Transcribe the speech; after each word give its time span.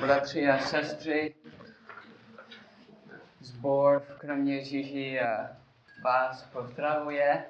bratři 0.00 0.48
a 0.48 0.58
sestry, 0.58 1.34
zbor 3.40 3.98
v 4.00 4.18
kromě 4.18 4.54
Ježíši 4.54 5.20
vás 6.02 6.42
pozdravuje. 6.42 7.44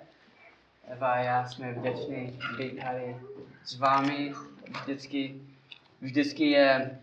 Eva 0.88 1.12
a 1.12 1.19
já 1.19 1.48
jsme 1.48 1.72
vděční 1.72 2.38
být 2.58 2.82
tady 2.82 3.16
s 3.64 3.79
vámi. 3.79 4.32
Vždycky, 4.80 5.40
vždycky 6.00 6.50
je, 6.50 6.98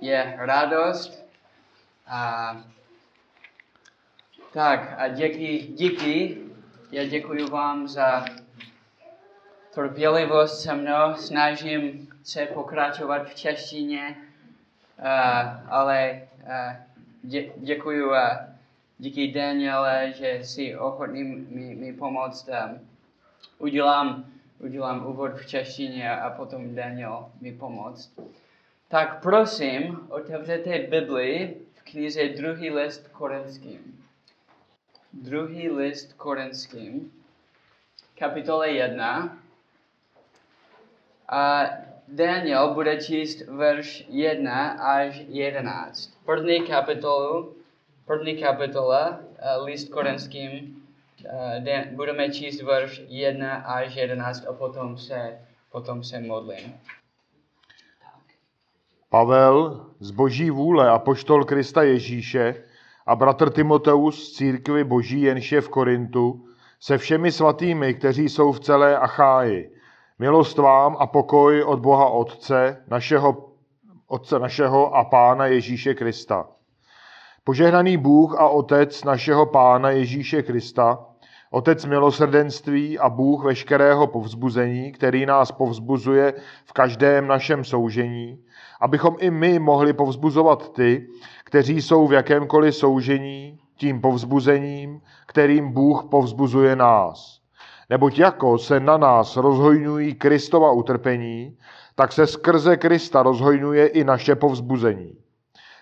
je 0.00 0.34
radost. 0.38 1.26
A, 2.06 2.56
tak 4.52 4.94
a 4.98 5.08
díky, 5.08 5.58
díky. 5.58 6.38
Já 6.90 7.04
děkuji 7.04 7.44
vám 7.50 7.88
za 7.88 8.24
trpělivost 9.74 10.62
se 10.62 10.74
mnou. 10.74 11.14
Snažím 11.14 12.08
se 12.22 12.46
pokračovat 12.46 13.28
v 13.28 13.34
češtině, 13.34 14.16
uh, 14.98 15.72
ale 15.72 16.22
uh, 16.42 16.76
dě, 17.22 17.52
děkuji 17.56 18.06
uh, 18.06 18.16
díky 18.98 19.32
Daniele, 19.32 20.12
že 20.16 20.30
jsi 20.30 20.76
ochotný 20.76 21.24
mi, 21.24 21.74
mi 21.74 21.92
pomoct. 21.92 22.48
Um, 22.48 22.88
udělám, 23.58 24.24
udělám 24.58 25.06
úvod 25.06 25.34
v 25.34 25.46
češtině 25.46 26.16
a 26.16 26.30
potom 26.30 26.74
Daniel 26.74 27.30
mi 27.40 27.52
pomoct. 27.52 28.12
Tak 28.88 29.22
prosím, 29.22 30.06
otevřete 30.08 30.78
Bibli 30.78 31.56
v 31.74 31.82
knize 31.82 32.28
druhý 32.28 32.70
list 32.70 33.08
korenským. 33.08 34.04
Druhý 35.12 35.70
list 35.70 36.12
korenským, 36.12 37.12
kapitole 38.18 38.70
1. 38.70 39.38
A 41.28 41.62
Daniel 42.08 42.74
bude 42.74 42.96
číst 42.96 43.46
verš 43.46 44.04
1 44.08 44.68
až 44.70 45.22
11. 45.28 46.10
První 46.24 46.60
kapitolu, 46.60 47.54
první 48.06 48.36
kapitola, 48.36 49.08
uh, 49.08 49.64
list 49.64 49.88
korenským, 49.88 50.82
uh, 51.24 51.94
budeme 51.96 52.30
číst 52.30 52.62
verš 52.62 53.02
1 53.08 53.54
až 53.54 53.94
11 53.94 54.46
a 54.46 54.52
potom 54.52 54.98
se, 54.98 55.38
potom 55.72 56.04
se 56.04 56.20
modlím. 56.20 56.74
Pavel 59.08 59.86
z 60.00 60.10
boží 60.10 60.50
vůle 60.50 60.90
a 60.90 60.98
poštol 60.98 61.44
Krista 61.44 61.82
Ježíše 61.82 62.54
a 63.06 63.16
bratr 63.16 63.50
Timoteus 63.50 64.28
z 64.28 64.36
církvy 64.36 64.84
boží 64.84 65.20
jenže 65.20 65.60
v 65.60 65.68
Korintu 65.68 66.48
se 66.80 66.98
všemi 66.98 67.32
svatými, 67.32 67.94
kteří 67.94 68.28
jsou 68.28 68.52
v 68.52 68.60
celé 68.60 68.98
Acháji 68.98 69.73
Milost 70.18 70.58
vám 70.58 70.96
a 70.98 71.06
pokoj 71.06 71.62
od 71.62 71.80
Boha 71.80 72.08
Otce, 72.08 72.84
našeho, 72.88 73.50
Otce 74.06 74.38
našeho 74.38 74.96
a 74.96 75.04
Pána 75.04 75.46
Ježíše 75.46 75.94
Krista. 75.94 76.46
Požehnaný 77.44 77.96
Bůh 77.96 78.40
a 78.40 78.48
Otec 78.48 79.04
našeho 79.04 79.46
Pána 79.46 79.90
Ježíše 79.90 80.42
Krista, 80.42 81.06
Otec 81.50 81.84
milosrdenství 81.84 82.98
a 82.98 83.08
Bůh 83.08 83.44
veškerého 83.44 84.06
povzbuzení, 84.06 84.92
který 84.92 85.26
nás 85.26 85.52
povzbuzuje 85.52 86.34
v 86.64 86.72
každém 86.72 87.26
našem 87.26 87.64
soužení, 87.64 88.38
abychom 88.80 89.16
i 89.18 89.30
my 89.30 89.58
mohli 89.58 89.92
povzbuzovat 89.92 90.72
ty, 90.72 91.06
kteří 91.44 91.82
jsou 91.82 92.06
v 92.06 92.12
jakémkoliv 92.12 92.76
soužení, 92.76 93.58
tím 93.76 94.00
povzbuzením, 94.00 95.00
kterým 95.26 95.72
Bůh 95.72 96.04
povzbuzuje 96.10 96.76
nás. 96.76 97.43
Neboť 97.90 98.18
jako 98.18 98.58
se 98.58 98.80
na 98.80 98.96
nás 98.96 99.36
rozhojňují 99.36 100.14
Kristova 100.14 100.72
utrpení, 100.72 101.58
tak 101.94 102.12
se 102.12 102.26
skrze 102.26 102.76
Krista 102.76 103.22
rozhojňuje 103.22 103.86
i 103.86 104.04
naše 104.04 104.34
povzbuzení. 104.34 105.16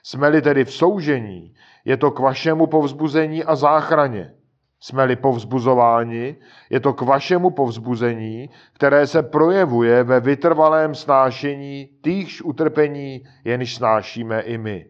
Jsme-li 0.02 0.42
tedy 0.42 0.64
v 0.64 0.72
soužení, 0.72 1.54
je 1.84 1.96
to 1.96 2.10
k 2.10 2.18
vašemu 2.18 2.66
povzbuzení 2.66 3.44
a 3.44 3.56
záchraně. 3.56 4.34
Jsme-li 4.80 5.16
povzbuzováni, 5.16 6.36
je 6.70 6.80
to 6.80 6.92
k 6.92 7.00
vašemu 7.02 7.50
povzbuzení, 7.50 8.50
které 8.72 9.06
se 9.06 9.22
projevuje 9.22 10.04
ve 10.04 10.20
vytrvalém 10.20 10.94
snášení 10.94 11.88
týchž 12.00 12.42
utrpení, 12.42 13.22
jenž 13.44 13.74
snášíme 13.74 14.40
i 14.40 14.58
my. 14.58 14.86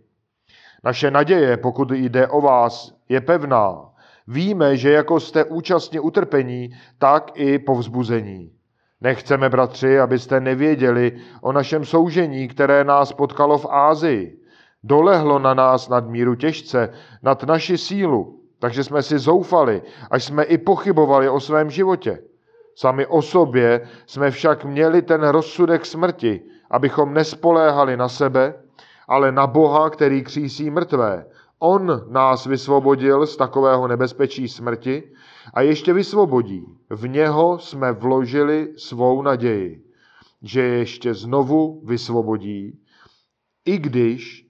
Naše 0.84 1.10
naděje, 1.10 1.56
pokud 1.56 1.90
jde 1.90 2.28
o 2.28 2.40
vás, 2.40 2.94
je 3.08 3.20
pevná, 3.20 3.91
Víme, 4.28 4.76
že 4.76 4.92
jako 4.92 5.20
jste 5.20 5.44
účastně 5.44 6.00
utrpení, 6.00 6.70
tak 6.98 7.30
i 7.34 7.58
povzbuzení. 7.58 8.52
Nechceme, 9.00 9.48
bratři, 9.48 10.00
abyste 10.00 10.40
nevěděli 10.40 11.12
o 11.40 11.52
našem 11.52 11.84
soužení, 11.84 12.48
které 12.48 12.84
nás 12.84 13.12
potkalo 13.12 13.58
v 13.58 13.66
Ázii. 13.70 14.38
Dolehlo 14.84 15.38
na 15.38 15.54
nás 15.54 15.88
nad 15.88 16.08
míru 16.08 16.34
těžce, 16.34 16.92
nad 17.22 17.42
naši 17.42 17.78
sílu, 17.78 18.40
takže 18.58 18.84
jsme 18.84 19.02
si 19.02 19.18
zoufali, 19.18 19.82
až 20.10 20.24
jsme 20.24 20.44
i 20.44 20.58
pochybovali 20.58 21.28
o 21.28 21.40
svém 21.40 21.70
životě. 21.70 22.18
Sami 22.74 23.06
o 23.06 23.22
sobě 23.22 23.88
jsme 24.06 24.30
však 24.30 24.64
měli 24.64 25.02
ten 25.02 25.28
rozsudek 25.28 25.86
smrti, 25.86 26.40
abychom 26.70 27.14
nespoléhali 27.14 27.96
na 27.96 28.08
sebe, 28.08 28.54
ale 29.08 29.32
na 29.32 29.46
Boha, 29.46 29.90
který 29.90 30.22
křísí 30.22 30.70
mrtvé 30.70 31.24
On 31.64 32.02
nás 32.08 32.46
vysvobodil 32.46 33.26
z 33.26 33.36
takového 33.36 33.88
nebezpečí 33.88 34.48
smrti 34.48 35.12
a 35.54 35.60
ještě 35.60 35.92
vysvobodí. 35.92 36.66
V 36.90 37.08
něho 37.08 37.58
jsme 37.58 37.92
vložili 37.92 38.72
svou 38.76 39.22
naději, 39.22 39.84
že 40.42 40.62
ještě 40.62 41.14
znovu 41.14 41.82
vysvobodí, 41.84 42.78
i 43.64 43.78
když, 43.78 44.46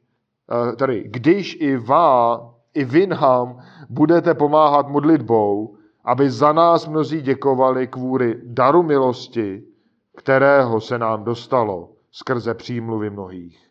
eh, 0.52 0.76
tady, 0.76 1.04
když 1.08 1.56
i 1.60 1.76
vá, 1.76 2.54
i 2.74 2.84
vy 2.84 3.06
nám 3.06 3.64
budete 3.88 4.34
pomáhat 4.34 4.88
modlitbou, 4.88 5.76
aby 6.04 6.30
za 6.30 6.52
nás 6.52 6.88
mnozí 6.88 7.20
děkovali 7.20 7.86
kvůli 7.86 8.40
daru 8.44 8.82
milosti, 8.82 9.62
kterého 10.16 10.80
se 10.80 10.98
nám 10.98 11.24
dostalo 11.24 11.92
skrze 12.10 12.54
přímluvy 12.54 13.10
mnohých. 13.10 13.68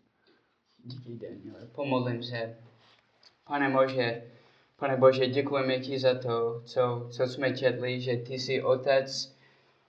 Díky, 0.83 1.15
Daniele. 1.15 1.67
Pomodlím 1.75 2.23
se. 2.23 2.60
Pane 3.47 3.69
Bože, 3.69 4.21
Pane 4.79 4.97
Bože, 4.97 5.27
děkujeme 5.27 5.79
ti 5.79 5.99
za 5.99 6.19
to, 6.19 6.61
co, 6.65 7.07
co 7.11 7.27
jsme 7.27 7.57
četli, 7.57 8.01
že 8.01 8.17
ty 8.17 8.33
jsi 8.33 8.61
Otec 8.61 9.35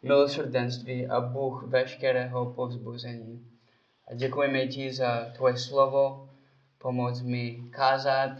milosrdenství 0.02 1.06
a 1.06 1.20
Bůh 1.20 1.62
veškerého 1.62 2.52
povzbuzení. 2.52 3.46
A 4.08 4.14
děkujeme 4.14 4.66
ti 4.66 4.92
za 4.92 5.24
tvoje 5.36 5.56
slovo, 5.56 6.28
pomoc 6.78 7.22
mi 7.22 7.62
kázat, 7.70 8.30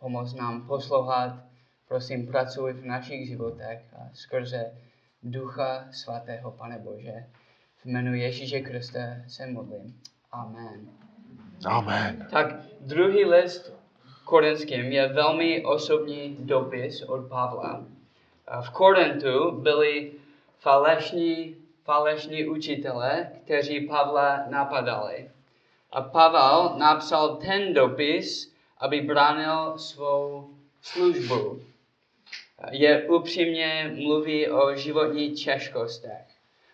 pomoc 0.00 0.34
nám 0.34 0.66
poslouchat. 0.66 1.46
Prosím, 1.88 2.26
pracuj 2.26 2.72
v 2.72 2.84
našich 2.84 3.28
životech 3.28 3.80
a 3.96 4.10
skrze 4.14 4.72
Ducha 5.22 5.88
Svatého, 5.92 6.50
Pane 6.50 6.78
Bože. 6.78 7.26
V 7.76 7.86
jménu 7.86 8.14
Ježíše 8.14 8.60
Krista 8.60 9.00
se 9.28 9.46
modlím. 9.46 10.00
Amen. 10.32 10.88
Amen. 11.66 12.26
Tak 12.30 12.46
druhý 12.80 13.24
list 13.24 13.75
Korinským 14.26 14.92
je 14.92 15.08
velmi 15.08 15.64
osobní 15.64 16.36
dopis 16.38 17.02
od 17.02 17.28
Pavla. 17.28 17.84
V 18.60 18.70
Korintu 18.70 19.50
byli 19.50 20.12
falešní, 20.58 21.56
falešní 21.84 22.46
učitele, 22.46 23.30
kteří 23.44 23.86
Pavla 23.86 24.44
napadali. 24.48 25.30
A 25.92 26.02
Pavel 26.02 26.74
napsal 26.76 27.36
ten 27.36 27.74
dopis, 27.74 28.52
aby 28.78 29.00
bránil 29.00 29.78
svou 29.78 30.50
službu. 30.82 31.60
Je 32.70 33.08
upřímně 33.08 33.94
mluví 33.94 34.48
o 34.48 34.74
životní 34.74 35.30
těžkostech. 35.30 36.26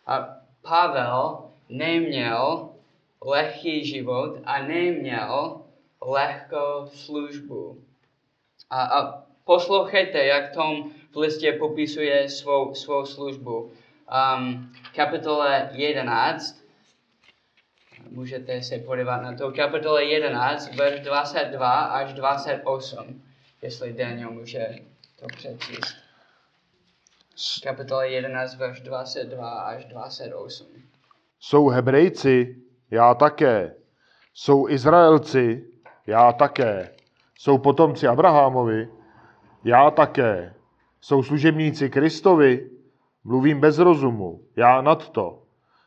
A 0.07 0.29
Pavel 0.62 1.51
neměl 1.69 2.69
lehký 3.25 3.85
život 3.85 4.37
a 4.45 4.62
neměl 4.62 5.62
lehkou 6.04 6.87
službu. 6.87 7.84
A, 8.70 8.82
a 8.82 9.25
poslouchejte, 9.44 10.25
jak 10.25 10.54
Tom 10.54 10.90
v 11.12 11.16
listě 11.16 11.52
popisuje 11.52 12.28
svou, 12.28 12.75
svou 12.75 13.06
službu. 13.06 13.72
Um, 14.37 14.72
kapitole 14.94 15.70
11, 15.72 16.62
můžete 18.10 18.62
se 18.62 18.78
podívat 18.78 19.22
na 19.22 19.37
to, 19.37 19.52
kapitole 19.52 20.04
11, 20.04 20.75
verš 20.76 21.00
22 21.00 21.70
až 21.70 22.12
28, 22.12 23.22
jestli 23.62 23.93
Daniel 23.93 24.31
může 24.31 24.76
to 25.20 25.26
přečíst. 25.26 25.96
Kapitole 27.62 28.08
11, 28.08 28.56
verš 28.56 28.81
22 28.81 29.50
až 29.50 29.84
28. 29.84 30.66
Jsou 31.40 31.69
Hebrejci, 31.69 32.56
já 32.90 33.14
také. 33.14 33.75
Jsou 34.34 34.69
Izraelci, 34.69 35.72
já 36.06 36.32
také. 36.32 36.90
Jsou 37.38 37.58
potomci 37.58 38.08
Abrahamovi, 38.08 38.88
já 39.64 39.90
také. 39.90 40.54
Jsou 41.00 41.22
služebníci 41.22 41.90
Kristovi, 41.90 42.70
mluvím 43.25 43.60
bez 43.60 43.78
rozumu, 43.78 44.40
já 44.56 44.81
nad 44.81 45.08
to. 45.08 45.43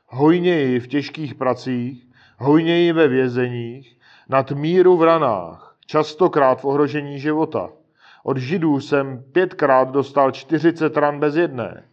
Hojněji 0.07 0.79
v 0.79 0.88
těžkých 0.88 1.35
pracích, 1.35 2.07
hojněji 2.38 2.94
ve 2.94 3.07
vězeních, 3.07 3.97
nad 4.29 4.51
míru 4.51 4.97
v 4.97 5.03
ranách, 5.03 5.77
častokrát 5.85 6.62
v 6.62 6.65
ohrožení 6.65 7.19
života. 7.19 7.69
Od 8.23 8.38
židů 8.38 8.79
jsem 8.79 9.23
pětkrát 9.31 9.89
dostal 9.89 10.31
40 10.31 10.97
ran 10.97 11.19
bez 11.19 11.35
jedné. 11.35 11.83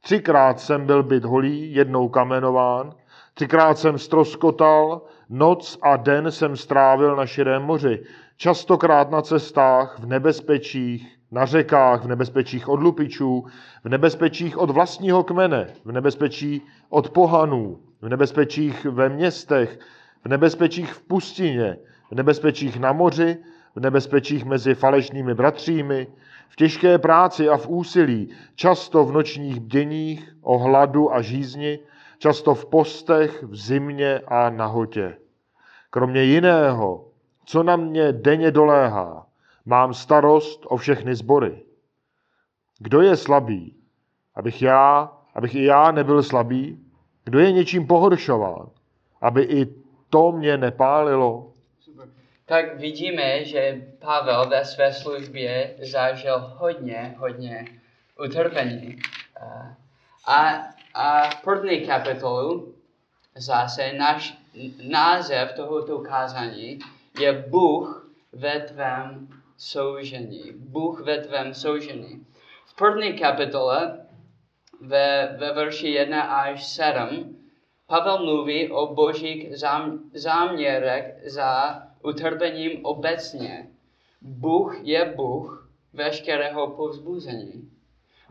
Třikrát 0.00 0.60
jsem 0.60 0.86
byl 0.86 1.02
byt 1.02 1.24
holý, 1.24 1.74
jednou 1.74 2.08
kamenován, 2.08 2.94
třikrát 3.34 3.78
jsem 3.78 3.98
stroskotal, 3.98 5.02
noc 5.28 5.78
a 5.82 5.96
den 5.96 6.30
jsem 6.30 6.56
strávil 6.56 7.16
na 7.16 7.26
širém 7.26 7.62
moři. 7.62 8.04
Častokrát 8.36 9.10
na 9.10 9.22
cestách, 9.22 9.98
v 9.98 10.06
nebezpečích, 10.06 11.18
na 11.30 11.46
řekách, 11.46 12.04
v 12.04 12.08
nebezpečích 12.08 12.68
od 12.68 12.80
lupičů, 12.80 13.44
v 13.84 13.88
nebezpečích 13.88 14.58
od 14.58 14.70
vlastního 14.70 15.24
kmene, 15.24 15.68
v 15.84 15.92
nebezpečí 15.92 16.62
od 16.88 17.10
pohanů, 17.10 17.78
v 18.02 18.08
nebezpečích 18.08 18.84
ve 18.84 19.08
městech, 19.08 19.78
v 20.24 20.28
nebezpečích 20.28 20.92
v 20.92 21.02
pustině, 21.02 21.76
v 22.10 22.14
nebezpečích 22.14 22.80
na 22.80 22.92
moři, 22.92 23.36
v 23.76 23.80
nebezpečích 23.80 24.44
mezi 24.44 24.74
falešnými 24.74 25.34
bratřími, 25.34 26.06
v 26.48 26.56
těžké 26.56 26.98
práci 26.98 27.48
a 27.48 27.56
v 27.56 27.68
úsilí, 27.68 28.28
často 28.54 29.04
v 29.04 29.12
nočních 29.12 29.60
bděních, 29.60 30.36
o 30.42 30.58
hladu 30.58 31.14
a 31.14 31.22
žízni, 31.22 31.78
často 32.22 32.54
v 32.54 32.66
postech, 32.66 33.42
v 33.42 33.56
zimě 33.56 34.20
a 34.26 34.50
nahotě. 34.50 35.16
Kromě 35.90 36.22
jiného, 36.22 37.08
co 37.44 37.62
na 37.62 37.76
mě 37.76 38.12
denně 38.12 38.50
doléhá, 38.50 39.26
mám 39.64 39.94
starost 39.94 40.60
o 40.64 40.76
všechny 40.76 41.14
sbory. 41.14 41.62
Kdo 42.78 43.00
je 43.00 43.16
slabý, 43.16 43.76
abych 44.34 44.62
já, 44.62 45.12
abych 45.34 45.54
i 45.54 45.64
já 45.64 45.90
nebyl 45.90 46.22
slabý? 46.22 46.78
Kdo 47.24 47.38
je 47.38 47.52
něčím 47.52 47.86
pohoršován, 47.86 48.70
aby 49.20 49.42
i 49.42 49.66
to 50.10 50.32
mě 50.32 50.56
nepálilo? 50.56 51.52
Tak 52.46 52.78
vidíme, 52.78 53.44
že 53.44 53.82
Pavel 53.98 54.48
ve 54.48 54.64
své 54.64 54.92
službě 54.92 55.74
zažil 55.90 56.38
hodně, 56.38 57.14
hodně 57.18 57.66
utrpení. 58.24 58.98
A, 60.26 60.72
a 60.94 61.30
první 61.44 61.86
kapitolu 61.86 62.74
zase 63.36 63.92
náš 63.92 64.38
název 64.88 65.52
tohoto 65.52 65.98
kázání 65.98 66.78
je 67.20 67.32
Bůh 67.48 68.10
ve 68.32 68.60
tvém 68.60 69.28
soužení. 69.56 70.52
Bůh 70.56 71.00
ve 71.00 71.18
tvém 71.18 71.54
soužení. 71.54 72.26
V 72.66 72.76
první 72.76 73.18
kapitole 73.18 74.06
ve, 74.80 75.36
ve 75.38 75.52
verši 75.52 75.88
1 75.88 76.22
až 76.22 76.66
7 76.66 77.42
Pavel 77.86 78.18
mluví 78.18 78.70
o 78.70 78.94
božích 78.94 79.58
zám, 79.58 80.00
záměrech 80.14 81.30
za 81.30 81.82
utrpením 82.02 82.86
obecně. 82.86 83.68
Bůh 84.20 84.76
je 84.82 85.12
Bůh 85.16 85.70
veškerého 85.92 86.70
povzbuzení. 86.70 87.71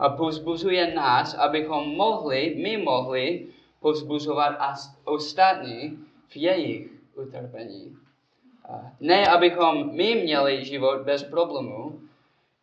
A 0.02 0.08
povzbuzuje 0.08 0.94
nás, 0.94 1.34
abychom 1.34 1.94
mohli, 1.94 2.58
my 2.58 2.76
mohli 2.76 3.46
povzbuzovat 3.80 4.56
as- 4.58 4.98
ostatní 5.04 5.98
v 6.28 6.36
jejich 6.36 6.90
utrpení. 7.14 7.96
Ne, 9.00 9.28
abychom 9.28 9.94
my 9.94 10.14
měli 10.14 10.64
život 10.64 11.00
bez 11.00 11.22
problémů, 11.22 12.00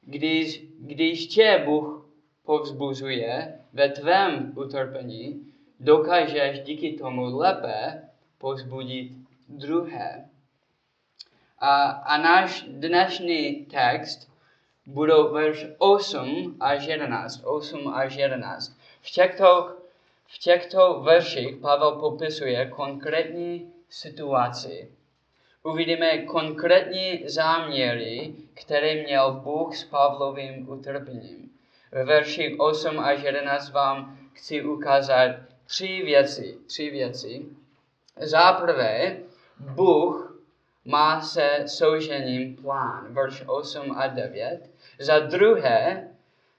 když, 0.02 0.64
když 0.80 1.28
tě 1.28 1.64
Bůh 1.66 2.10
povzbuzuje 2.46 3.60
ve 3.74 3.90
tvém 3.90 4.54
utrpení, 4.56 5.54
dokážeš 5.80 6.60
díky 6.60 6.94
tomu 6.94 7.38
lépe 7.38 8.04
povzbudit 8.38 9.12
druhé. 9.48 10.30
A, 11.60 11.84
a 11.90 12.18
náš 12.18 12.66
dnešní 12.68 13.66
text 13.66 14.29
budou 14.90 15.34
verš 15.34 15.66
8 15.78 16.58
až 16.60 16.86
11. 16.86 17.42
8 17.44 17.94
až 17.94 18.16
11. 18.16 18.78
V 19.02 19.12
těchto, 19.12 19.76
v 20.28 20.38
těchto 20.38 21.02
verších 21.02 21.56
Pavel 21.56 21.92
popisuje 21.92 22.66
konkrétní 22.66 23.74
situaci. 23.90 24.92
Uvidíme 25.64 26.18
konkrétní 26.18 27.24
záměry, 27.26 28.34
které 28.54 29.04
měl 29.04 29.32
Bůh 29.32 29.76
s 29.76 29.84
Pavlovým 29.84 30.70
utrpením. 30.70 31.50
Ve 31.92 32.04
verších 32.04 32.60
8 32.60 33.00
až 33.00 33.24
11 33.24 33.72
vám 33.72 34.20
chci 34.34 34.64
ukázat 34.64 35.36
tři 35.66 36.02
věci. 36.06 36.58
Tři 36.68 36.90
věci. 36.90 37.46
Za 38.18 38.54
prvé, 38.54 39.18
Bůh 39.60 40.30
má 40.86 41.22
se 41.22 41.64
soužením 41.66 42.56
plán, 42.56 43.14
verš 43.14 43.44
8 43.48 43.92
a 43.98 44.08
9. 44.08 44.70
Za 45.00 45.20
druhé, 45.20 46.08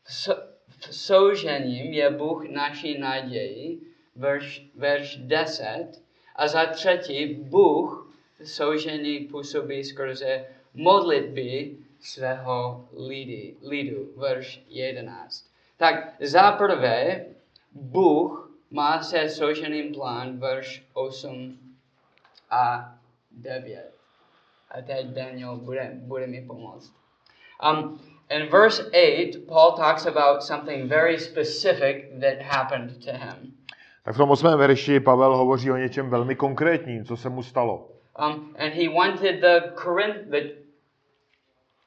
v 0.02 0.12
so- 0.12 0.42
v 0.69 0.94
soužením 0.94 1.92
je 1.92 2.10
Bůh 2.10 2.48
naší 2.48 2.98
naději, 2.98 3.81
verš, 4.16 4.66
verš 4.75 5.16
10. 5.16 5.88
A 6.37 6.48
za 6.48 6.66
třetí, 6.66 7.34
Bůh 7.34 8.14
v 8.38 8.48
soužení 8.50 9.19
působí 9.19 9.84
skrze 9.84 10.46
modlitby 10.75 11.76
svého 12.00 12.88
lidy, 12.96 13.56
lidu, 13.62 14.12
verš 14.16 14.62
11. 14.69 15.50
Tak 15.76 16.16
za 16.20 16.52
prvé, 16.52 17.26
Bůh 17.72 18.52
má 18.70 19.02
se 19.02 19.28
souženým 19.28 19.94
plán, 19.94 20.38
verš 20.38 20.84
8 20.92 21.58
a 22.50 22.94
9. 23.31 23.94
A 24.70 24.82
teď 24.82 25.06
Daniel 25.06 25.56
bude, 25.56 25.90
bude 25.94 26.26
mi 26.26 26.46
pomoct. 26.46 26.92
Um, 27.72 28.00
in 28.30 28.48
verse 28.48 28.80
8, 28.92 29.46
Paul 29.48 29.76
talks 29.76 30.06
about 30.06 30.42
something 30.42 30.88
very 30.88 31.18
specific 31.18 32.20
that 32.20 32.42
happened 32.42 33.02
to 33.04 33.12
him. 33.12 33.52
Tak 34.04 34.14
v 34.14 34.18
tom 34.18 34.30
osmém 34.30 34.58
verši 34.58 35.00
Pavel 35.00 35.36
hovoří 35.36 35.70
o 35.70 35.76
něčem 35.76 36.10
velmi 36.10 36.36
konkrétním, 36.36 37.04
co 37.04 37.16
se 37.16 37.28
mu 37.28 37.42
stalo. 37.42 37.88
Um, 38.18 38.54
and 38.58 38.74
he 38.74 38.88
wanted 38.88 39.40
the 39.40 39.72
Corinth, 39.82 40.30
the 40.30 40.60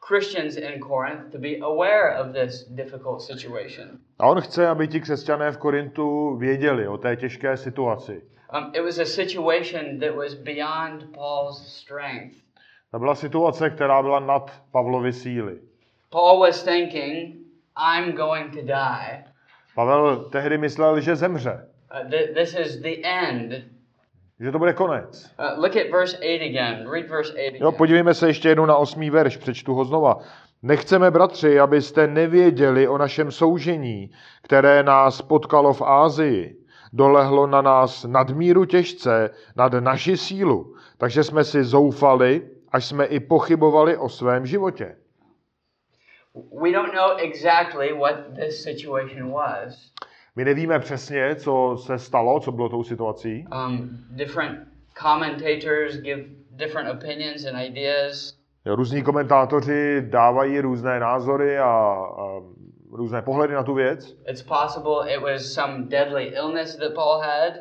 Christians 0.07 0.57
in 0.57 0.79
Corinth 0.79 1.31
to 1.31 1.37
be 1.37 1.57
aware 1.61 2.17
of 2.19 2.33
this 2.33 2.63
difficult 2.69 3.21
situation. 3.21 3.99
A 4.19 4.27
on 4.27 4.41
chce, 4.41 4.67
aby 4.67 4.87
ti 4.87 5.01
křesťané 5.01 5.51
v 5.51 5.57
Korintu 5.57 6.35
věděli 6.35 6.87
o 6.87 6.97
té 6.97 7.15
těžké 7.15 7.57
situaci. 7.57 8.21
Um, 8.53 8.71
it 8.73 8.81
was 8.81 8.99
a 8.99 9.05
situation 9.05 9.99
that 9.99 10.15
was 10.15 10.33
beyond 10.33 11.13
Paul's 11.13 11.77
strength. 11.81 12.35
To 12.91 12.99
byla 12.99 13.15
situace, 13.15 13.69
která 13.69 14.01
byla 14.01 14.19
nad 14.19 14.62
Pavlovy 14.71 15.13
síly. 15.13 15.59
Paul 16.13 16.39
was 16.39 16.63
thinking, 16.63 17.36
I'm 17.77 18.15
going 18.15 18.53
to 18.53 18.62
die. 18.62 19.24
Pavel 19.75 20.29
tehdy 20.32 20.58
myslel, 20.58 21.00
že 21.01 21.15
zemře, 21.15 21.65
Uh, 22.03 22.10
th- 22.10 22.34
this 22.34 22.55
is 22.60 22.77
the 22.82 22.96
end. 23.03 23.53
že 24.39 24.51
to 24.51 24.60
bude 24.60 24.74
konec. 24.74 25.32
Uh, 25.39 25.62
look 25.63 25.75
at 25.75 25.91
verse 25.91 26.17
8 26.17 26.41
again. 26.41 26.89
Read 26.91 27.08
verse 27.10 27.34
8 27.34 27.55
Jo, 27.62 27.67
again. 27.67 27.77
podívejme 27.77 28.13
se 28.13 28.27
ještě 28.27 28.50
jednou 28.50 28.65
na 28.65 28.75
osmý 28.75 29.10
verš, 29.10 29.38
přečtu 29.38 29.74
ho 29.74 29.86
znova. 29.86 30.17
Nechceme, 30.62 31.12
bratři, 31.12 31.60
abyste 31.60 32.08
nevěděli 32.08 32.88
o 32.88 32.98
našem 32.98 33.32
soužení, 33.32 34.12
které 34.41 34.84
nás 34.84 35.22
potkalo 35.22 35.74
v 35.74 35.82
Ázii. 35.82 36.55
Dolehlo 36.93 37.48
na 37.48 37.62
nás 37.62 38.03
nadmíru 38.03 38.65
těžce, 38.65 39.29
nad 39.55 39.74
naši 39.74 40.17
sílu, 40.17 40.75
takže 40.98 41.24
jsme 41.24 41.43
si 41.43 41.63
zoufali, 41.63 42.41
až 42.72 42.86
jsme 42.86 43.05
i 43.05 43.20
pochybovali 43.20 43.98
o 43.98 44.10
svém 44.10 44.46
životě. 44.46 44.96
We 46.35 46.71
don't 46.71 46.93
know 46.93 47.17
exactly 47.17 47.93
what 47.93 48.35
this 48.35 48.63
situation 48.63 49.31
was. 49.31 49.91
My 50.35 50.45
nevíme 50.45 50.79
přesně, 50.79 51.35
co 51.35 51.77
se 51.77 51.99
stalo, 51.99 52.39
co 52.39 52.51
bylo 52.51 52.69
tou 52.69 52.83
situací. 52.83 53.45
Um, 53.67 53.89
different 54.09 54.59
commentators 55.01 55.97
give 55.97 56.23
different 56.49 56.89
opinions 56.89 57.45
and 57.45 57.61
ideas. 57.61 58.33
Různí 58.65 59.03
komentátoři 59.03 60.01
dávají 60.01 60.59
různé 60.59 60.99
názory 60.99 61.59
a, 61.59 61.65
a 61.65 62.41
různé 62.91 63.21
pohledy 63.21 63.53
na 63.53 63.63
tu 63.63 63.73
věc. 63.73 64.15
It's 64.27 64.41
possible 64.41 65.13
it 65.13 65.21
was 65.21 65.53
some 65.53 65.85
deadly 65.87 66.23
illness 66.23 66.75
that 66.75 66.93
Paul 66.93 67.21
had. 67.21 67.53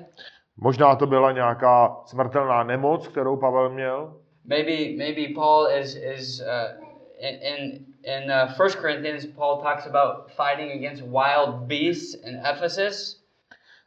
Možná 0.57 0.97
to 0.97 1.07
byla 1.07 1.33
nějaká 1.33 1.97
smrtelná 2.07 2.63
nemoc, 2.65 3.09
kterou 3.09 3.37
Pavel 3.37 3.71
měl. 3.71 4.17
Maybe 4.45 4.97
maybe 4.99 5.35
Paul 5.35 5.69
is 5.81 5.97
is 5.97 6.41
uh, 6.41 6.85
in 7.19 7.35
in, 7.43 7.87
in 8.05 8.31
uh, 8.31 8.55
1 8.57 8.71
Corinthians 8.81 9.27
Paul 9.27 9.63
talks 9.63 9.87
about 9.87 10.31
fighting 10.37 10.73
against 10.73 11.03
wild 11.03 11.69
beasts 11.69 12.15
in 12.15 12.41
Ephesus. 12.45 13.23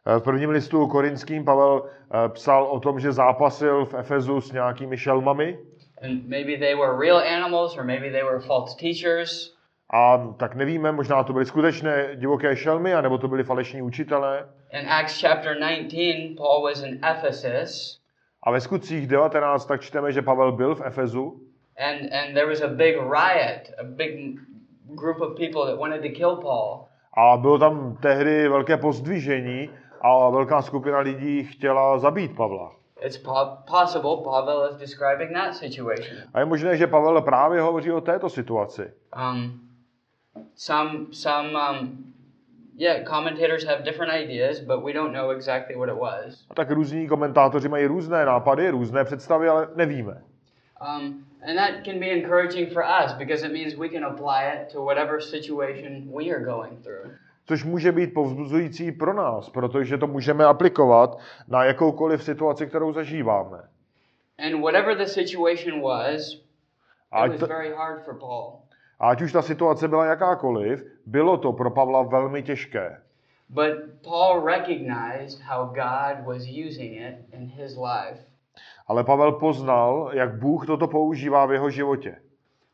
V 0.06 0.20
prvním 0.20 0.50
listu 0.50 0.88
korinským 0.88 1.46
Pavel 1.46 1.84
eh, 1.86 2.30
psal 2.30 2.66
o 2.66 2.80
tom, 2.80 3.00
že 3.00 3.12
zápasil 3.12 3.86
v 3.86 3.94
Efezu 3.94 4.42
s 4.42 4.52
nějakými 4.52 4.98
šelmami. 4.98 5.58
And 6.02 6.30
maybe 6.30 6.58
they 6.58 6.76
were 6.76 6.98
real 6.98 7.18
animals 7.18 7.78
or 7.78 7.84
maybe 7.84 8.12
they 8.12 8.24
were 8.24 8.40
false 8.40 8.76
teachers. 8.78 9.56
A 9.90 10.18
tak 10.38 10.56
nevíme, 10.56 10.92
možná 10.92 11.24
to 11.24 11.34
byly 11.34 11.46
skutečné 11.46 12.16
divoké 12.16 12.56
šelmy, 12.56 12.94
anebo 12.94 13.18
to 13.18 13.28
byli 13.28 13.44
falešní 13.44 13.82
učitelé. 13.82 14.50
In 14.72 14.90
Acts 14.90 15.22
chapter 15.22 15.60
19, 15.60 16.36
Paul 16.38 16.64
was 16.64 16.84
in 16.84 17.00
Ephesus. 17.06 18.00
A 18.44 18.52
ve 18.52 18.62
skutcích 18.62 19.08
19 19.08 19.66
tak 19.66 19.82
čteme, 19.82 20.12
že 20.12 20.22
Pavel 20.22 20.52
byl 20.52 20.76
v 20.76 20.82
Efezu 20.86 21.42
and, 21.78 22.14
and 22.14 22.34
there 22.36 22.48
was 22.48 22.62
a 22.62 22.68
big 22.68 22.96
riot, 22.98 23.74
a 23.80 23.84
big 23.84 24.40
group 24.96 25.22
of 25.22 25.36
people 25.38 25.66
that 25.66 25.78
wanted 25.80 26.02
to 26.02 26.10
kill 26.10 26.36
Paul. 26.36 26.88
a 27.18 27.38
bylo 27.38 27.58
tam 27.60 27.98
tehdy 28.02 28.48
velké 28.50 28.78
pozdvižení 28.78 29.70
a 30.02 30.30
velká 30.30 30.62
skupina 30.62 31.00
lidí 31.00 31.44
chtěla 31.44 31.98
zabít 32.00 32.36
Pavla. 32.36 32.72
It's 33.02 33.18
po- 33.18 33.58
possible 33.72 34.18
Pavel 34.24 34.70
is 34.72 34.78
describing 34.78 35.34
that 35.34 35.56
situation. 35.56 36.18
A 36.34 36.40
je 36.40 36.46
možné, 36.46 36.78
že 36.78 36.88
Pavel 36.88 37.22
právě 37.22 37.62
hovoří 37.62 37.92
o 37.92 38.02
této 38.02 38.30
situaci. 38.30 38.92
Um, 39.32 39.60
some 40.56 40.90
some 41.12 41.50
um, 41.50 42.04
yeah, 42.78 43.04
commentators 43.10 43.66
have 43.66 43.84
different 43.84 44.14
ideas, 44.14 44.60
but 44.60 44.84
we 44.86 44.94
don't 44.94 45.14
know 45.14 45.30
exactly 45.32 45.76
what 45.76 45.90
it 45.90 45.96
was. 46.00 46.46
A 46.50 46.54
tak 46.54 46.72
různí 46.72 47.08
komentátoři 47.08 47.70
mají 47.70 47.86
různé 47.86 48.26
nápady, 48.26 48.70
různé 48.70 49.04
představy, 49.04 49.50
ale 49.50 49.68
nevíme. 49.76 50.22
Um, 50.98 51.26
and 51.46 51.58
that 51.58 51.84
can 51.84 52.00
be 52.00 52.10
encouraging 52.10 52.70
for 52.74 52.84
us 52.84 53.14
because 53.14 53.46
it 53.46 53.52
means 53.52 53.76
we 53.76 53.90
can 53.90 54.04
apply 54.04 54.44
it 54.44 54.70
to 54.74 54.82
whatever 54.82 55.22
situation 55.22 56.12
we 56.12 56.32
are 56.32 56.46
going 56.46 56.82
through. 56.84 57.12
Což 57.48 57.64
může 57.64 57.92
být 57.92 58.14
povzbuzující 58.14 58.92
pro 58.92 59.14
nás, 59.14 59.50
protože 59.50 59.98
to 59.98 60.08
můžeme 60.08 60.46
aplikovat 60.46 61.20
na 61.48 61.64
jakoukoliv 61.64 62.24
situaci, 62.24 62.68
kterou 62.68 62.94
zažíváme. 62.94 63.58
And 64.40 64.62
whatever 64.62 64.98
the 64.98 65.06
situation 65.06 65.82
was, 65.82 66.34
it 67.26 67.32
was 67.32 67.50
very 67.50 67.74
hard 67.74 68.06
for 68.06 68.14
Paul. 68.20 68.60
ať 69.00 69.22
už 69.22 69.32
ta 69.32 69.42
situace 69.42 69.88
byla 69.88 70.06
jakákoliv, 70.06 70.86
bylo 71.06 71.38
to 71.38 71.54
pro 71.54 71.72
Pavla 71.72 72.04
velmi 72.04 72.44
těžké. 72.44 73.02
But 73.50 73.74
Paul 74.04 74.46
recognized 74.46 75.42
how 75.42 75.66
God 75.66 76.26
was 76.26 76.44
using 76.68 76.98
it 76.98 77.16
in 77.34 77.48
his 77.48 77.78
life. 77.78 78.35
Ale 78.88 79.04
Pavel 79.04 79.32
poznal, 79.32 80.10
jak 80.14 80.36
Bůh 80.36 80.66
toto 80.68 80.88
používá 80.88 81.46
v 81.46 81.54
jeho 81.54 81.70
životě. 81.70 82.18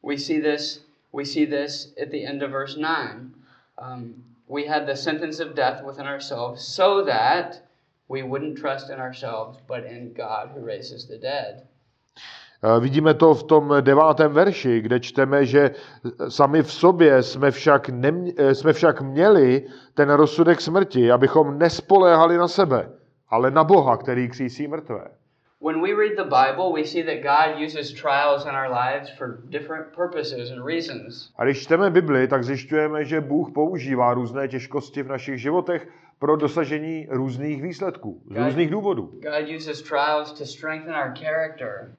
We 0.04 0.18
see 0.18 0.42
this. 0.42 0.86
We 1.14 1.26
see 1.26 1.48
this 1.48 1.94
at 2.04 2.10
the 2.10 2.26
end 2.28 2.44
of 2.44 2.52
verse 2.52 2.80
nine. 2.80 3.32
Um, 3.94 4.24
we 4.50 4.68
had 4.68 4.86
the 4.86 4.96
sentence 4.96 5.46
of 5.46 5.54
death 5.54 5.84
within 5.84 6.08
ourselves, 6.08 6.76
so 6.76 7.06
that 7.06 7.62
we 8.10 8.24
wouldn't 8.24 8.58
trust 8.58 8.90
in 8.90 9.00
ourselves, 9.00 9.58
but 9.68 9.86
in 9.86 10.14
God 10.14 10.52
who 10.56 10.66
raises 10.66 11.08
the 11.08 11.18
dead. 11.18 11.64
Eh, 12.64 12.80
Vidíme 12.80 13.14
to 13.14 13.34
v 13.34 13.44
tom 13.44 13.74
devátém 13.82 14.34
verši, 14.34 14.82
kde 14.82 15.00
čteme, 15.00 15.46
že 15.46 15.72
sami 16.30 16.64
v 16.64 16.74
sobě 16.74 17.24
jsme 17.24 17.52
však, 17.52 17.90
nemě, 17.90 18.34
eh, 18.38 18.56
jsme 18.56 18.74
však 18.74 19.02
měli 19.02 19.68
ten 19.94 20.10
rozsudek 20.10 20.62
smrti, 20.62 21.12
abychom 21.12 21.60
nespoléhali 21.60 22.38
na 22.38 22.48
sebe, 22.48 22.90
ale 23.30 23.52
na 23.52 23.64
Boha, 23.64 23.98
který 23.98 24.30
křísí 24.30 24.68
mrtvé. 24.68 25.08
When 25.64 25.80
we 25.80 25.94
read 25.94 26.18
the 26.18 26.24
Bible, 26.24 26.74
we 26.74 26.84
see 26.86 27.04
that 27.04 27.22
God 27.22 27.62
uses 27.62 27.94
trials 27.94 28.46
in 28.46 28.56
our 28.56 28.70
lives 28.70 29.10
for 29.18 29.42
different 29.50 29.94
purposes 29.94 30.52
and 30.52 30.66
reasons. 30.66 31.32
A 31.38 31.44
když 31.44 31.64
čteme 31.64 31.90
Bibli, 31.90 32.28
tak 32.28 32.44
zjišťujeme, 32.44 33.06
že 33.06 33.22
Bůh 33.22 33.52
používá 33.52 34.14
různé 34.14 34.48
těžkosti 34.48 35.04
v 35.04 35.08
našich 35.08 35.42
životech 35.42 35.88
pro 36.20 36.36
dosažení 36.36 37.08
různých 37.10 37.62
výsledků, 37.62 38.22
z 38.32 38.38
různých 38.38 38.70
důvodů. 38.70 39.02
God 39.06 39.56
uses 39.56 39.82
trials 39.82 40.32
to 40.32 40.46
strengthen 40.46 40.96
our 40.96 41.14
character. 41.20 41.96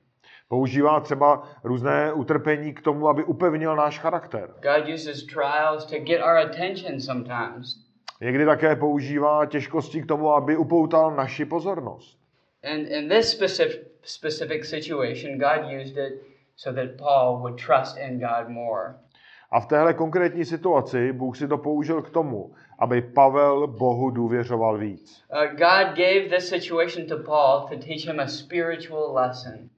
Používá 0.49 1.01
třeba 1.01 1.49
různé 1.65 2.13
utrpení 2.13 2.75
k 2.75 2.81
tomu, 2.81 3.09
aby 3.09 3.25
upevnil 3.25 3.77
náš 3.77 3.99
charakter. 3.99 4.51
God 4.63 4.95
uses 4.95 5.27
trials 5.27 5.85
to 5.85 5.99
get 5.99 6.21
our 6.21 6.37
attention 6.37 7.01
sometimes. 7.01 7.77
Někdy 8.21 8.45
také 8.45 8.77
používá 8.77 9.47
těžkosti 9.47 10.03
k 10.03 10.07
tomu, 10.07 10.33
aby 10.33 10.57
upoutal 10.57 11.17
naši 11.17 11.45
pozornost. 11.45 12.22
And 12.65 12.87
in 12.87 13.09
this 13.09 13.31
specific, 13.33 13.81
specific 14.03 14.65
situation, 14.65 15.39
God 15.39 15.71
used 15.71 15.97
it 15.97 16.23
so 16.57 16.73
that 16.73 16.99
Paul 16.99 17.43
would 17.43 17.59
trust 17.59 17.99
in 17.99 18.21
God 18.21 18.49
more. 18.49 18.95
A 19.51 19.61
v 19.61 19.67
téhle 19.67 19.95
konkrétní 19.95 20.45
situaci 20.45 21.13
Bůh 21.13 21.37
si 21.37 21.49
to 21.49 21.59
použil 21.59 22.03
k 22.03 22.11
tomu, 22.11 22.55
aby 22.79 23.03
Pavel 23.03 23.67
Bohu 23.67 24.11
důvěřoval 24.11 24.79
víc. 24.79 25.25
Uh, 25.33 25.51
God 25.51 25.97
gave 25.97 26.29
this 26.29 26.49
situation 26.49 27.07
to 27.07 27.17
Paul 27.17 27.61
to 27.61 27.77
teach 27.77 28.07
him 28.07 28.21
a 28.21 28.27
spiritual 28.27 29.15
lesson. 29.15 29.69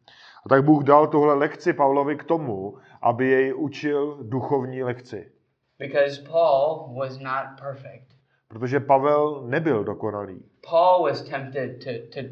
A 0.46 0.48
tak 0.48 0.64
Bůh 0.64 0.84
dal 0.84 1.06
tuhle 1.06 1.34
lekci 1.34 1.72
Pavlovi 1.72 2.16
k 2.16 2.24
tomu, 2.24 2.78
aby 3.02 3.26
jej 3.26 3.54
učil 3.54 4.18
duchovní 4.22 4.82
lekci. 4.82 5.32
Because 5.78 6.22
Paul 6.22 6.94
was 6.98 7.18
not 7.18 7.60
perfect. 7.60 8.14
Protože 8.48 8.80
Pavel 8.80 9.42
nebyl 9.46 9.84
dokonalý. 9.84 10.42
Paul 10.70 11.02
was 11.02 11.22
tempted 11.22 11.84
to, 11.84 11.90
to 12.14 12.28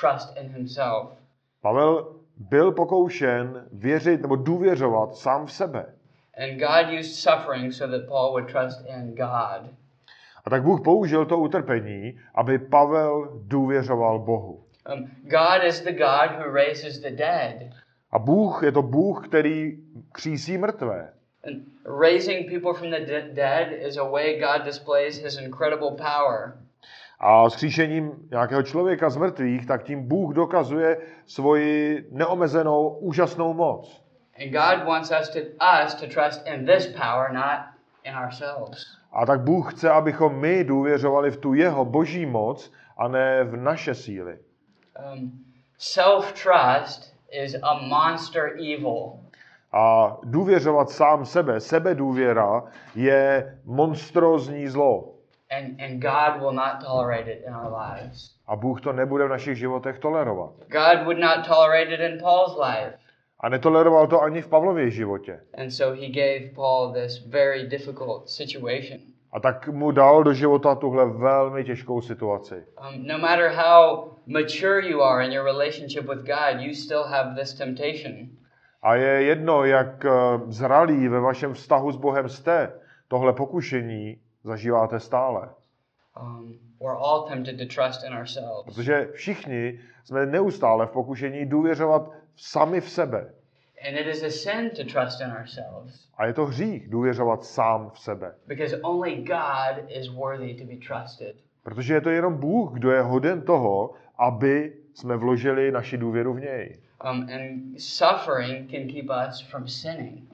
trust 0.00 0.36
in 0.36 0.48
himself. 0.48 1.08
Pavel 1.60 2.16
byl 2.36 2.72
pokoušen 2.72 3.68
věřit 3.72 4.22
nebo 4.22 4.36
důvěřovat 4.36 5.16
sám 5.16 5.46
v 5.46 5.52
sebe. 5.52 5.86
And 6.38 6.58
God 6.58 6.98
used 7.00 7.14
suffering 7.14 7.72
so 7.72 7.98
that 7.98 8.08
Paul 8.08 8.30
would 8.30 8.52
trust 8.52 8.86
in 8.86 9.14
God. 9.14 9.70
A 10.44 10.50
tak 10.50 10.62
Bůh 10.62 10.80
použil 10.84 11.26
to 11.26 11.38
utrpení, 11.38 12.18
aby 12.34 12.58
Pavel 12.58 13.40
důvěřoval 13.42 14.18
Bohu. 14.18 14.64
Um, 14.94 15.10
God 15.22 15.64
is 15.64 15.80
the 15.80 15.92
God 15.92 16.38
who 16.38 16.52
raises 16.52 16.98
the 16.98 17.10
dead. 17.10 17.54
A 18.10 18.18
Bůh 18.18 18.62
je 18.62 18.72
to 18.72 18.82
Bůh, 18.82 19.28
který 19.28 19.78
křísí 20.12 20.58
mrtvé. 20.58 21.12
And 21.46 21.62
raising 22.00 22.50
people 22.50 22.74
from 22.74 22.90
the 22.90 23.06
de- 23.06 23.28
dead 23.32 23.72
is 23.72 23.96
a 23.96 24.04
way 24.04 24.40
God 24.40 24.64
displays 24.64 25.22
his 25.22 25.38
incredible 25.38 25.90
power. 25.90 26.56
A 27.20 27.50
skříšením 27.50 28.12
nějakého 28.30 28.62
člověka 28.62 29.10
z 29.10 29.16
mrtvých, 29.16 29.66
tak 29.66 29.82
tím 29.82 30.08
Bůh 30.08 30.34
dokazuje 30.34 30.98
svoji 31.26 32.06
neomezenou, 32.10 32.88
úžasnou 32.88 33.54
moc. 33.54 34.04
And 34.42 34.50
God 34.50 34.86
wants 34.86 35.12
us 35.20 35.28
to 35.28 35.38
us 35.84 35.94
to 35.94 36.06
trust 36.06 36.46
in 36.46 36.66
this 36.66 36.86
power, 36.86 37.32
not 37.32 37.60
in 38.04 38.14
ourselves. 38.14 38.84
A 39.12 39.26
tak 39.26 39.40
Bůh 39.40 39.74
chce, 39.74 39.90
abychom 39.90 40.40
my 40.40 40.64
důvěřovali 40.64 41.30
v 41.30 41.36
tu 41.36 41.54
jeho 41.54 41.84
boží 41.84 42.26
moc 42.26 42.72
a 42.96 43.08
ne 43.08 43.44
v 43.44 43.56
naše 43.56 43.94
síly. 43.94 44.38
Um, 45.12 45.44
self-trust 45.78 47.14
is 47.30 47.56
a 47.62 47.74
monster 47.74 48.42
evil. 48.44 49.12
A 49.72 50.16
důvěřovat 50.24 50.90
sám 50.90 51.24
sebe, 51.24 51.60
sebedůvěra, 51.60 52.62
je 52.94 53.58
monstrózní 53.64 54.68
zlo. 54.68 55.13
And, 55.58 55.80
and 55.80 56.02
God 56.02 56.40
will 56.40 56.52
not 56.52 56.80
tolerate 56.86 57.32
it 57.32 57.44
in 57.46 57.54
our 57.54 57.70
lives. 57.70 58.34
A 58.46 58.56
Bůh 58.56 58.80
to 58.80 58.92
nebude 58.92 59.24
v 59.24 59.28
našich 59.28 59.58
životech 59.58 59.98
tolerovat. 59.98 60.52
God 60.68 61.04
would 61.04 61.18
not 61.18 61.46
tolerate 61.46 61.94
it 61.94 62.00
in 62.00 62.18
Paul's 62.20 62.56
life. 62.58 62.98
A 63.40 63.48
netoleroval 63.48 64.06
to 64.06 64.22
ani 64.22 64.42
v 64.42 64.48
Pavlově 64.48 64.90
životě. 64.90 65.40
And 65.58 65.70
so 65.70 66.00
he 66.00 66.08
gave 66.08 66.54
Paul 66.54 66.92
this 66.92 67.26
very 67.26 67.66
difficult 67.66 68.28
situation. 68.28 69.00
A 69.32 69.40
tak 69.40 69.68
mu 69.68 69.90
dal 69.90 70.22
do 70.22 70.32
života 70.32 70.74
tuhle 70.74 71.06
velmi 71.06 71.64
těžkou 71.64 72.00
situaci. 72.00 72.54
Um, 72.54 73.06
no 73.06 73.18
matter 73.18 73.48
how 73.48 74.08
mature 74.26 74.88
you 74.88 75.02
are 75.02 75.24
in 75.24 75.32
your 75.32 75.44
relationship 75.44 76.08
with 76.08 76.26
God, 76.26 76.60
you 76.60 76.74
still 76.74 77.02
have 77.02 77.34
this 77.40 77.54
temptation. 77.54 78.28
A 78.82 78.94
je 78.94 79.22
jedno, 79.22 79.64
jak 79.64 80.04
eh, 80.04 80.10
zralí 80.46 81.08
ve 81.08 81.20
vašem 81.20 81.54
vztahu 81.54 81.92
s 81.92 81.96
Bohem 81.96 82.28
jste, 82.28 82.72
tohle 83.08 83.32
pokušení 83.32 84.16
zažíváte 84.44 85.00
stále. 85.00 85.48
Um, 86.22 86.58
we're 86.80 86.96
all 86.98 87.22
tempted 87.28 87.58
to 87.58 87.74
trust 87.74 88.04
in 88.04 88.12
ourselves. 88.14 88.64
Protože 88.64 89.08
všichni 89.14 89.80
jsme 90.04 90.26
neustále 90.26 90.86
v 90.86 90.90
pokušení 90.90 91.46
důvěřovat 91.46 92.10
sami 92.36 92.80
v 92.80 92.90
sebe. 92.90 93.34
And 93.88 93.96
it 93.96 94.06
is 94.06 94.22
a 94.22 94.30
sin 94.30 94.70
to 94.70 94.84
trust 94.92 95.20
in 95.20 95.32
ourselves 95.40 96.08
A 96.16 96.26
je 96.26 96.32
to 96.32 96.46
hřích 96.46 96.88
důvěřovat 96.88 97.44
sám 97.44 97.90
v 97.90 97.98
sebe. 97.98 98.34
because 98.46 98.76
only 98.82 99.16
God 99.16 99.84
is 99.90 100.08
worthy 100.08 100.54
to 100.54 100.64
be 100.64 100.76
trusted. 100.88 101.36
Protože 101.62 101.94
je 101.94 102.00
to 102.00 102.10
jenom 102.10 102.36
Bůh, 102.36 102.72
kdo 102.72 102.90
je 102.90 103.02
hoden 103.02 103.42
toho, 103.42 103.94
aby 104.18 104.72
jsme 104.94 105.16
vložili 105.16 105.72
naši 105.72 105.96
důvěru 105.96 106.34
v 106.34 106.40
něj. 106.40 106.78
Um, 107.10 107.28
and 107.34 107.80
suffering 107.80 108.70
can 108.70 108.88
keep 108.88 109.06
us 109.28 109.40
from 109.40 109.68
sinning. 109.68 110.33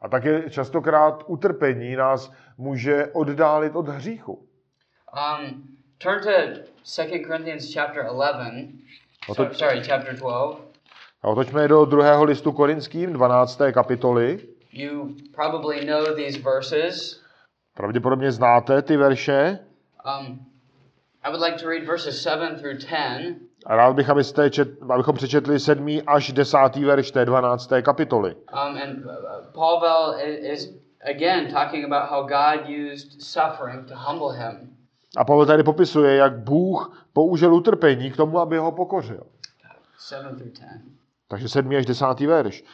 A 0.00 0.08
také 0.08 0.50
častokrát 0.50 1.24
utrpení 1.26 1.96
nás 1.96 2.32
může 2.58 3.06
oddálit 3.06 3.76
od 3.76 3.88
hříchu. 3.88 4.48
Um, 5.42 5.62
turn 5.98 6.20
to 6.22 6.30
2 6.96 7.26
Corinthians 7.26 7.74
chapter 7.74 8.04
11. 8.04 8.68
No 9.28 9.34
So- 9.34 9.52
sorry, 9.54 9.82
chapter 9.84 10.16
12. 10.16 10.60
A 11.22 11.28
otočme 11.28 11.68
do 11.68 11.84
druhého 11.84 12.24
listu 12.24 12.52
Korinským, 12.52 13.12
12. 13.12 13.72
kapitoly. 13.72 14.38
You 14.72 15.14
probably 15.34 15.84
know 15.84 16.14
these 16.14 16.38
verses. 16.38 17.20
Pravděpodobně 17.74 18.32
znáte 18.32 18.82
ty 18.82 18.96
verše. 18.96 19.58
Um, 20.20 20.46
I 21.22 21.30
would 21.30 21.42
like 21.42 21.58
to 21.62 21.68
read 21.68 21.84
verses 21.84 22.22
7 22.22 22.56
through 22.56 22.74
10. 22.74 23.47
A 23.66 23.76
rád 23.76 23.92
bych, 23.92 24.10
abyste 24.10 24.50
čet, 24.50 24.68
abychom 24.90 25.14
přečetli 25.14 25.60
7. 25.60 26.00
až 26.06 26.32
10. 26.32 26.58
verš 26.76 27.10
té 27.10 27.24
12. 27.24 27.70
kapitoly. 27.82 28.34
Um, 28.34 28.76
and 28.82 29.04
uh, 29.06 30.20
i- 30.20 30.52
is 30.52 30.74
again 31.10 31.52
talking 31.52 31.84
about 31.92 32.10
how 32.10 32.22
God 32.22 32.68
used 32.92 33.22
suffering 33.22 33.88
to 33.88 33.94
humble 33.96 34.32
him. 34.36 34.76
A 35.16 35.24
Pavel 35.24 35.46
tady 35.46 35.62
popisuje, 35.62 36.16
jak 36.16 36.38
Bůh 36.38 37.06
použil 37.12 37.54
utrpení 37.54 38.10
k 38.10 38.16
tomu, 38.16 38.38
aby 38.38 38.58
ho 38.58 38.72
pokořil. 38.72 39.22
7 39.98 40.36
through 40.36 40.50
10. 40.52 40.64
Takže 41.28 41.48
7. 41.48 41.76
až 41.76 41.86
10. 41.86 42.20
verš. 42.20 42.64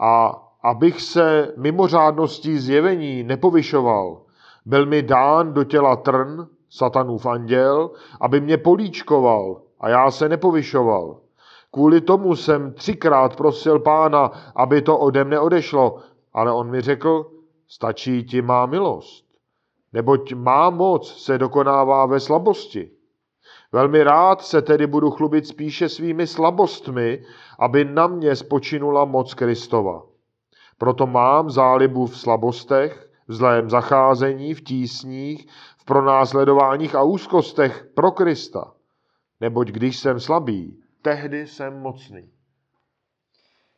A 0.00 0.40
abych 0.62 1.00
se 1.02 1.52
mimořádností 1.56 2.58
zjevení 2.58 3.22
nepovyšoval, 3.22 4.20
byl 4.66 4.86
mi 4.86 5.02
dán 5.02 5.52
do 5.54 5.64
těla 5.64 5.96
trn, 5.96 6.46
satanův 6.70 7.26
anděl, 7.26 7.90
aby 8.20 8.40
mě 8.40 8.56
políčkoval 8.58 9.60
a 9.80 9.88
já 9.88 10.10
se 10.10 10.28
nepovyšoval. 10.28 11.20
Kvůli 11.70 12.00
tomu 12.00 12.36
jsem 12.36 12.72
třikrát 12.72 13.36
prosil 13.36 13.78
pána, 13.78 14.30
aby 14.56 14.82
to 14.82 14.98
ode 14.98 15.24
mne 15.24 15.40
odešlo, 15.40 15.98
ale 16.32 16.52
on 16.52 16.70
mi 16.70 16.80
řekl, 16.80 17.30
stačí 17.68 18.24
ti 18.24 18.42
má 18.42 18.66
milost. 18.66 19.24
Neboť 19.92 20.34
má 20.34 20.70
moc 20.70 21.24
se 21.24 21.38
dokonává 21.38 22.06
ve 22.06 22.20
slabosti. 22.20 22.90
Velmi 23.72 24.02
rád 24.02 24.42
se 24.42 24.62
tedy 24.62 24.86
budu 24.86 25.10
chlubit 25.10 25.46
spíše 25.46 25.88
svými 25.88 26.26
slabostmi, 26.26 27.22
aby 27.58 27.84
na 27.84 28.06
mě 28.06 28.36
spočinula 28.36 29.04
moc 29.04 29.34
Kristova. 29.34 30.02
Proto 30.78 31.06
mám 31.06 31.50
zálibu 31.50 32.06
v 32.06 32.18
slabostech, 32.18 33.10
v 33.28 33.34
zlém 33.34 33.70
zacházení, 33.70 34.54
v 34.54 34.64
tísních, 34.64 35.48
v 35.78 35.84
pronásledováních 35.84 36.94
a 36.94 37.02
úzkostech 37.02 37.86
pro 37.94 38.10
Krista. 38.10 38.73
Neboť 39.40 39.68
když 39.68 39.98
jsem 39.98 40.20
slabý, 40.20 40.82
tehdy 41.02 41.46
jsem 41.46 41.80
mocný. 41.80 42.30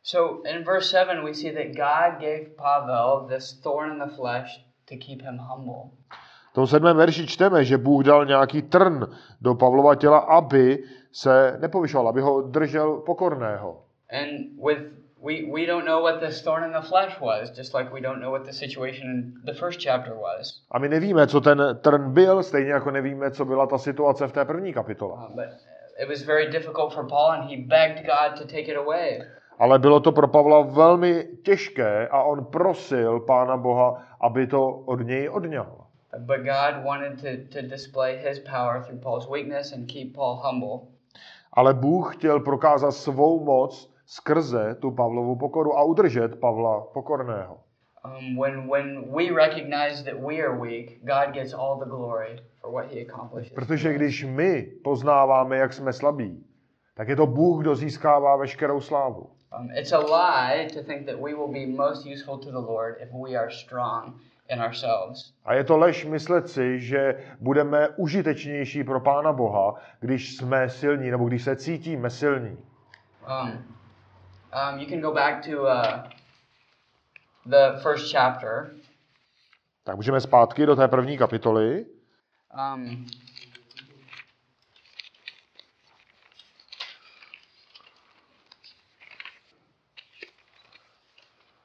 So 0.03 0.49
in 0.49 0.63
verse 0.63 0.89
7, 0.89 1.25
we 1.25 1.33
see 1.33 1.51
that 1.51 1.75
God 1.75 2.21
gave 2.21 2.55
Pavel 2.55 3.27
this 3.27 3.59
thorn 3.61 3.91
in 3.91 3.99
the 3.99 4.15
flesh 4.15 4.65
to 4.89 4.95
keep 4.95 5.21
him 5.21 5.37
humble. 5.37 5.91
V 6.51 6.53
tom 6.53 6.67
sedmém 6.67 6.97
verši 6.97 7.27
čteme, 7.27 7.65
že 7.65 7.77
Bůh 7.77 8.03
dal 8.03 8.25
nějaký 8.25 8.61
trn 8.61 9.05
do 9.41 9.55
Pavlova 9.55 9.95
těla, 9.95 10.17
aby 10.17 10.83
se 11.11 11.57
nepovyšoval, 11.61 12.07
aby 12.07 12.21
ho 12.21 12.41
držel 12.41 12.97
pokorného. 12.97 13.83
And 14.09 14.63
with 14.65 15.06
we, 15.21 15.43
we 15.43 15.65
don't 15.65 15.85
know 15.85 16.01
what 16.01 16.19
this 16.19 16.41
thorn 16.41 16.63
in 16.63 16.71
the 16.71 16.87
flesh 16.87 17.19
was, 17.19 17.49
just 17.49 17.73
like 17.73 17.93
we 17.93 18.01
don't 18.01 18.19
know 18.19 18.31
what 18.31 18.45
the 18.45 18.53
situation 18.53 19.05
in 19.09 19.33
the 19.43 19.53
first 19.53 19.79
chapter 19.79 20.15
was. 20.15 20.61
A 20.71 20.79
my 20.79 20.89
nevíme, 20.89 21.27
co 21.27 21.41
ten 21.41 21.79
trn 21.81 22.13
byl, 22.13 22.43
stejně 22.43 22.71
jako 22.71 22.91
nevíme, 22.91 23.31
co 23.31 23.45
byla 23.45 23.67
ta 23.67 23.77
situace 23.77 24.27
v 24.27 24.31
té 24.31 24.45
první 24.45 24.73
kapitole. 24.73 25.13
Uh, 25.13 25.35
but 25.35 25.45
it 25.99 26.09
was 26.09 26.21
very 26.23 26.51
difficult 26.51 26.93
for 26.93 27.07
Paul, 27.07 27.31
and 27.31 27.49
he 27.49 27.57
begged 27.57 28.05
God 28.05 28.39
to 28.39 28.45
take 28.45 28.71
it 28.71 28.77
away. 28.77 29.21
Ale 29.59 29.79
bylo 29.79 29.99
to 29.99 30.11
pro 30.11 30.27
Pavla 30.27 30.61
velmi 30.61 31.27
těžké 31.43 32.07
a 32.07 32.23
on 32.23 32.45
prosil 32.45 33.19
Pána 33.19 33.57
Boha, 33.57 34.03
aby 34.21 34.47
to 34.47 34.69
od 34.69 34.99
něj 34.99 35.29
odňal. 35.29 35.77
But 36.17 36.37
God 36.37 36.85
wanted 36.85 37.21
to, 37.21 37.59
to 37.59 37.67
display 37.67 38.17
his 38.17 38.39
power 38.39 38.83
through 38.83 39.01
Paul's 39.01 39.29
weakness 39.29 39.73
and 39.73 39.91
keep 39.91 40.15
Paul 40.15 40.35
humble. 40.43 40.79
Ale 41.53 41.73
Bůh 41.73 42.15
chtěl 42.15 42.39
prokázat 42.39 42.91
svou 42.91 43.43
moc 43.43 43.96
skrze 44.07 44.75
tu 44.75 44.91
Pavlovu 44.91 45.35
pokoru 45.35 45.77
a 45.77 45.83
udržet 45.83 46.39
Pavla 46.39 46.81
pokorného. 46.93 47.57
Um, 48.05 48.37
when, 48.37 48.69
when 48.69 49.11
we 49.11 49.31
recognize 49.31 50.03
that 50.03 50.15
we 50.15 50.41
are 50.41 50.59
weak, 50.59 50.99
God 51.03 51.33
gets 51.33 51.53
all 51.53 51.79
the 51.79 51.85
glory 51.85 52.39
for 52.61 52.71
what 52.71 52.91
he 52.91 53.01
accomplishes. 53.01 53.53
Protože 53.53 53.93
když 53.93 54.23
my 54.23 54.61
poznáváme, 54.83 55.57
jak 55.57 55.73
jsme 55.73 55.93
slabí, 55.93 56.45
tak 56.95 57.07
je 57.07 57.15
to 57.15 57.27
Bůh, 57.27 57.61
kdo 57.61 57.75
získává 57.75 58.35
veškerou 58.35 58.81
slávu. 58.81 59.29
Um, 59.59 59.69
it's 59.71 59.91
a 59.91 59.99
lie 59.99 60.69
to 60.73 60.83
think 60.83 61.05
that 61.05 61.15
we 61.15 61.33
will 61.33 61.47
be 61.47 61.65
most 61.65 62.05
useful 62.13 62.37
to 62.37 62.51
the 62.51 62.71
Lord 62.71 62.97
if 63.01 63.09
we 63.13 63.37
are 63.37 63.51
strong 63.51 64.13
in 64.49 64.61
ourselves. 64.61 65.33
A 65.45 65.53
je 65.53 65.63
to 65.63 65.77
lež 65.77 66.05
myslet 66.05 66.49
si, 66.49 66.79
že 66.79 67.17
budeme 67.39 67.89
užitečnější 67.89 68.83
pro 68.83 68.99
Pána 68.99 69.33
Boha, 69.33 69.75
když 69.99 70.37
jsme 70.37 70.69
silní, 70.69 71.11
nebo 71.11 71.27
když 71.27 71.43
se 71.43 71.55
cítíme 71.55 72.09
silní. 72.09 72.57
Um, 73.43 73.76
um, 74.57 74.79
you 74.79 74.87
can 74.87 75.01
go 75.01 75.13
back 75.13 75.43
to 75.43 75.63
uh, 75.63 76.09
the 77.45 77.79
first 77.83 78.11
chapter. 78.11 78.71
Tak 79.83 79.95
můžeme 79.95 80.21
zpátky 80.21 80.65
do 80.65 80.75
té 80.75 80.87
první 80.87 81.17
kapitoly. 81.17 81.85
Um, 82.57 83.05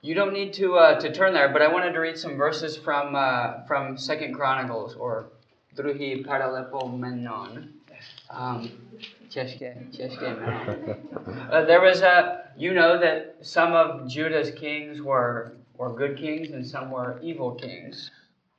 you 0.03 0.15
don't 0.15 0.33
need 0.33 0.57
to 0.57 0.75
uh, 0.75 0.99
to 0.99 1.09
turn 1.13 1.33
there, 1.33 1.49
but 1.49 1.63
I 1.63 1.69
wanted 1.69 1.93
to 1.93 2.01
read 2.01 2.19
some 2.19 2.37
verses 2.37 2.77
from 2.77 3.15
uh, 3.15 3.67
from 3.67 3.99
Second 3.99 4.35
Chronicles 4.37 4.97
or 4.97 5.31
Druhý 5.77 6.25
Paralepomenon. 6.25 7.69
Um, 8.41 8.69
těžké 9.29 9.75
jméno. 9.97 10.75
Uh, 11.27 11.67
there 11.67 11.81
was 11.81 12.03
a, 12.03 12.39
you 12.57 12.75
know 12.75 12.99
that 12.99 13.23
some 13.43 13.75
of 13.75 14.07
Judah's 14.07 14.51
kings 14.51 15.01
were 15.01 15.53
were 15.79 15.95
good 15.95 16.17
kings 16.17 16.53
and 16.55 16.67
some 16.67 16.91
were 16.91 17.19
evil 17.23 17.51
kings. 17.51 18.11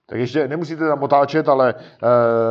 Tak 0.06 0.20
ještě 0.20 0.48
nemusíte 0.48 0.88
tam 0.88 1.04
otáčet, 1.04 1.50
ale 1.50 1.74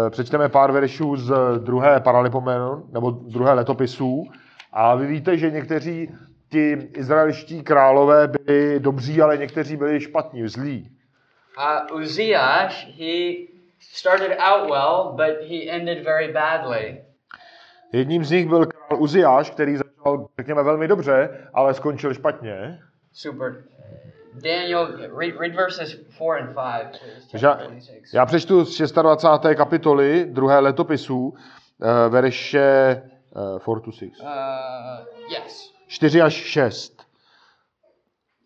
e, 0.06 0.10
přečteme 0.10 0.48
pár 0.48 0.72
veršů 0.72 1.16
z 1.16 1.58
druhé 1.58 2.00
paralipomenon, 2.00 2.82
nebo 2.92 3.10
druhé 3.10 3.52
letopisů. 3.52 4.24
A 4.72 4.94
vy 4.94 5.06
víte, 5.06 5.36
že 5.36 5.50
někteří 5.50 6.14
ti 6.48 6.88
izraelští 6.96 7.62
králové 7.62 8.28
byli 8.28 8.80
dobří, 8.80 9.22
ale 9.22 9.36
někteří 9.36 9.76
byli 9.76 10.00
špatní, 10.00 10.48
zlí. 10.48 10.90
Uh, 11.90 11.96
Uzziah, 12.00 12.72
he 12.98 13.34
started 13.80 14.36
out 14.38 14.70
well, 14.70 15.12
but 15.16 15.48
he 15.48 15.70
ended 15.70 16.04
very 16.04 16.32
badly. 16.32 17.00
Jedním 17.92 18.24
z 18.24 18.30
nich 18.30 18.48
byl 18.48 18.66
král 18.66 19.02
Uziáš, 19.02 19.50
který 19.50 19.76
začal, 19.76 20.28
řekněme, 20.38 20.62
velmi 20.62 20.88
dobře, 20.88 21.48
ale 21.54 21.74
skončil 21.74 22.14
špatně. 22.14 22.78
Super. 23.12 23.64
Daniel, 24.34 24.86
read, 24.96 25.34
read 25.40 25.54
verses 25.54 25.90
4 25.90 26.30
and 26.40 26.46
5, 26.46 26.54
please. 26.54 27.28
Takže 27.30 27.46
já, 27.46 27.52
chapter 27.52 27.70
26. 27.70 28.14
já 28.14 28.26
přečtu 28.26 28.64
z 28.64 28.92
26. 28.92 29.56
kapitoly 29.56 30.26
druhé 30.30 30.58
letopisů, 30.58 31.34
eh, 31.82 32.08
verše 32.08 33.02
4 33.60 33.80
to 33.84 33.90
6. 33.92 34.20
Uh, 34.20 34.28
yes. 35.32 35.72
4 35.86 36.22
až 36.22 36.32
6. 36.34 37.02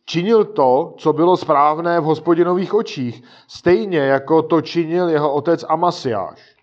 Činil 0.04 0.44
to, 0.44 0.94
co 0.98 1.12
bylo 1.12 1.36
správné 1.36 2.00
v 2.00 2.04
hospodinových 2.04 2.74
očích, 2.74 3.22
stejně 3.48 3.98
jako 3.98 4.42
to 4.42 4.60
činil 4.60 5.08
jeho 5.08 5.32
otec 5.32 5.64
Amasiáš. 5.68 6.55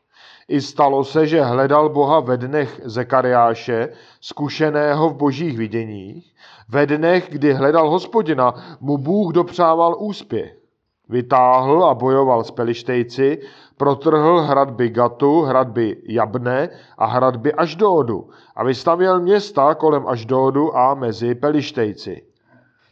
I 0.48 0.62
stalo 0.62 1.04
se, 1.04 1.28
že 1.28 1.42
hledal 1.42 1.90
Boha 1.90 2.20
ve 2.20 2.38
dnech 2.38 2.82
Zekariáše, 2.84 3.90
zkušeného 4.22 5.10
v 5.10 5.16
božích 5.16 5.58
viděních. 5.58 6.34
Ve 6.70 6.86
dnech, 6.86 7.30
kdy 7.30 7.54
hledal 7.54 7.90
hospodina, 7.90 8.78
mu 8.80 8.98
Bůh 8.98 9.34
dopřával 9.34 9.96
úspěch. 10.00 10.58
Vytáhl 11.10 11.86
a 11.86 11.94
bojoval 11.94 12.44
s 12.44 12.52
Pelištejci, 12.52 13.42
protrhl 13.78 14.42
hradby 14.42 14.90
Gatu, 14.90 15.42
hradby 15.42 16.02
Jabne 16.08 16.70
a 16.98 17.06
hradby 17.06 17.54
Aždódu 17.54 18.30
a 18.56 18.64
vystavěl 18.64 19.20
města 19.20 19.76
kolem 19.76 20.08
Aždódu 20.08 20.78
a 20.78 20.94
mezi 20.94 21.36
Pelištejci. 21.36 22.24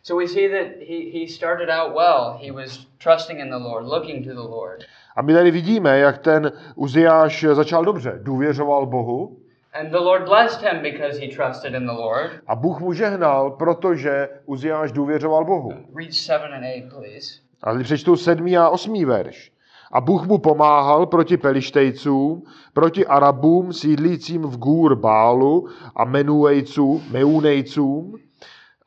So 0.04 0.24
we 0.24 0.28
see 0.28 0.50
that 0.50 0.82
he, 0.82 1.12
he 1.14 1.28
started 1.28 1.70
out 1.70 1.96
well. 1.96 2.38
He 2.42 2.52
was 2.52 2.88
trusting 2.98 3.40
in 3.40 3.50
the 3.50 3.58
Lord, 3.58 3.86
looking 3.86 4.26
to 4.26 4.34
the 4.34 4.50
Lord. 4.50 4.86
A 5.16 5.22
my 5.22 5.34
tady 5.34 5.52
vidíme, 5.52 6.00
jak 6.00 6.18
ten 6.18 6.52
Uziáš 6.76 7.46
začal 7.54 7.86
dobře, 7.86 8.20
důvěřoval 8.24 8.86
Bohu 8.86 9.38
And 9.74 9.90
the 9.90 9.98
Lord 9.98 10.26
blessed 10.26 10.62
him 10.62 10.82
because 10.82 11.20
he 11.20 11.28
trusted 11.28 11.74
in 11.74 11.86
the 11.86 11.92
Lord. 11.94 12.32
a 12.48 12.56
Bůh 12.56 12.80
mu 12.80 12.94
žehnal, 12.94 13.52
protože 13.52 14.30
Uziáš 14.46 14.92
důvěřoval 14.92 15.46
Bohu. 15.46 15.72
Read 15.96 16.14
7 16.14 16.42
and 16.54 16.64
8, 16.64 16.90
please. 16.90 17.40
A 17.64 17.74
teď 17.74 17.84
přečtu 17.84 18.16
sedmý 18.16 18.58
a 18.58 18.70
osmý 18.70 19.06
verš. 19.06 19.52
A 19.92 20.02
Bůh 20.02 20.28
mu 20.28 20.38
pomáhal 20.38 21.06
proti 21.06 21.38
Pelištejcům, 21.38 22.44
proti 22.74 23.06
Arabům 23.06 23.74
sídlícím 23.74 24.42
v 24.42 24.58
Gůr 24.58 24.96
Bálu 24.96 25.68
a 25.96 26.06
Menuejcům, 26.06 27.04
Meunejcům. 27.12 28.16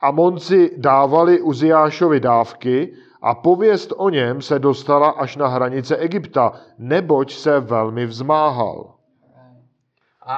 A 0.00 0.10
monci 0.10 0.70
dávali 0.76 1.40
Uziášovi 1.40 2.20
dávky 2.20 2.92
a 3.24 3.34
pověst 3.34 3.92
o 3.96 4.08
něm 4.08 4.42
se 4.42 4.58
dostala 4.58 5.10
až 5.10 5.36
na 5.36 5.46
hranice 5.48 5.96
Egypta, 5.96 6.52
neboť 6.78 7.32
se 7.32 7.60
velmi 7.60 8.06
vzmáhal. 8.06 8.94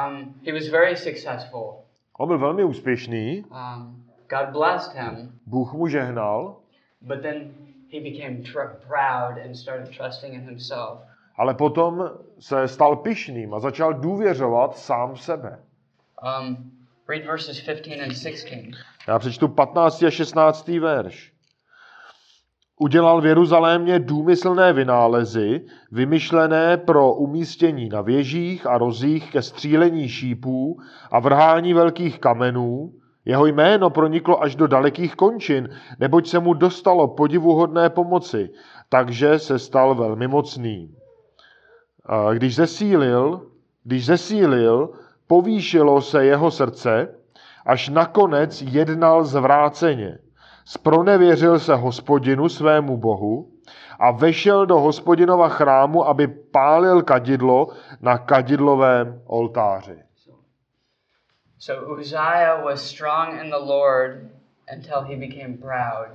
Um, 0.09 0.35
he 0.46 0.53
was 0.53 0.68
very 0.68 0.96
successful. 0.96 1.75
On 2.18 2.29
byl 2.29 2.38
velmi 2.38 2.64
úspěšný, 2.64 3.44
Um, 3.51 4.05
God 4.31 4.49
blessed 4.53 4.92
him, 4.96 5.33
Bůh 5.46 5.72
mu 5.72 5.88
žehnal, 5.88 6.57
but 7.01 7.22
then 7.22 7.51
he 7.92 8.01
became 8.01 8.37
tr- 8.37 8.77
proud 8.87 9.44
and 9.46 9.55
started 9.55 9.96
trusting 9.96 10.35
in 10.35 10.40
himself. 10.40 10.99
ale 11.37 11.55
potom 11.55 12.11
se 12.38 12.68
stal 12.68 12.96
pyšným 12.96 13.55
a 13.55 13.61
začal 13.61 13.94
důvěřovat 13.94 14.77
sám 14.79 15.14
v 15.14 15.22
sebe. 15.22 15.59
Um, 16.40 16.57
read 17.09 17.27
verses 17.27 17.61
15 17.61 18.01
and 18.03 18.12
16. 18.14 18.75
Já 19.09 19.18
přečtu 19.18 19.49
15. 19.49 20.03
a 20.03 20.11
16. 20.11 20.68
verš. 20.68 21.36
Udělal 22.79 23.21
v 23.21 23.27
Jeruzalémě 23.27 23.99
důmyslné 23.99 24.73
vynálezy, 24.73 25.65
vymyšlené 25.93 26.77
pro 26.77 27.15
umístění 27.15 27.89
na 27.89 28.01
věžích 28.01 28.67
a 28.67 28.79
rozích 28.79 29.33
ke 29.33 29.43
střílení 29.43 30.09
šípů 30.09 30.79
a 31.11 31.21
vrhání 31.21 31.75
velkých 31.75 32.19
kamenů. 32.19 32.93
Jeho 33.25 33.47
jméno 33.47 33.91
proniklo 33.91 34.43
až 34.43 34.57
do 34.57 34.67
dalekých 34.67 35.17
končin, 35.17 35.69
neboť 35.99 36.29
se 36.29 36.39
mu 36.39 36.55
dostalo 36.55 37.09
podivuhodné 37.09 37.91
pomoci, 37.91 38.51
takže 38.89 39.39
se 39.39 39.59
stal 39.59 39.95
velmi 39.95 40.29
mocný. 40.29 40.95
A 42.07 42.33
Když 42.33 42.55
zesílil, 42.55 43.47
když 43.85 44.07
zesílil, 44.07 44.91
povýšilo 45.27 46.01
se 46.01 46.25
jeho 46.25 46.51
srdce, 46.51 47.09
až 47.67 47.89
nakonec 47.89 48.62
jednal 48.62 49.25
zvráceně. 49.25 50.19
Spronevěřil 50.68 51.59
se 51.59 51.74
hospodinu 51.74 52.48
svému 52.48 52.96
bohu 52.96 53.50
a 53.98 54.11
vešel 54.11 54.66
do 54.66 54.81
hospodinova 54.81 55.48
chrámu, 55.48 56.09
aby 56.09 56.26
pálil 56.26 57.02
kadidlo 57.02 57.68
na 58.00 58.18
kadidlovém 58.18 59.22
oltáři. 59.26 59.98
So 61.59 61.94
Uzziah 62.00 62.64
was 62.64 62.90
strong 62.90 63.40
in 63.44 63.50
the 63.50 63.57
Lord 63.57 64.31
until 64.76 65.00
he 65.00 65.16
became 65.16 65.57
proud. 65.57 66.09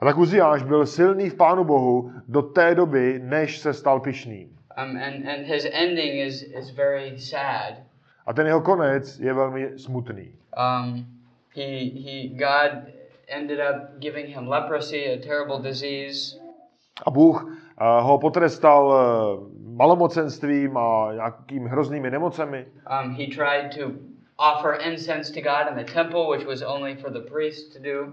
A 0.00 0.04
tak 0.04 0.18
Uziáš 0.18 0.62
byl 0.62 0.86
silný 0.86 1.30
v 1.30 1.34
Pánu 1.34 1.64
Bohu 1.64 2.12
do 2.28 2.42
té 2.42 2.74
doby, 2.74 3.20
než 3.24 3.58
se 3.58 3.74
stal 3.74 4.00
pyšným. 4.00 4.48
Um, 4.48 4.96
and, 4.96 5.28
and 5.28 5.46
his 5.46 5.66
ending 5.72 6.26
is, 6.26 6.42
is 6.42 6.70
very 6.70 7.18
sad. 7.18 7.74
A 8.26 8.32
ten 8.32 8.46
jeho 8.46 8.60
konec 8.60 9.18
je 9.18 9.34
velmi 9.34 9.78
smutný. 9.78 10.32
Um, 10.58 11.06
he, 11.54 11.90
he, 12.04 12.28
God 12.28 12.97
ended 13.28 13.60
up 13.60 14.00
giving 14.00 14.26
him 14.26 14.48
leprosy, 14.48 15.04
a 15.06 15.18
terrible 15.18 15.58
disease. 15.58 16.38
A 17.06 17.10
Bůh 17.10 17.60
eh, 17.80 18.02
ho 18.02 18.18
potrestal 18.18 18.94
eh, 18.94 19.58
malomocenstvím 19.76 20.76
a 20.76 21.08
nějakými 21.12 21.68
hroznými 21.68 22.10
nemocemi. 22.10 22.66
Um, 23.02 23.14
he 23.14 23.26
tried 23.26 23.74
to 23.78 23.92
offer 24.36 24.78
incense 24.80 25.32
to 25.32 25.40
God 25.40 25.68
in 25.70 25.84
the 25.84 25.92
temple, 25.92 26.28
which 26.30 26.46
was 26.46 26.62
only 26.62 26.96
for 26.96 27.10
the 27.10 27.30
priest 27.30 27.72
to 27.72 27.78
do. 27.82 28.12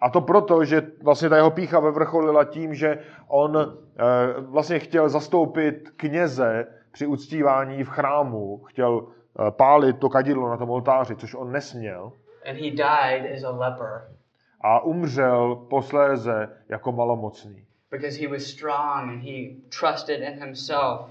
A 0.00 0.10
to 0.10 0.20
proto, 0.20 0.64
že 0.64 0.82
vlastně 1.02 1.28
ta 1.28 1.36
jeho 1.36 1.50
pícha 1.50 1.80
vyvrcholila 1.80 2.44
tím, 2.44 2.74
že 2.74 2.98
on 3.28 3.56
eh, 3.56 4.40
vlastně 4.40 4.78
chtěl 4.78 5.08
zastoupit 5.08 5.90
kněze 5.96 6.66
při 6.92 7.06
uctívání 7.06 7.84
v 7.84 7.88
chrámu, 7.88 8.62
chtěl 8.64 9.06
pálit 9.50 9.98
to 9.98 10.08
kadidlo 10.08 10.48
na 10.48 10.56
tom 10.56 10.70
oltáři, 10.70 11.16
což 11.16 11.34
on 11.34 11.52
nesměl. 11.52 12.12
And 12.50 12.56
he 12.56 12.70
died 12.70 13.36
as 13.36 13.44
a 13.44 13.50
leper 13.50 14.17
A 14.60 14.80
umřel 14.80 15.56
posléze 15.70 16.48
jako 16.68 16.92
malomocný. 16.92 17.64
because 17.90 18.20
he 18.20 18.28
was 18.28 18.44
strong 18.44 19.10
and 19.10 19.22
he 19.22 19.56
trusted 19.80 20.20
in 20.20 20.40
himself. 20.42 21.10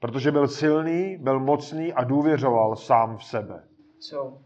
Protože 0.00 0.30
byl 0.32 0.48
silný, 0.48 1.16
byl 1.20 1.40
mocný 1.40 1.92
a 1.92 2.04
důvěřoval 2.04 2.76
sám 2.76 3.16
v 3.16 3.24
sebe. 3.24 3.62
So 4.00 4.38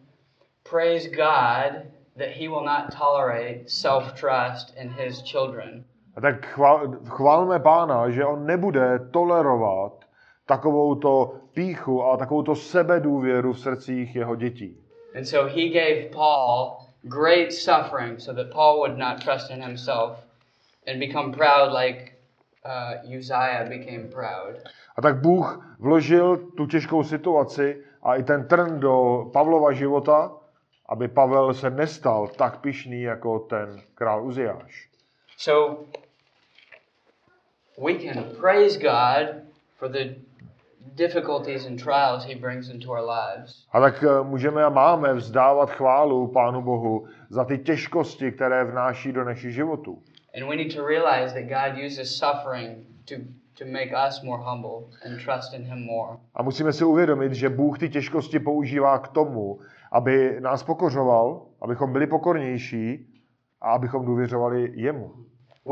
praise 0.71 1.09
God 1.09 1.83
that 2.19 2.29
he 2.29 2.49
will 2.49 2.65
not 2.65 2.83
tolerate 2.99 3.61
self-trust 3.67 4.77
in 4.77 4.89
his 4.89 5.23
children. 5.23 5.85
A 6.17 6.21
tak 6.21 6.47
chval, 6.47 6.93
chválme 7.05 7.59
pána, 7.59 8.11
že 8.11 8.25
on 8.25 8.47
nebude 8.47 8.99
tolerovat 9.11 9.93
takovouto 10.47 11.35
píchu 11.53 12.05
a 12.05 12.17
takovouto 12.17 12.55
sebedůvěru 12.55 13.53
v 13.53 13.61
srdcích 13.61 14.17
jeho 14.17 14.37
dětí. 14.37 14.77
And 15.17 15.25
so 15.25 15.55
he 15.55 15.69
gave 15.69 16.09
Paul 16.15 16.77
great 17.09 17.53
suffering 17.53 18.19
so 18.19 18.33
that 18.33 18.51
Paul 18.51 18.81
would 18.81 18.99
not 18.99 19.21
trust 19.21 19.51
in 19.51 19.63
himself 19.63 20.19
and 20.87 21.01
become 21.01 21.33
proud 21.33 21.73
like 21.73 22.13
uh, 22.65 22.95
Uzziah 23.19 23.67
became 23.69 24.09
proud. 24.09 24.57
A 24.97 25.03
tak 25.03 25.21
Bůh 25.21 25.77
vložil 25.79 26.37
tu 26.37 26.67
těžkou 26.67 27.05
situaci 27.05 27.85
a 28.03 28.17
i 28.17 28.23
ten 28.23 28.49
trn 28.49 28.81
do 28.81 29.25
Pavlova 29.33 29.73
života, 29.73 30.33
aby 30.89 31.09
Pavel 31.09 31.55
se 31.55 31.71
nestal 31.71 32.29
tak 32.29 32.61
pišný 32.61 33.03
jako 33.03 33.39
ten 33.39 33.83
král 33.95 34.27
Uziáš. 34.27 34.89
So 35.37 35.85
we 37.79 37.95
can 37.95 38.25
praise 38.41 38.79
God 38.79 39.43
for 39.79 39.89
the 39.89 40.30
difficulties 40.95 41.67
and 41.67 41.79
trials 41.79 42.25
he 42.25 42.35
brings 42.35 42.69
into 42.69 42.93
our 42.93 43.03
lives. 43.03 43.67
A 43.73 43.81
tak 43.81 44.05
eh, 44.05 44.23
můžeme 44.23 44.65
a 44.65 44.69
máme 44.69 45.15
vzdávat 45.15 45.71
chválu 45.71 46.27
Pánu 46.27 46.63
Bohu 46.63 47.07
za 47.31 47.45
ty 47.45 47.59
těžkosti, 47.59 48.33
které 48.33 48.65
vnáší 48.65 49.13
do 49.13 49.25
našich 49.25 49.55
životů. 49.55 50.03
And 50.37 50.49
we 50.49 50.57
need 50.57 50.75
to 50.75 50.87
realize 50.87 51.35
that 51.35 51.43
God 51.43 51.85
uses 51.87 52.19
suffering 52.19 52.87
to, 53.05 53.15
to 53.59 53.65
make 53.65 53.91
us 54.09 54.23
more 54.23 54.43
humble 54.43 54.99
and 55.07 55.25
trust 55.25 55.55
in 55.55 55.63
him 55.63 55.87
more. 55.87 56.19
A 56.35 56.43
musíme 56.43 56.73
si 56.73 56.85
uvědomit, 56.85 57.33
že 57.33 57.49
Bůh 57.49 57.79
ty 57.79 57.89
těžkosti 57.89 58.39
používá 58.39 58.99
k 58.99 59.09
tomu, 59.09 59.61
aby 59.93 60.37
nás 60.41 60.63
pokořoval, 60.63 61.47
abychom 61.63 61.93
byli 61.93 62.07
pokornější 62.07 63.07
a 63.61 63.71
abychom 63.71 64.05
důvěřovali 64.05 64.73
jemu. 64.75 65.15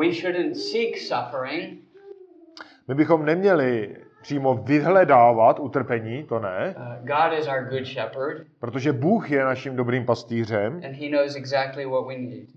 We 0.01 0.13
shouldn't 0.13 0.57
seek 0.57 0.99
suffering. 0.99 1.79
My 2.89 2.95
bychom 2.95 3.25
neměli 3.25 3.97
přímo 4.23 4.55
vyhledávat 4.55 5.59
utrpení, 5.61 6.23
to 6.25 6.39
ne, 6.39 6.75
Uh, 6.79 7.07
God 7.07 7.39
is 7.39 7.49
our 7.49 7.65
good 7.71 7.87
shepherd, 7.87 8.47
protože 8.61 8.93
Bůh 8.93 9.31
je 9.31 9.45
naším 9.45 9.77
dobrým 9.77 10.07
pastýřem 10.07 10.73
and 10.85 10.93
he 10.95 11.09
knows 11.09 11.37
exactly 11.37 11.87
what 11.87 12.07
we 12.07 12.17
need. 12.17 12.49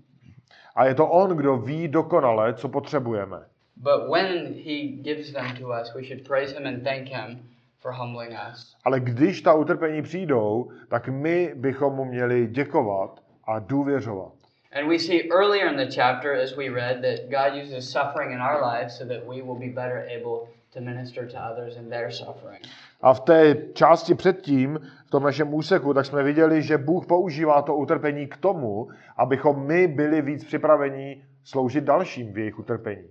a 0.76 0.84
je 0.84 0.94
to 0.94 1.06
On, 1.06 1.36
kdo 1.36 1.56
ví 1.56 1.88
dokonale, 1.88 2.54
co 2.54 2.68
potřebujeme. 2.68 3.38
But 3.76 4.10
when 4.12 4.54
he 4.54 4.86
gives 5.02 5.32
them 5.32 5.46
to 5.60 5.66
us, 5.82 5.94
we 5.94 6.04
should 6.04 6.28
praise 6.28 6.58
him 6.58 6.66
and 6.66 6.84
thank 6.84 7.08
him 7.08 7.38
for 7.80 7.92
humbling 7.92 8.32
us. 8.52 8.76
Ale 8.84 9.00
když 9.00 9.42
ta 9.42 9.54
utrpení 9.54 10.02
přijdou, 10.02 10.70
tak 10.88 11.08
my 11.08 11.52
bychom 11.54 11.94
mu 11.94 12.04
měli 12.04 12.46
děkovat 12.46 13.20
a 13.44 13.58
důvěřovat. 13.58 14.32
And 14.80 14.88
we 14.88 14.98
see 14.98 15.28
earlier 15.30 15.66
in 15.72 15.76
the 15.76 15.94
chapter, 15.94 16.32
as 16.44 16.56
we 16.56 16.68
read, 16.70 16.96
that 17.02 17.28
God 17.30 17.62
uses 17.64 17.90
suffering 17.92 18.32
in 18.32 18.40
our 18.40 18.62
lives 18.72 18.96
so 18.98 19.14
that 19.14 19.24
we 19.28 19.42
will 19.42 19.58
be 19.58 19.68
better 19.68 20.06
able 20.20 20.48
to 20.72 20.80
minister 20.80 21.26
to 21.26 21.38
others 21.52 21.76
in 21.76 21.90
their 21.90 22.10
suffering. 22.10 22.62
A 23.00 23.14
v 23.14 23.20
té 23.20 23.56
části 23.74 24.14
předtím, 24.14 24.80
v 25.06 25.10
tom 25.10 25.22
našem 25.22 25.54
úseku, 25.54 25.94
tak 25.94 26.06
jsme 26.06 26.22
viděli, 26.22 26.62
že 26.62 26.78
Bůh 26.78 27.06
používá 27.06 27.62
to 27.62 27.76
utrpení 27.76 28.26
k 28.26 28.36
tomu, 28.36 28.88
abychom 29.16 29.66
my 29.66 29.88
byli 29.88 30.22
víc 30.22 30.44
připraveni 30.44 31.24
sloužit 31.44 31.84
dalším 31.84 32.32
v 32.32 32.38
jejich 32.38 32.58
utrpení. 32.58 33.08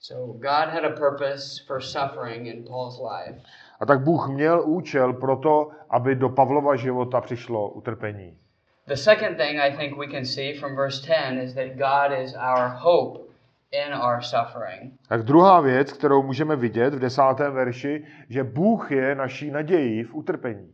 So 0.00 0.32
God 0.32 0.68
had 0.68 0.84
a 0.84 0.90
purpose 0.90 1.64
for 1.66 1.80
suffering 1.80 2.46
in 2.46 2.64
Paul's 2.64 3.00
life. 3.00 3.40
A 3.80 3.86
tak 3.86 4.00
Bůh 4.00 4.28
měl 4.28 4.62
účel 4.64 5.12
pro 5.12 5.36
to, 5.36 5.70
aby 5.90 6.14
do 6.14 6.28
Pavlova 6.28 6.76
života 6.76 7.20
přišlo 7.20 7.70
utrpení. 7.70 8.38
The 8.86 8.94
second 8.94 9.36
thing 9.36 9.58
I 9.58 9.76
think 9.76 9.98
we 9.98 10.06
can 10.06 10.24
see 10.24 10.54
from 10.54 10.76
verse 10.76 11.06
10 11.06 11.38
is 11.38 11.54
that 11.54 11.66
God 11.76 12.20
is 12.22 12.34
our 12.34 12.68
hope 12.68 13.25
in 13.72 13.94
our 13.94 14.22
suffering. 14.22 14.92
Tak 15.08 15.22
druhá 15.22 15.60
věc, 15.60 15.92
kterou 15.92 16.22
můžeme 16.22 16.56
vidět 16.56 16.94
v 16.94 16.98
desátém 16.98 17.54
verši, 17.54 18.04
že 18.28 18.44
Bůh 18.44 18.90
je 18.90 19.14
naší 19.14 19.50
nadějí 19.50 20.02
v 20.02 20.14
utrpení. 20.14 20.72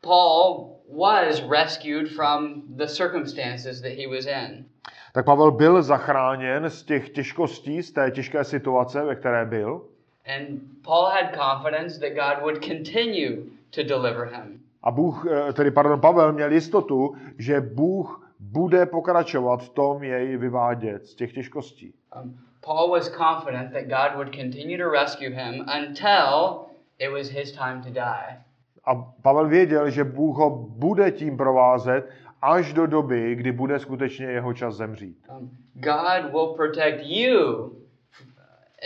Paul 0.00 0.78
was 0.98 1.42
rescued 1.50 2.08
from 2.08 2.62
the 2.68 2.86
circumstances 2.86 3.80
that 3.80 3.92
he 3.92 4.06
was 4.06 4.26
in. 4.26 4.64
Tak 5.12 5.24
Pavel 5.24 5.50
byl 5.50 5.82
zachráněn 5.82 6.70
z 6.70 6.82
těch 6.82 7.10
těžkostí, 7.10 7.82
z 7.82 7.92
té 7.92 8.10
těžké 8.10 8.44
situace, 8.44 9.04
ve 9.04 9.14
které 9.14 9.46
byl. 9.46 9.84
And 10.36 10.60
Paul 10.84 11.04
had 11.04 11.34
confidence 11.34 12.00
that 12.00 12.12
God 12.12 12.42
would 12.42 12.64
continue 12.64 13.36
to 13.70 13.82
deliver 13.82 14.26
him. 14.26 14.60
A 14.82 14.90
Bůh, 14.90 15.26
eh, 15.30 15.52
tedy 15.52 15.70
pardon, 15.70 16.00
Pavel 16.00 16.32
měl 16.32 16.52
jistotu, 16.52 17.14
že 17.38 17.60
Bůh 17.60 18.28
bude 18.40 18.86
pokračovat 18.86 19.62
v 19.62 19.68
tom 19.68 20.02
jej 20.02 20.36
vyvádět 20.36 21.06
z 21.06 21.14
těch 21.14 21.32
těžkostí. 21.32 21.94
Um, 22.16 22.38
Paul 22.60 22.90
was 22.90 23.08
confident 23.08 23.72
that 23.72 23.88
God 23.88 24.16
would 24.16 24.32
continue 24.32 24.76
to 24.78 24.88
rescue 24.90 25.30
him 25.30 25.64
until 25.66 26.68
it 26.98 27.12
was 27.12 27.30
his 27.30 27.52
time 27.52 27.82
to 27.82 27.90
die. 27.90 28.36
A 28.84 28.94
Pavel 29.22 29.48
věděl, 29.48 29.90
že 29.90 30.04
Bůh 30.04 30.36
ho 30.36 30.50
bude 30.68 31.10
tím 31.10 31.36
provázet 31.36 32.10
až 32.42 32.72
do 32.72 32.86
doby, 32.86 33.34
kdy 33.34 33.52
bude 33.52 33.78
skutečně 33.78 34.26
jeho 34.26 34.54
čas 34.54 34.74
zemřít. 34.74 35.26
Um, 35.30 35.50
God 35.74 36.32
will 36.32 36.54
protect 36.56 37.02
you 37.02 37.72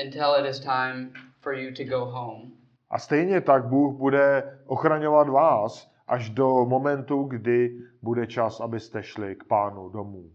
until 0.04 0.34
it 0.40 0.46
is 0.50 0.60
time 0.60 1.12
for 1.40 1.54
you 1.54 1.74
to 1.74 1.84
go 1.84 2.04
home. 2.04 2.52
A 2.90 2.98
stejně 2.98 3.40
tak 3.40 3.64
Bůh 3.64 3.94
bude 3.94 4.58
ochraňovat 4.66 5.28
vás 5.28 5.92
až 6.08 6.30
do 6.30 6.64
momentu, 6.64 7.22
kdy 7.22 7.70
bude 8.02 8.26
čas, 8.26 8.60
abyste 8.60 9.02
šli 9.02 9.36
k 9.36 9.44
pánu 9.44 9.88
domů. 9.88 10.30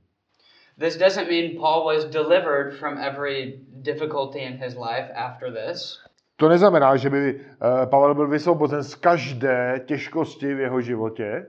This 0.80 0.98
doesn't 0.98 1.28
mean 1.28 1.58
Paul 1.58 1.86
was 1.86 2.06
delivered 2.06 2.78
from 2.80 2.98
every 2.98 3.62
difficulty 3.82 4.44
in 4.44 4.58
his 4.58 4.76
life 4.76 5.10
after 5.16 5.52
this. 5.52 6.00
To 6.36 6.50
neznamená, 6.50 6.96
že 6.96 7.10
by 7.10 7.40
eh, 7.40 7.86
Pavel 7.86 8.16
byl 8.16 8.28
vysvobozen 8.28 8.84
z 8.84 8.96
každé 8.96 9.82
těžkosti 9.86 10.54
v 10.54 10.60
jeho 10.60 10.82
životě. 10.82 11.48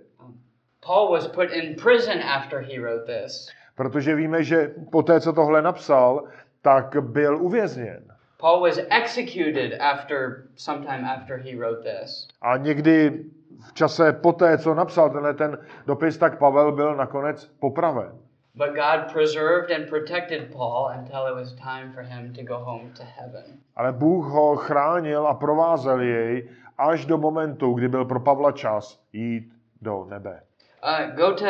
Paul 0.87 1.13
was 1.13 1.29
put 1.29 1.51
in 1.53 1.75
prison 1.75 2.23
after 2.23 2.61
he 2.61 2.81
wrote 2.81 3.05
this. 3.05 3.49
Protože 3.77 4.15
víme, 4.15 4.45
že 4.45 4.71
po 4.93 5.03
té, 5.03 5.21
co 5.21 5.33
tohle 5.33 5.63
napsal, 5.63 6.25
tak 6.63 6.97
byl 7.03 7.37
uvězněn. 7.43 8.05
Paul 8.41 8.61
was 8.61 8.79
executed 8.91 9.81
after 9.81 10.43
sometime 10.57 11.13
after 11.15 11.37
he 11.37 11.57
wrote 11.57 11.83
this. 11.83 12.29
A 12.43 12.57
někdy 12.57 13.25
v 13.69 13.73
čase 13.73 14.13
poté, 14.13 14.59
co 14.59 14.75
napsal 14.75 15.11
tenhle 15.11 15.35
ten 15.35 15.59
dopis, 15.87 16.19
tak 16.19 16.39
Pavel 16.39 16.73
byl 16.73 16.97
nakonec 16.97 17.45
popraven. 17.61 18.13
But 18.59 18.75
God 18.75 19.13
preserved 19.13 19.71
and 19.71 19.89
protected 19.89 20.51
Paul 20.53 20.89
until 20.99 21.27
it 21.27 21.35
was 21.35 21.53
time 21.53 21.93
for 21.95 22.03
him 22.03 22.35
to 22.35 22.43
go 22.43 22.59
home 22.59 22.91
to 22.97 23.05
heaven. 23.05 23.45
Ale 23.77 23.93
Bůh 23.93 24.25
ho 24.25 24.57
chránil 24.57 25.27
a 25.27 25.35
provázel 25.35 26.01
jej 26.01 26.49
až 26.79 27.07
do 27.07 27.19
momentu, 27.19 27.73
kdy 27.73 27.89
byl 27.89 28.05
pro 28.05 28.21
Pavla 28.21 28.53
čas 28.53 29.01
jít 29.13 29.53
do 29.83 30.07
nebe. 30.11 30.41
Uh, 30.85 31.17
go 31.17 31.35
to 31.35 31.45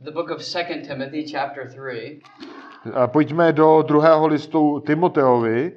the 0.00 0.10
book 0.10 0.30
of 0.30 0.38
2 0.52 0.82
Timothy, 0.86 1.26
chapter 1.32 1.70
3. 1.70 2.20
Eh, 2.86 3.06
Pojďme 3.06 3.52
do 3.52 3.82
druhého 3.82 4.26
listu 4.26 4.80
Timoteovi, 4.80 5.72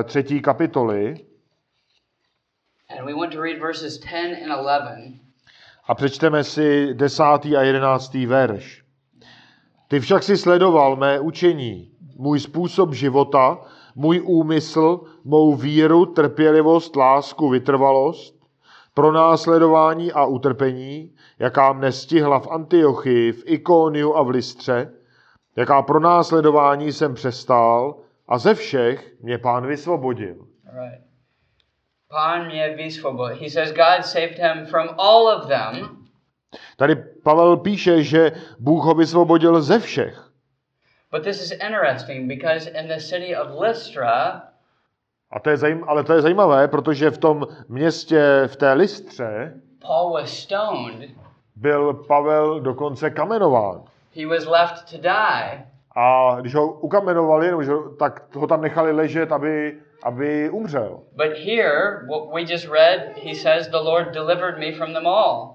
eh, 0.00 0.02
třetí 0.04 0.40
kapitoly 0.40 1.14
And 2.98 3.06
we 3.06 3.14
want 3.14 3.32
to 3.32 3.42
read 3.42 3.58
verses 3.60 3.98
10 3.98 4.42
and 4.44 4.50
11. 4.50 5.20
a 5.86 5.94
přečteme 5.94 6.44
si 6.44 6.94
desátý 6.94 7.56
a 7.56 7.62
jedenáctý 7.62 8.26
verš. 8.26 8.84
Ty 9.90 10.00
však 10.00 10.22
si 10.22 10.36
sledoval 10.36 10.96
mé 10.96 11.20
učení, 11.20 11.90
můj 12.16 12.40
způsob 12.40 12.94
života, 12.94 13.58
můj 13.94 14.20
úmysl, 14.24 15.00
mou 15.24 15.54
víru, 15.54 16.06
trpělivost, 16.06 16.96
lásku, 16.96 17.48
vytrvalost, 17.48 18.34
pronásledování 18.94 20.12
a 20.12 20.24
utrpení, 20.24 21.14
jaká 21.38 21.72
mne 21.72 21.92
stihla 21.92 22.38
v 22.40 22.48
Antiochii, 22.48 23.32
v 23.32 23.42
Ikoniu 23.46 24.16
a 24.16 24.22
v 24.22 24.28
Listře, 24.28 24.92
jaká 25.56 25.82
pronásledování 25.82 26.92
jsem 26.92 27.14
přestál 27.14 27.96
a 28.28 28.38
ze 28.38 28.54
všech 28.54 29.14
mě 29.20 29.38
pán 29.38 29.66
vysvobodil. 29.66 30.36
Right. 30.64 31.04
Pan 32.08 32.46
mě 32.46 32.74
vysvobodil. 32.76 33.36
He 33.40 33.50
says 33.50 33.72
God 33.72 34.04
saved 34.04 34.38
him 34.38 34.66
from 34.66 34.88
all 34.98 35.28
of 35.28 35.46
them, 35.46 36.00
Tady 36.76 36.96
Pavel 37.22 37.56
píše, 37.56 38.02
že 38.02 38.32
Bůh 38.58 38.84
ho 38.84 38.94
vysvobodil 38.94 39.62
ze 39.62 39.78
všech. 39.78 40.26
but 41.12 41.22
this 41.24 41.42
is 41.42 41.50
interesting 41.52 42.28
because 42.28 42.70
in 42.70 42.88
the 42.88 43.00
city 43.00 43.36
of 43.36 43.60
Lystra, 43.60 44.42
A 45.32 45.40
to 45.40 45.50
je 45.50 45.56
zajím, 45.56 45.84
ale 45.88 46.04
to 46.04 46.12
je 46.12 46.22
zajímavé, 46.22 46.68
protože 46.68 47.10
v 47.10 47.18
tom 47.18 47.46
městě, 47.68 48.42
v 48.46 48.56
té 48.56 48.72
Listře, 48.72 49.54
Paul 49.86 50.12
was 50.12 50.30
stoned. 50.30 51.10
byl 51.56 51.94
Pavel 51.94 52.60
dokonce 52.60 53.10
kamenován. 53.10 53.82
He 54.16 54.26
was 54.26 54.46
left 54.46 54.90
to 54.90 54.96
die. 54.98 55.64
A 55.96 56.36
když 56.40 56.54
ho 56.54 56.72
ukamenovali, 56.72 57.46
nebo 57.50 57.62
že 57.62 57.72
tak 57.98 58.36
ho 58.36 58.46
tam 58.46 58.60
nechali 58.62 58.92
ležet, 58.92 59.32
aby, 59.32 59.78
aby 60.02 60.50
umřel. 60.50 61.00
But 61.16 61.36
here, 61.44 62.06
what 62.08 62.34
we 62.34 62.40
just 62.52 62.68
read, 62.68 63.00
he 63.24 63.34
says, 63.34 63.68
The 63.68 63.76
Lord 63.84 64.12
delivered 64.14 64.58
me 64.58 64.72
from 64.72 64.92
them 64.92 65.06
all. 65.06 65.54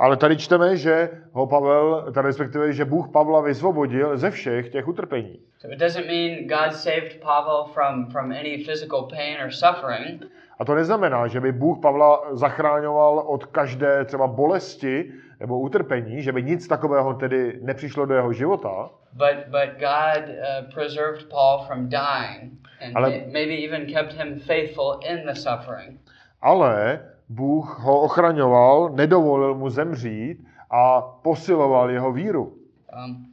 Ale 0.00 0.16
tady 0.16 0.36
čteme, 0.36 0.76
že 0.76 1.10
ho 1.32 1.46
Pavel, 1.46 2.12
tady 2.14 2.26
respektive, 2.26 2.72
že 2.72 2.84
Bůh 2.84 3.08
Pavla 3.12 3.40
vysvobodil 3.40 4.16
ze 4.16 4.30
všech 4.30 4.68
těch 4.68 4.88
utrpení. 4.88 5.38
So 5.58 5.74
it 5.74 5.78
doesn't 5.80 6.06
mean 6.06 6.46
God 6.48 6.74
saved 6.76 7.20
Pavel 7.20 7.64
from, 7.74 8.10
from 8.10 8.32
any 8.32 8.64
physical 8.64 9.02
pain 9.02 9.36
or 9.44 9.50
suffering, 9.50 10.22
A 10.58 10.64
to 10.64 10.74
neznamená, 10.74 11.26
že 11.26 11.40
by 11.40 11.52
Bůh 11.52 11.78
Pavla 11.82 12.20
zachráňoval 12.32 13.18
od 13.18 13.46
každé 13.46 14.04
třeba 14.04 14.26
bolesti 14.26 15.12
nebo 15.40 15.58
utrpení, 15.60 16.22
že 16.22 16.32
by 16.32 16.42
nic 16.42 16.68
takového 16.68 17.14
tedy 17.14 17.58
nepřišlo 17.62 18.06
do 18.06 18.14
jeho 18.14 18.32
života, 18.32 18.90
but, 19.12 19.36
but 19.48 19.70
God 19.78 20.28
uh, 20.28 20.72
preserved 20.74 21.28
Paul 21.30 21.64
from 21.66 21.88
dying 21.88 22.52
and 22.86 22.96
Ale- 22.96 23.10
may- 23.10 23.32
maybe 23.32 23.64
even 23.64 23.86
kept 23.94 24.12
him 24.12 24.38
faithful 24.38 25.00
in 25.10 25.26
the 25.26 25.34
suffering. 25.34 26.00
ale 26.42 27.00
Bůh 27.30 27.78
ho 27.78 28.00
ochraňoval, 28.00 28.90
nedovolil 28.94 29.54
mu 29.54 29.70
zemřít 29.70 30.44
a 30.70 31.00
posiloval 31.00 31.90
jeho 31.90 32.12
víru. 32.12 32.58
Um, 33.06 33.26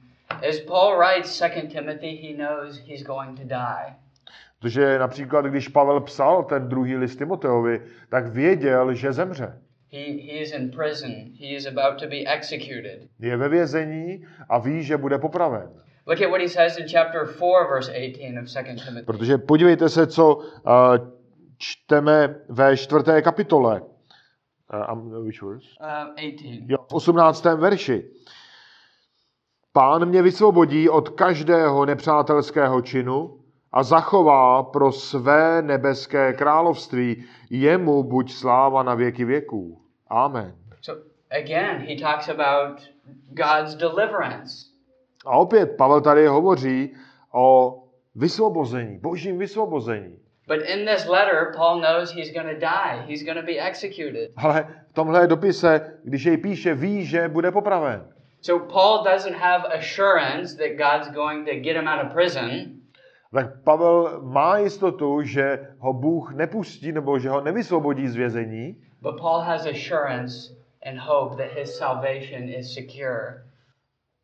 as 0.50 0.60
Paul 0.60 0.98
writes 0.98 1.40
2 1.40 1.50
Timothy, 1.68 2.16
he 2.16 2.34
knows 2.34 2.78
he's 2.88 3.04
going 3.04 3.40
to 3.40 3.44
die. 3.44 3.96
Protože 4.60 5.00
například, 5.00 5.46
když 5.46 5.68
Pavel 5.68 6.02
psal 6.02 6.44
ten 6.44 6.70
druhý 6.70 6.98
list 6.98 7.16
Timoteovi, 7.16 7.82
tak 8.10 8.28
věděl, 8.28 8.94
že 8.94 9.14
zemře. 9.14 9.62
He, 9.92 10.00
he 10.00 10.40
is 10.42 10.54
in 10.54 10.72
prison. 10.72 11.12
He 11.40 11.48
is 11.48 11.68
about 11.68 12.00
to 12.00 12.08
be 12.08 12.26
executed. 12.26 13.00
Je 13.20 13.38
ve 13.38 13.50
vězení 13.50 14.26
a 14.50 14.58
ví, 14.58 14.84
že 14.84 14.98
bude 14.98 15.18
popraven. 15.18 15.70
Look 16.08 16.22
at 16.22 16.30
what 16.30 16.42
he 16.42 16.50
says 16.50 16.78
in 16.78 16.86
chapter 16.88 17.28
4, 17.28 17.42
verse 17.70 17.92
18 17.92 18.38
of 18.38 18.64
2 18.64 18.64
Timothy. 18.64 19.06
Protože 19.06 19.38
podívejte 19.38 19.90
se, 19.90 20.08
co 20.08 20.36
uh, 20.36 20.44
čteme 21.58 22.36
ve 22.50 22.78
čtvrté 22.78 23.22
kapitole. 23.22 23.82
Uh, 24.92 25.24
which 25.26 25.42
verse? 25.42 25.68
Uh, 25.82 26.16
18. 26.18 26.70
Jo, 26.70 26.78
v 26.90 26.94
18. 26.94 27.44
verši. 27.44 28.12
Pán 29.74 30.06
mě 30.06 30.22
vysvobodí 30.22 30.90
od 30.90 31.10
každého 31.10 31.86
nepřátelského 31.86 32.82
činu 32.82 33.40
a 33.72 33.84
zachová 33.84 34.64
pro 34.64 34.92
své 34.92 35.62
nebeské 35.62 36.34
království. 36.34 37.26
Jemu 37.50 38.04
buď 38.04 38.32
sláva 38.32 38.84
na 38.84 38.96
věky 38.96 39.26
věků. 39.26 39.82
Amen. 40.08 40.56
So 40.82 41.04
again, 41.32 41.78
he 41.88 41.96
talks 41.96 42.30
about 42.30 42.82
God's 43.30 43.76
deliverance. 43.76 44.66
A 45.26 45.38
opět 45.38 45.66
Pavel 45.78 46.02
tady 46.02 46.28
hovoří 46.28 46.96
o 47.34 47.78
vysvobození, 48.16 48.98
božím 49.00 49.38
vysvobození. 49.38 50.20
But 50.48 50.62
in 50.62 50.86
this 50.86 51.06
letter, 51.08 51.54
Paul 51.56 51.82
knows 51.82 52.12
he's 52.12 52.32
going 52.32 52.48
to 52.48 52.60
die. 52.60 53.04
He's 53.08 53.24
going 53.26 53.38
to 53.38 53.46
be 53.46 53.60
executed. 53.60 54.32
Ale 54.36 54.68
v 54.90 54.94
tomhle 54.94 55.28
dopise, 55.28 55.94
když 56.04 56.26
jej 56.26 56.38
píše, 56.38 56.76
ví, 56.76 57.06
že 57.06 57.28
bude 57.28 57.52
popraven. 57.52 58.06
So 58.42 58.74
Paul 58.74 59.04
doesn't 59.04 59.36
have 59.36 59.66
assurance 59.78 60.58
that 60.58 60.78
God's 60.78 61.10
going 61.16 61.46
to 61.46 61.56
get 61.56 61.76
him 61.76 61.88
out 61.88 62.06
of 62.06 62.14
prison, 62.14 62.74
Tak 63.34 63.64
Pavel 63.64 64.22
má 64.24 64.58
jistotu, 64.58 65.22
že 65.22 65.68
ho 65.80 65.94
Bůh 65.94 66.34
nepustí 66.34 66.92
nebo 66.92 67.20
že 67.20 67.30
ho 67.30 67.42
nevysvobodí 67.42 68.08
z 68.08 68.16
vězení, 68.16 68.76
but 69.02 69.20
Paul 69.22 69.40
has 69.40 69.66
assurance 69.66 70.54
and 70.86 71.00
hope 71.00 71.36
that 71.44 71.52
his 71.58 71.78
salvation 71.78 72.44
is 72.50 72.74
secure. 72.74 73.44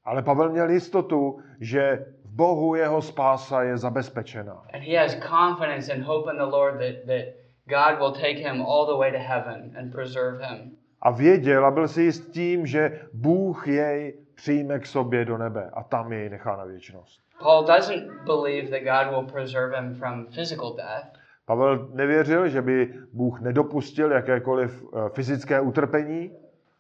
ale 0.06 0.22
Pavel 0.22 0.50
měl 0.50 0.70
jistotu, 0.70 1.40
že 1.60 2.06
Bohu 2.36 2.76
jeho 2.76 3.02
spása 3.02 3.64
je 3.64 3.78
zabezpečena. 3.78 4.64
And 4.74 4.84
he 4.84 4.98
has 4.98 5.16
confidence 5.16 5.94
and 5.94 6.04
hope 6.04 6.32
in 6.32 6.38
the 6.38 6.56
Lord 6.58 6.74
that, 6.74 7.06
that 7.06 7.26
God 7.66 8.00
will 8.00 8.12
take 8.12 8.40
him 8.40 8.62
all 8.62 8.86
the 8.86 8.98
way 8.98 9.12
to 9.12 9.20
heaven 9.20 9.72
and 9.78 9.92
preserve 9.92 10.46
him. 10.46 10.72
A 11.02 11.12
věděl 11.12 11.66
a 11.66 11.72
byl 11.72 11.88
si 11.88 12.02
jist 12.02 12.32
tím, 12.32 12.66
že 12.66 13.02
Bůh 13.14 13.68
jej 13.68 14.14
přijme 14.36 14.80
k 14.80 14.86
sobě 14.86 15.26
do 15.26 15.38
nebe 15.38 15.70
a 15.74 15.84
tam 15.84 16.14
jej 16.14 16.30
nechá 16.30 16.58
na 16.58 16.64
věčnost. 16.64 17.22
Paul 17.40 17.64
doesn't 17.64 18.12
believe 18.26 18.68
that 18.70 18.84
God 18.84 19.14
will 19.14 19.32
preserve 19.32 19.82
him 19.82 19.96
from 19.96 20.26
physical 20.26 20.76
death, 20.76 21.24
Pavel 21.46 21.88
nevěřil, 21.94 22.48
že 22.48 22.62
by 22.62 22.94
Bůh 23.14 23.42
nedopustil 23.42 24.12
jakékoliv 24.12 24.84
eh, 24.84 25.10
fyzické 25.10 25.62
utrpení, 25.62 26.32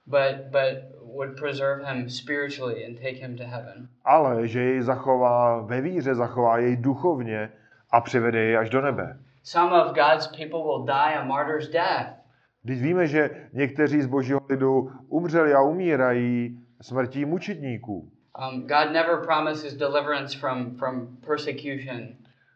but 0.05 0.35
but 0.51 0.92
would 1.13 1.35
preserve 1.37 1.85
him 1.85 2.09
spiritually 2.09 2.85
and 2.85 2.97
take 2.97 3.17
him 3.17 3.37
to 3.37 3.43
heaven. 3.43 3.87
ale 4.05 4.47
že 4.47 4.59
jej 4.61 4.81
zachová 4.81 5.61
ve 5.61 5.81
víře, 5.81 6.15
zachová 6.15 6.57
jej 6.57 6.77
duchovně 6.77 7.49
a 7.91 8.01
přivede 8.01 8.39
jej 8.39 8.57
až 8.57 8.69
do 8.69 8.81
nebe. 8.81 9.17
Some 9.43 9.71
of 9.81 9.87
God's 9.95 10.27
people 10.27 10.59
will 10.63 10.85
die 10.85 11.15
a 11.19 11.23
martyr's 11.23 11.69
death. 11.69 12.07
Když 12.63 12.81
víme, 12.81 13.07
že 13.07 13.29
někteří 13.53 14.01
z 14.01 14.05
božího 14.05 14.41
lidu 14.49 14.91
umřeli 15.07 15.53
a 15.53 15.61
umírají 15.61 16.59
smrtí 16.81 17.25
mučedníků. 17.25 18.09
Um, 18.51 18.61
God 18.61 18.91
never 18.91 19.17
promises 19.25 19.73
deliverance 19.73 20.37
from, 20.37 20.75
from 20.77 21.07
persecution. 21.27 22.07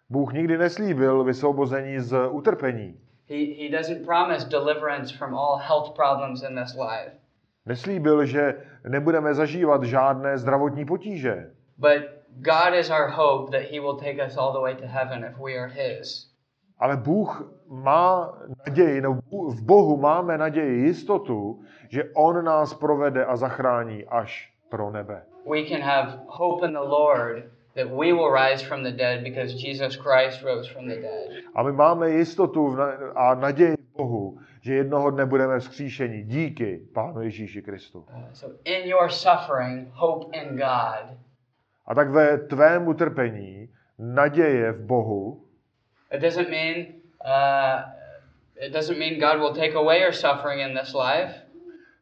Bůh 0.09 0.33
nikdy 0.33 0.57
neslíbil 0.57 1.23
vysvobození 1.23 1.99
z 1.99 2.27
utrpení. 2.29 2.99
He, 3.29 3.35
he 3.35 3.77
doesn't 3.77 4.05
promise 4.05 4.49
deliverance 4.49 5.17
from 5.17 5.35
all 5.35 5.57
health 5.57 5.95
problems 5.95 6.43
in 6.49 6.55
this 6.63 6.75
life. 6.75 7.11
Neslíbil, 7.67 8.25
že 8.25 8.55
nebudeme 8.87 9.33
zažívat 9.33 9.83
žádné 9.83 10.37
zdravotní 10.37 10.85
potíže. 10.85 11.51
But 11.77 12.01
God 12.39 12.73
is 12.79 12.89
our 12.89 13.09
hope 13.09 13.51
that 13.51 13.71
He 13.71 13.79
will 13.79 13.95
take 13.95 14.25
us 14.27 14.37
all 14.37 14.53
the 14.53 14.59
way 14.59 14.75
to 14.75 14.87
heaven 14.87 15.23
if 15.23 15.37
we 15.37 15.57
are 15.57 15.67
His. 15.67 16.31
Ale 16.79 16.97
Bůh 16.97 17.53
má 17.69 18.33
naději, 18.67 19.01
no 19.01 19.19
v 19.31 19.61
Bohu 19.61 19.97
máme 19.97 20.37
naději, 20.37 20.85
jistotu, 20.85 21.59
že 21.89 22.03
On 22.15 22.45
nás 22.45 22.73
provede 22.73 23.25
a 23.25 23.35
zachrání 23.35 24.05
až 24.05 24.53
pro 24.69 24.91
nebe. 24.91 25.21
We 25.49 25.63
can 25.69 25.81
have 25.81 26.19
hope 26.27 26.67
in 26.67 26.73
the 26.73 26.79
Lord 26.79 27.43
that 27.75 27.87
we 27.87 28.13
will 28.13 28.31
rise 28.31 28.65
from 28.65 28.83
the 28.83 28.91
dead 28.91 29.23
because 29.23 29.53
Jesus 29.53 29.95
Christ 29.95 30.43
rose 30.43 30.73
from 30.73 30.87
the 30.87 30.95
dead. 30.95 31.43
A 31.55 31.63
my 31.63 31.71
máme 31.71 32.09
jistotu 32.09 32.77
a 33.15 33.35
naději 33.35 33.75
v 33.75 33.97
Bohu, 33.97 34.37
že 34.67 34.73
jednoho 34.73 35.11
dne 35.11 35.25
budeme 35.25 35.59
vzkříšeni 35.59 36.23
díky 36.23 36.79
Pánu 36.93 37.21
Ježíši 37.21 37.61
Kristu. 37.61 37.99
Uh, 37.99 38.23
so 38.33 38.57
in 38.63 38.89
your 38.89 39.09
suffering, 39.09 39.89
hope 39.93 40.37
in 40.37 40.55
God. 40.57 41.17
A 41.85 41.95
tak 41.95 42.09
ve 42.09 42.37
tvém 42.37 42.87
utrpení 42.87 43.69
naděje 43.99 44.71
v 44.71 44.85
Bohu 44.85 45.43
It 46.15 46.21
doesn't 46.21 46.49
mean 46.49 46.85
uh, 47.25 47.81
it 48.65 48.73
doesn't 48.73 48.99
mean 48.99 49.19
God 49.19 49.39
will 49.39 49.53
take 49.53 49.75
away 49.75 50.01
your 50.01 50.13
suffering 50.13 50.61
in 50.69 50.77
this 50.79 50.93
life. 50.93 51.33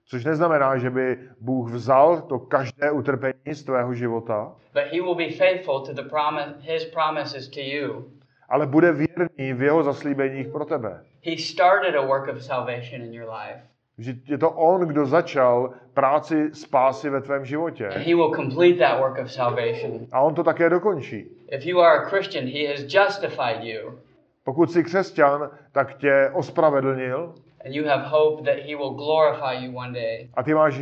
Což 0.05 0.25
neznamená, 0.25 0.77
že 0.77 0.89
by 0.89 1.19
Bůh 1.41 1.71
vzal 1.71 2.21
to 2.21 2.39
každé 2.39 2.91
utrpení 2.91 3.53
z 3.55 3.63
tvého 3.63 3.93
života, 3.93 4.55
But 4.73 4.83
he 4.91 5.01
will 5.01 5.15
be 5.15 5.29
faithful 5.29 5.79
to 5.85 5.93
the 5.93 6.09
promise, 6.09 6.53
his 6.59 6.85
promises 6.85 7.47
to 7.47 7.59
you. 7.59 8.11
ale 8.49 8.65
bude 8.67 8.91
věrný 8.91 9.53
v 9.53 9.61
jeho 9.61 9.83
zaslíbeních 9.83 10.47
pro 10.47 10.65
tebe. 10.65 11.03
He 11.25 11.37
started 11.37 11.95
a 11.95 12.01
work 12.07 12.27
of 12.29 12.41
salvation 12.41 13.01
in 13.01 13.13
your 13.13 13.29
life, 13.29 13.59
Že 13.97 14.13
je 14.27 14.37
to 14.37 14.49
on, 14.51 14.81
kdo 14.81 15.05
začal 15.05 15.73
práci 15.93 16.49
spásy 16.53 17.09
ve 17.09 17.21
tvém 17.21 17.37
and 17.39 17.45
životě. 17.45 17.87
he 17.89 18.15
will 18.15 18.35
complete 18.35 18.79
that 18.79 18.99
work 18.99 19.19
of 19.19 19.31
salvation. 19.31 20.07
A 20.11 20.21
on 20.21 20.35
to 20.35 20.43
také 20.43 20.69
dokončí. 20.69 21.25
If 21.51 21.65
you 21.65 21.79
are 21.79 21.99
a 21.99 22.09
Christian, 22.09 22.45
he 22.45 22.67
has 22.67 22.79
justified 22.81 23.63
you, 23.63 23.99
Pokud 24.43 24.71
jsi 24.71 24.83
křesťan, 24.83 25.49
tak 25.71 25.93
tě 25.97 26.29
ospravedlnil 26.33 27.33
and 27.65 27.73
you 27.75 27.87
have 27.87 28.03
hope 28.07 28.43
that 28.43 28.59
he 28.65 28.75
will 28.75 28.89
glorify 28.93 29.65
you 29.65 29.77
one 29.77 29.93
day. 29.93 30.29
a 30.33 30.43
ty 30.43 30.53
máš 30.53 30.79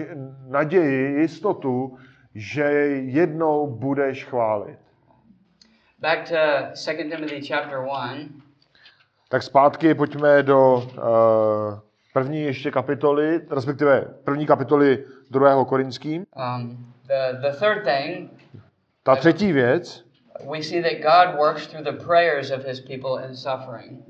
naději, 0.47 1.19
jistotu, 1.21 1.97
že 2.35 2.63
jednou 3.03 3.67
budeš 3.67 4.25
chválit. 4.25 4.77
Back 5.99 6.29
to 6.29 6.35
2 6.93 7.03
Timothy 7.15 7.41
chapter 7.47 7.77
1. 7.79 8.42
Tak 9.33 9.43
zpátky 9.43 9.93
pojďme 9.93 10.43
do 10.43 10.75
uh, 10.75 10.83
první 12.13 12.41
ještě 12.41 12.71
kapitoly, 12.71 13.41
respektive 13.49 14.05
první 14.23 14.45
kapitoly 14.45 15.03
druhého 15.31 15.65
Korinským. 15.65 16.25
Um, 16.35 16.93
the, 17.07 17.37
the 17.41 17.57
third 17.59 17.83
thing, 17.83 18.31
Ta 19.03 19.15
třetí 19.15 19.51
věc, 19.51 20.05
we 20.51 20.63
see 20.63 20.81
that 20.81 20.91
God 20.91 21.39
works 21.39 21.67
through 21.67 21.85
the 21.85 22.05
prayers 22.05 22.51
of 22.51 22.65
his 22.65 22.79
people 22.79 23.27
in 23.27 23.35
suffering. 23.35 24.03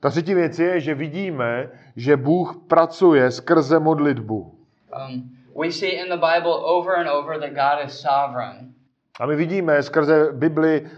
ta 0.00 0.10
třetí 0.10 0.34
věc 0.34 0.58
je, 0.58 0.80
že 0.80 0.94
vidíme, 0.94 1.68
že 1.96 2.16
Bůh 2.16 2.56
pracuje 2.68 3.30
skrze 3.30 3.78
modlitbu. 3.78 4.54
Um, 5.08 5.30
we 5.62 5.72
see 5.72 5.90
in 5.90 6.06
the 6.08 6.26
Bible 6.34 6.54
over 6.54 6.98
and 6.98 7.08
over 7.08 7.40
that 7.40 7.50
God 7.50 7.86
is 7.86 8.00
sovereign. 8.00 8.74
A 9.20 9.26
my 9.26 9.36
vidíme 9.36 9.82
skrze 9.82 10.32
Bibli 10.32 10.90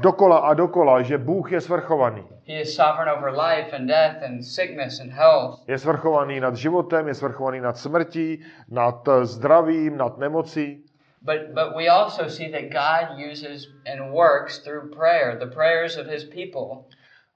dokola 0.00 0.38
a 0.38 0.54
dokola, 0.54 1.02
že 1.02 1.18
Bůh 1.18 1.52
je 1.52 1.60
svrchovaný. 1.60 2.24
He 2.44 2.60
is 2.60 2.74
sovereign 2.74 3.08
over 3.08 3.30
life 3.30 3.72
and 3.72 3.88
death 3.88 4.22
and 4.22 4.44
sickness 4.44 5.00
and 5.00 5.12
health. 5.12 5.60
Je 5.68 5.78
svrchovaný 5.78 6.40
nad 6.40 6.56
životem, 6.56 7.08
je 7.08 7.14
svrchovaný 7.14 7.60
nad 7.60 7.78
smrtí, 7.78 8.42
nad 8.70 9.08
eh, 9.08 9.26
zdravím, 9.26 9.96
nad 9.96 10.18
nemocí. 10.18 10.82
But, 11.22 11.54
but 11.54 11.76
we 11.76 11.88
also 11.88 12.28
see 12.28 12.50
that 12.50 12.74
God 12.74 13.16
uses 13.30 13.68
and 13.86 14.12
works 14.12 14.58
through 14.58 14.90
prayer, 14.90 15.38
the 15.38 15.54
prayers 15.54 15.96
of 15.96 16.06
his 16.06 16.24
people. 16.24 16.84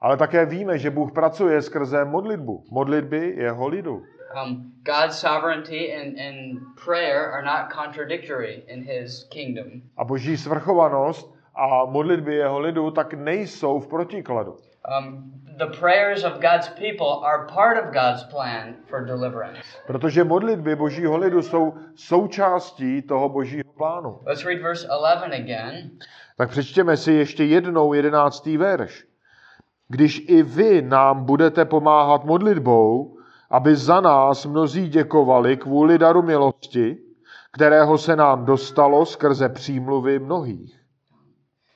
Ale 0.01 0.17
také 0.17 0.47
víme, 0.47 0.79
že 0.79 0.91
Bůh 0.91 1.13
pracuje 1.13 1.63
skrze 1.63 2.05
modlitbu. 2.05 2.65
Modlitby 2.71 3.35
jeho 3.37 3.69
lidu. 3.69 4.03
Um, 4.43 4.73
God's 4.83 5.19
sovereignty 5.19 5.95
and, 5.95 6.19
and 6.19 6.61
prayer 6.85 7.31
are 7.31 7.43
not 7.43 7.71
contradictory 7.71 8.63
in 8.67 8.83
his 8.83 9.25
kingdom. 9.31 9.83
A 9.97 10.05
boží 10.05 10.37
svrchovanost 10.37 11.35
a 11.55 11.85
modlitby 11.85 12.35
jeho 12.35 12.59
lidu 12.61 12.91
tak 12.91 13.15
nejsou 13.15 13.81
v 13.81 13.89
protikladu. 13.89 14.57
Um, 14.87 15.33
the 15.59 15.67
prayers 15.67 16.25
of 16.25 16.41
God's 16.41 16.69
people 16.69 17.23
are 17.25 17.47
part 17.47 17.77
of 17.77 17.95
God's 17.95 18.23
plan 18.25 18.77
for 18.89 19.05
deliverance. 19.05 19.61
Protože 19.87 20.25
modlitby 20.25 20.77
božího 20.77 21.17
lidu 21.17 21.43
jsou 21.43 21.75
součástí 21.95 23.03
toho 23.03 23.29
božího 23.29 23.65
plánu. 23.77 24.21
Let's 24.27 24.45
read 24.45 24.63
verse 24.63 24.87
11 24.87 25.33
again. 25.33 25.91
Tak 26.37 26.51
přečtěme 26.51 26.97
si 26.97 27.13
ještě 27.13 27.45
jednou 27.45 27.93
jedenáctý 27.93 28.57
verš. 28.57 29.05
Když 29.89 30.25
i 30.29 30.43
vy 30.43 30.83
nám 30.83 31.25
budete 31.25 31.65
pomáhat 31.65 32.25
modlitbou, 32.25 33.17
aby 33.51 33.77
za 33.77 34.01
nás 34.01 34.47
mnozí 34.47 34.89
děkovali 34.89 35.57
kvůli 35.57 35.99
daru 35.99 36.23
milosti, 36.23 36.97
kterého 37.53 37.99
se 37.99 38.17
nám 38.17 38.45
dostalo 38.45 39.07
skrze 39.07 39.49
přímluvy 39.49 40.19
mnohých. 40.19 40.81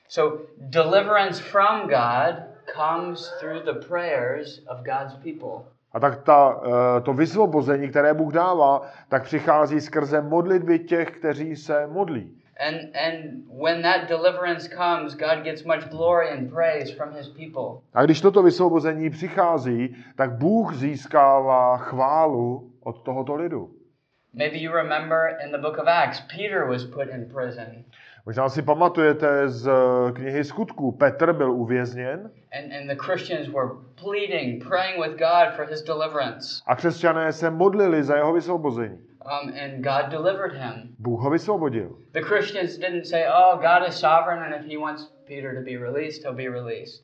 So, 0.09 0.43
deliverance 0.57 1.43
from 1.43 1.81
God 1.81 2.50
comes 2.65 3.31
through 3.39 3.63
the 3.63 3.87
prayers 3.87 4.61
of 4.67 4.77
God's 4.83 5.13
people. 5.23 5.65
A 5.93 5.99
tak 5.99 6.23
ta, 6.23 6.61
eh, 6.65 7.01
to 7.01 7.13
vysvobození, 7.13 7.89
které 7.89 8.13
Bůh 8.13 8.33
dává, 8.33 8.81
tak 9.09 9.23
přichází 9.23 9.81
skrze 9.81 10.21
modlitby 10.21 10.79
těch, 10.79 11.11
kteří 11.11 11.55
se 11.55 11.87
modlí. 11.87 12.37
And, 12.67 12.95
and 12.95 13.45
when 13.63 13.81
that 13.81 14.07
deliverance 14.07 14.69
comes, 14.69 15.15
God 15.15 15.43
gets 15.43 15.63
much 15.63 15.89
glory 15.89 16.29
and 16.29 16.49
praise 16.49 16.95
from 16.95 17.13
his 17.13 17.27
people. 17.27 17.81
A 17.93 18.03
když 18.05 18.21
toto 18.21 18.43
vysvobození 18.43 19.09
přichází, 19.09 19.95
tak 20.15 20.31
Bůh 20.31 20.73
získává 20.73 21.77
chválu 21.77 22.71
od 22.83 23.01
tohoto 23.01 23.35
lidu. 23.35 23.71
Maybe 24.33 24.57
you 24.57 24.71
remember 24.71 25.37
in 25.45 25.51
the 25.51 25.57
book 25.57 25.77
of 25.77 25.87
Acts, 25.87 26.21
Peter 26.21 26.65
was 26.65 26.85
put 26.85 27.09
in 27.09 27.25
prison. 27.25 27.83
Možná 28.25 28.49
si 28.49 28.61
pamatujete 28.61 29.49
z 29.49 29.67
eh, 29.67 30.11
knihy 30.11 30.43
skutků, 30.43 30.91
Petr 30.91 31.33
byl 31.33 31.51
uvězněn 31.51 32.31
And, 32.59 32.73
and 32.73 32.87
the 32.87 33.03
Christians 33.05 33.47
were 33.47 33.69
pleading, 34.03 34.67
praying 34.67 34.99
with 35.01 35.17
God 35.19 35.55
for 35.55 35.65
his 35.65 35.81
deliverance. 35.83 36.61
a 36.67 36.75
křesťané 36.75 37.33
se 37.33 37.49
modlili 37.49 38.03
za 38.03 38.15
jeho 38.15 38.33
vysvobození. 38.33 38.97
Um, 38.97 39.53
and 39.63 39.81
God 39.83 40.09
delivered 40.09 40.53
him. 40.53 40.95
Bůh 40.99 41.21
ho 41.21 41.29
vysvobodil. 41.29 41.95
The 42.11 42.21
Christians 42.21 42.77
didn't 42.77 43.05
say, 43.05 43.23
oh, 43.27 43.57
God 43.57 43.87
is 43.89 43.95
sovereign, 43.99 44.43
and 44.43 44.53
if 44.65 44.71
he 44.71 44.77
wants 44.77 45.13
Peter 45.27 45.55
to 45.55 45.61
be 45.61 45.77
released, 45.77 46.23
he'll 46.23 46.35
be 46.35 46.49
released. 46.49 47.03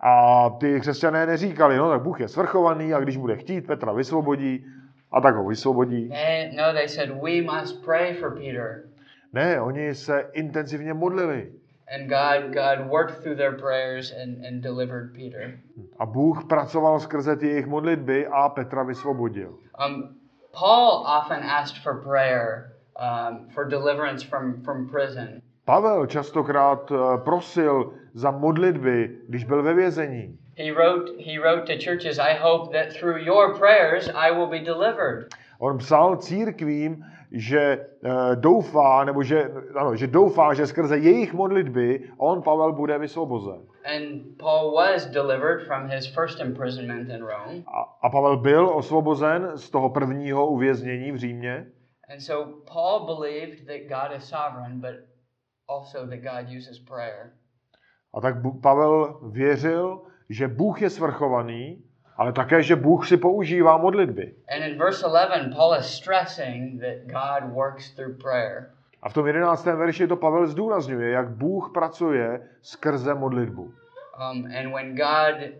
A 0.00 0.50
ty 0.50 0.80
křesťané 0.80 1.26
neříkali, 1.26 1.76
no 1.76 1.90
tak 1.90 2.02
Bůh 2.02 2.20
je 2.20 2.28
svrchovaný 2.28 2.94
a 2.94 3.00
když 3.00 3.16
bude 3.16 3.36
chtít, 3.36 3.66
Petra 3.66 3.92
vysvobodí 3.92 4.64
a 5.12 5.20
tak 5.20 5.34
ho 5.36 5.44
vysvobodí. 5.48 6.08
They, 6.08 6.56
no, 6.56 6.72
they 6.72 6.88
said, 6.88 7.10
we 7.22 7.42
must 7.42 7.84
pray 7.84 8.14
for 8.14 8.30
Peter. 8.30 8.82
Ne, 9.32 9.60
oni 9.60 9.94
se 9.94 10.30
intenzivně 10.32 10.94
modlili. 10.94 11.52
And 11.94 12.08
God, 12.08 12.52
God 12.52 12.90
worked 12.90 13.22
through 13.22 13.36
their 13.36 13.52
prayers 13.52 14.12
and, 14.22 14.44
and 14.46 14.60
delivered 14.60 15.14
Peter. 15.14 15.58
A 15.98 16.06
Bůh 16.06 16.44
pracoval 16.44 17.00
skrze 17.00 17.36
ty 17.36 17.46
jejich 17.46 17.66
modlitby 17.66 18.26
a 18.26 18.48
Petra 18.48 18.82
vysvobodil. 18.82 19.58
Um, 19.86 20.16
Paul 20.52 21.04
often 21.06 21.42
asked 21.42 21.82
for 21.82 22.02
prayer 22.02 22.72
um, 22.98 23.48
for 23.54 23.64
deliverance 23.64 24.26
from, 24.26 24.62
from 24.62 24.88
prison. 24.88 25.40
Pavel 25.64 26.06
častokrát 26.06 26.92
eh, 26.92 27.18
prosil 27.24 27.92
za 28.14 28.30
modlitby, 28.30 29.16
když 29.28 29.44
byl 29.44 29.62
ve 29.62 29.74
vězení. 29.74 30.38
He 30.56 30.72
wrote, 30.72 31.12
he 31.24 31.38
wrote 31.40 31.62
to 31.62 31.84
churches, 31.84 32.18
I 32.18 32.34
hope 32.40 32.78
that 32.78 32.96
through 33.00 33.22
your 33.22 33.58
prayers 33.58 34.10
I 34.14 34.30
will 34.30 34.46
be 34.46 34.58
delivered. 34.58 35.26
On 35.58 35.78
psal 35.78 36.16
církvím, 36.16 37.04
že 37.32 37.60
eh, 37.60 38.36
doufá, 38.36 39.04
nebo 39.04 39.22
že, 39.22 39.50
ano, 39.74 39.96
že 39.96 40.06
doufá, 40.06 40.54
že 40.54 40.66
skrze 40.66 40.98
jejich 40.98 41.34
modlitby 41.34 42.10
on, 42.18 42.42
Pavel, 42.42 42.72
bude 42.72 42.98
vysvobozen. 42.98 43.60
And 43.84 44.38
Paul 44.38 44.74
was 44.74 45.06
delivered 45.06 45.66
from 45.66 45.88
his 45.88 46.06
first 46.06 46.40
imprisonment 46.40 47.10
in 47.10 47.20
Rome. 47.20 47.64
A, 47.66 48.06
a 48.06 48.10
Pavel 48.10 48.36
byl 48.36 48.68
osvobozen 48.68 49.52
z 49.54 49.70
toho 49.70 49.90
prvního 49.90 50.46
uvěznění 50.46 51.12
v 51.12 51.16
Římě. 51.16 51.66
And 52.12 52.20
so 52.20 52.52
Paul 52.72 53.06
believed 53.06 53.66
that 53.66 53.88
God 53.88 54.16
is 54.16 54.24
sovereign, 54.24 54.80
but 54.80 54.94
also 55.68 56.06
that 56.06 56.20
God 56.20 56.56
uses 56.56 56.78
prayer. 56.78 57.32
A 58.14 58.20
tak 58.20 58.34
Pavel 58.62 59.20
věřil, 59.32 60.02
že 60.30 60.48
Bůh 60.48 60.82
je 60.82 60.90
svrchovaný, 60.90 61.84
ale 62.18 62.32
také, 62.32 62.62
že 62.62 62.76
Bůh 62.76 63.08
si 63.08 63.16
používá 63.16 63.76
modlitby. 63.76 64.34
And 64.56 64.62
in 64.62 64.78
verse 64.78 65.06
11, 65.06 65.54
Paul 65.56 65.74
is 65.74 65.86
stressing 65.86 66.80
that 66.80 67.06
God 67.06 67.52
works 67.54 67.90
through 67.90 68.22
prayer. 68.22 68.70
A 69.02 69.08
v 69.08 69.12
tom 69.12 69.26
jedenáctém 69.26 69.78
verši 69.78 70.06
to 70.06 70.16
Pavel 70.16 70.46
zdůrazňuje, 70.46 71.10
jak 71.10 71.28
Bůh 71.28 71.70
pracuje 71.74 72.40
skrze 72.62 73.14
modlitbu. 73.14 73.62
Um, 73.62 74.46
and 74.58 74.72
when 74.72 74.94
God 74.94 75.50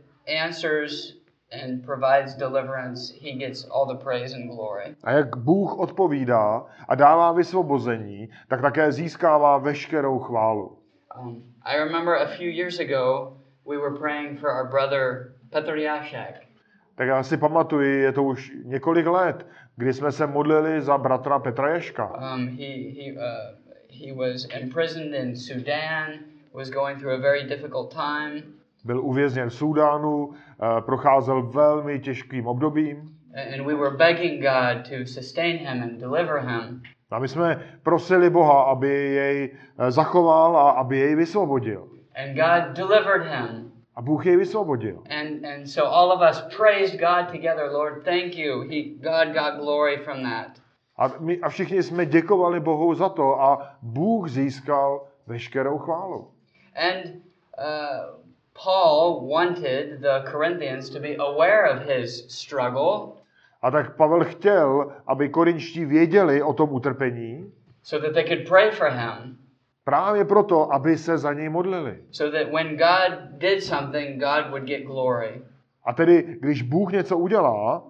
answers 0.44 1.14
and 1.62 1.86
provides 1.86 2.34
deliverance, 2.34 3.14
he 3.20 3.32
gets 3.32 3.68
all 3.70 3.86
the 3.86 4.04
praise 4.04 4.36
and 4.36 4.50
glory. 4.50 4.96
A 5.04 5.12
jak 5.12 5.36
Bůh 5.36 5.78
odpovídá 5.78 6.66
a 6.88 6.94
dává 6.94 7.32
vysvobození, 7.32 8.28
tak 8.48 8.60
také 8.60 8.92
získává 8.92 9.58
veškerou 9.58 10.18
chválu. 10.18 10.78
Um, 11.20 11.42
I 11.62 11.78
remember 11.78 12.14
a 12.14 12.26
few 12.26 12.50
years 12.50 12.80
ago, 12.80 13.36
we 13.66 13.76
were 13.76 13.98
praying 13.98 14.40
for 14.40 14.50
our 14.50 14.70
brother 14.70 15.32
Petr 15.50 15.76
Jashek. 15.76 16.47
Tak 16.98 17.08
já 17.08 17.22
si 17.22 17.36
pamatuju, 17.36 18.00
je 18.00 18.12
to 18.12 18.22
už 18.22 18.52
několik 18.64 19.06
let, 19.06 19.46
kdy 19.76 19.92
jsme 19.92 20.12
se 20.12 20.26
modlili 20.26 20.82
za 20.82 20.98
bratra 20.98 21.38
Petra 21.38 21.74
Ješka. 21.74 22.34
Um, 22.34 22.48
he, 22.48 22.66
he, 22.66 23.12
uh, 23.12 23.54
he 23.90 24.14
was 24.14 24.46
imprisoned 24.60 25.14
in 25.14 25.36
Sudan, 25.36 26.12
was 26.54 26.70
going 26.70 26.98
through 26.98 27.14
a 27.14 27.20
very 27.20 27.42
difficult 27.42 27.94
time. 27.94 28.42
Byl 28.84 29.00
uvězněn 29.00 29.48
v 29.48 29.54
Súdánu, 29.54 30.32
eh, 30.32 30.80
procházel 30.80 31.42
velmi 31.42 32.00
těžkým 32.00 32.46
obdobím 32.46 33.18
And 33.54 33.66
we 33.66 33.74
were 33.74 33.96
begging 33.96 34.42
God 34.42 34.84
to 34.90 35.06
sustain 35.06 35.58
him 35.58 35.82
and 35.82 36.00
deliver 36.00 36.40
him. 36.40 36.82
A 37.10 37.18
my 37.18 37.28
jsme 37.28 37.62
prosili 37.82 38.30
Boha, 38.30 38.62
aby 38.62 38.88
jej 38.88 39.50
eh, 39.78 39.90
zachoval 39.90 40.56
a 40.56 40.70
aby 40.70 40.98
jej 40.98 41.14
vysvobodil. 41.14 41.88
And 42.16 42.34
God 42.34 42.76
delivered 42.76 43.26
him. 43.26 43.67
A 43.98 44.02
Bůh 44.02 44.26
jej 44.26 44.36
vysvobodil. 44.36 45.02
And 45.10 45.46
and 45.46 45.66
so 45.66 45.90
all 45.90 46.12
of 46.12 46.20
us 46.30 46.56
praised 46.56 47.00
God 47.00 47.32
together. 47.32 47.70
Lord, 47.72 48.04
thank 48.04 48.36
you. 48.36 48.60
He 48.60 48.82
God 48.82 49.34
got 49.34 49.60
glory 49.60 49.96
from 49.96 50.22
that. 50.22 50.50
A, 50.96 51.10
my, 51.18 51.38
a 51.40 51.48
všichni 51.48 51.82
jsme 51.82 52.06
děkovali 52.06 52.60
Bohu 52.60 52.94
za 52.94 53.08
to 53.08 53.40
a 53.40 53.76
Bůh 53.82 54.28
získal 54.28 55.06
veškerou 55.26 55.78
chválu. 55.78 56.30
And 56.76 57.04
uh, 57.06 58.22
Paul 58.64 59.28
wanted 59.28 60.00
the 60.00 60.30
Corinthians 60.30 60.90
to 60.90 61.00
be 61.00 61.16
aware 61.16 61.70
of 61.70 61.86
his 61.86 62.26
struggle 62.28 63.18
A 63.62 63.70
tak 63.70 63.96
Pavel 63.96 64.24
chtěl, 64.24 64.92
aby 65.06 65.28
korinští 65.28 65.84
věděli 65.84 66.42
o 66.42 66.52
tom 66.52 66.72
utrpení, 66.72 67.52
so 67.82 68.06
that 68.06 68.14
they 68.14 68.36
could 68.36 68.48
pray 68.48 68.70
for 68.70 68.90
him. 68.90 69.38
Právě 69.88 70.24
proto, 70.24 70.72
aby 70.72 70.98
se 70.98 71.18
za 71.18 71.32
něj 71.32 71.48
modlili. 71.48 71.98
So 72.10 72.38
that 72.38 72.52
when 72.52 72.76
God 72.76 73.18
did 73.30 73.64
something, 73.64 74.20
God 74.20 74.50
would 74.50 74.62
get 74.62 74.82
glory. 74.82 75.42
A 75.84 75.92
tedy, 75.92 76.36
když 76.40 76.62
Bůh 76.62 76.92
něco 76.92 77.18
udělá, 77.18 77.82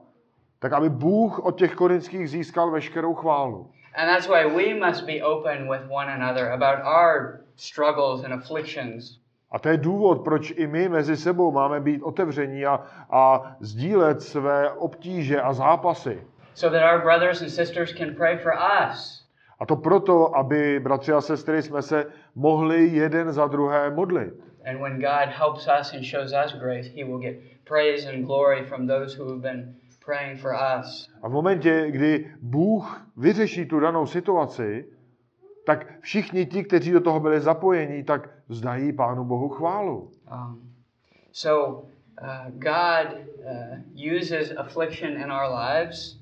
tak 0.59 0.72
aby 0.72 0.88
Bůh 0.88 1.38
od 1.38 1.59
těch 1.59 1.74
korinských 1.74 2.30
získal 2.30 2.70
veškerou 2.70 3.14
chválu. 3.14 3.70
And 3.94 4.09
that's 4.09 4.28
why 4.28 4.44
we 4.44 4.86
must 4.86 5.07
be 5.07 5.22
open 5.22 5.70
with 5.70 5.80
one 5.90 6.12
another 6.12 6.53
about 6.53 6.78
our 6.86 7.40
struggles 7.57 8.24
and 8.24 8.32
afflictions. 8.32 9.18
A 9.51 9.59
to 9.59 9.68
je 9.68 9.76
důvod, 9.76 10.24
proč 10.24 10.51
i 10.57 10.66
my 10.66 10.88
mezi 10.88 11.16
sebou 11.16 11.53
máme 11.53 11.80
být 11.80 12.03
otevření 12.03 12.66
a, 12.66 12.80
a 13.11 13.57
sdílet 13.61 14.22
své 14.22 14.70
obtíže 14.70 15.40
a 15.40 15.53
zápasy. 15.53 16.22
So 16.55 16.78
that 16.78 16.94
our 16.94 17.03
brothers 17.03 17.42
and 17.42 17.51
sisters 17.51 17.92
can 17.92 18.14
pray 18.14 18.38
for 18.38 18.53
us. 18.90 19.17
A 19.59 19.66
to 19.66 19.76
proto, 19.76 20.36
aby, 20.36 20.80
bratři 20.80 21.12
a 21.12 21.20
sestry, 21.20 21.62
jsme 21.62 21.82
se 21.82 22.06
mohli 22.34 22.88
jeden 22.88 23.32
za 23.32 23.46
druhé 23.46 23.90
modlit. 23.90 24.34
And 24.66 24.80
when 24.80 25.00
God 25.00 25.28
helps 25.28 25.68
us 25.80 25.94
and 25.94 26.04
shows 26.04 26.32
us 26.44 26.52
grace, 26.61 26.90
He 26.96 27.04
will 27.04 27.18
get 27.18 27.36
praise 27.64 28.09
and 28.09 28.26
glory 28.26 28.64
from 28.64 28.86
those 28.86 29.18
who 29.18 29.28
have 29.28 29.40
been 29.40 29.74
praying 30.04 30.40
for 30.40 30.52
us. 30.78 31.09
A 31.22 31.28
v 31.28 31.32
momentě, 31.32 31.86
kdy 31.90 32.30
Bůh 32.40 33.06
vyřeší 33.16 33.66
tu 33.66 33.80
danou 33.80 34.06
situaci, 34.06 34.84
tak 35.66 36.00
všichni 36.00 36.46
ti, 36.46 36.64
kteří 36.64 36.90
do 36.90 37.00
toho 37.00 37.20
byli 37.20 37.40
zapojeni, 37.40 38.04
tak 38.04 38.28
vzdají 38.48 38.92
Pánu 38.92 39.24
Bohu 39.24 39.48
chválu. 39.48 40.11
Um, 40.32 40.72
so 41.32 41.82
uh, 42.22 42.50
God 42.50 43.06
uh, 43.12 44.16
uses 44.16 44.52
affliction 44.56 45.12
in 45.12 45.32
our 45.32 45.50
lives. 45.50 46.17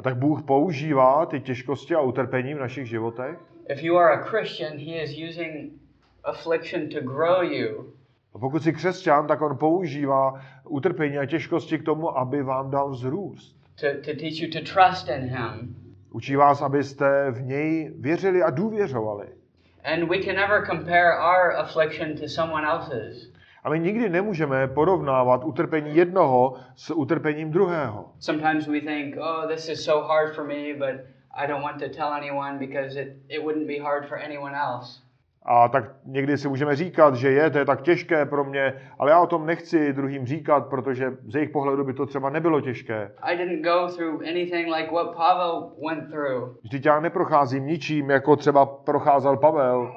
A 0.00 0.02
tak 0.02 0.16
Bůh 0.16 0.42
používá 0.42 1.26
ty 1.26 1.40
těžkosti 1.40 1.94
a 1.94 2.00
utrpení 2.00 2.54
v 2.54 2.58
našich 2.58 2.86
životech. 2.86 3.38
If 3.68 3.82
you 3.82 3.96
are 3.96 4.14
a 4.14 4.24
Christian, 4.24 4.72
He 4.72 5.02
is 5.02 5.10
using 5.30 5.72
affliction 6.24 6.88
to 6.88 7.00
grow 7.00 7.42
you. 7.42 7.92
A 8.34 8.38
pokud 8.38 8.62
jsi 8.62 8.72
křesťan, 8.72 9.26
tak 9.26 9.42
on 9.42 9.58
používá 9.58 10.40
utrpení 10.68 11.18
a 11.18 11.26
těžkosti 11.26 11.78
k 11.78 11.84
tomu, 11.84 12.18
aby 12.18 12.42
vám 12.42 12.70
dal 12.70 12.90
vzrůst. 12.90 13.56
To, 13.80 13.86
to 13.86 14.16
teach 14.20 14.40
you 14.40 14.50
to 14.50 14.72
trust 14.74 15.08
in 15.08 15.22
Him. 15.22 15.76
Učí 16.10 16.36
vás, 16.36 16.62
abyste 16.62 17.30
v 17.30 17.42
něj 17.42 17.92
věřili 17.98 18.42
a 18.42 18.50
důvěřovali. 18.50 19.26
And 19.84 20.08
we 20.08 20.22
can 20.22 20.36
never 20.36 20.66
compare 20.66 21.18
our 21.18 21.56
affliction 21.56 22.16
to 22.20 22.28
someone 22.28 22.68
else's. 22.68 23.32
A 23.64 23.70
my 23.70 23.80
nikdy 23.80 24.08
nemůžeme 24.08 24.68
porovnávat 24.68 25.44
utrpení 25.44 25.96
jednoho 25.96 26.54
s 26.76 26.94
utrpením 26.94 27.50
druhého. 27.50 28.04
Sometimes 28.18 28.66
we 28.66 28.80
think, 28.80 29.16
oh, 29.16 29.46
this 29.46 29.68
is 29.68 29.84
so 29.84 30.08
hard 30.08 30.34
for 30.34 30.44
me, 30.44 30.74
but 30.78 31.00
I 31.34 31.46
don't 31.46 31.62
want 31.62 31.82
to 31.82 31.88
tell 31.88 32.08
anyone 32.08 32.58
because 32.58 33.02
it, 33.02 33.08
it 33.28 33.42
wouldn't 33.42 33.66
be 33.66 33.78
hard 33.78 34.08
for 34.08 34.18
anyone 34.18 34.58
else. 34.58 35.00
A 35.42 35.68
tak 35.68 35.84
někdy 36.04 36.38
si 36.38 36.48
můžeme 36.48 36.76
říkat, 36.76 37.14
že 37.14 37.30
je, 37.30 37.50
to 37.50 37.58
je 37.58 37.64
tak 37.64 37.82
těžké 37.82 38.26
pro 38.26 38.44
mě, 38.44 38.74
ale 38.98 39.10
já 39.10 39.20
o 39.20 39.26
tom 39.26 39.46
nechci 39.46 39.92
druhým 39.92 40.26
říkat, 40.26 40.66
protože 40.66 41.10
z 41.28 41.34
jejich 41.34 41.50
pohledu 41.50 41.84
by 41.84 41.92
to 41.92 42.06
třeba 42.06 42.30
nebylo 42.30 42.60
těžké. 42.60 43.12
I 43.22 43.36
didn't 43.36 43.64
go 43.64 43.88
through 43.96 44.22
anything 44.22 44.74
like 44.74 44.94
what 44.94 45.16
Pavel 45.16 45.72
went 45.88 46.10
through. 46.10 46.56
Vždyť 46.62 46.86
já 46.86 47.00
neprocházím 47.00 47.66
ničím, 47.66 48.10
jako 48.10 48.36
třeba 48.36 48.66
procházel 48.66 49.36
Pavel. 49.36 49.92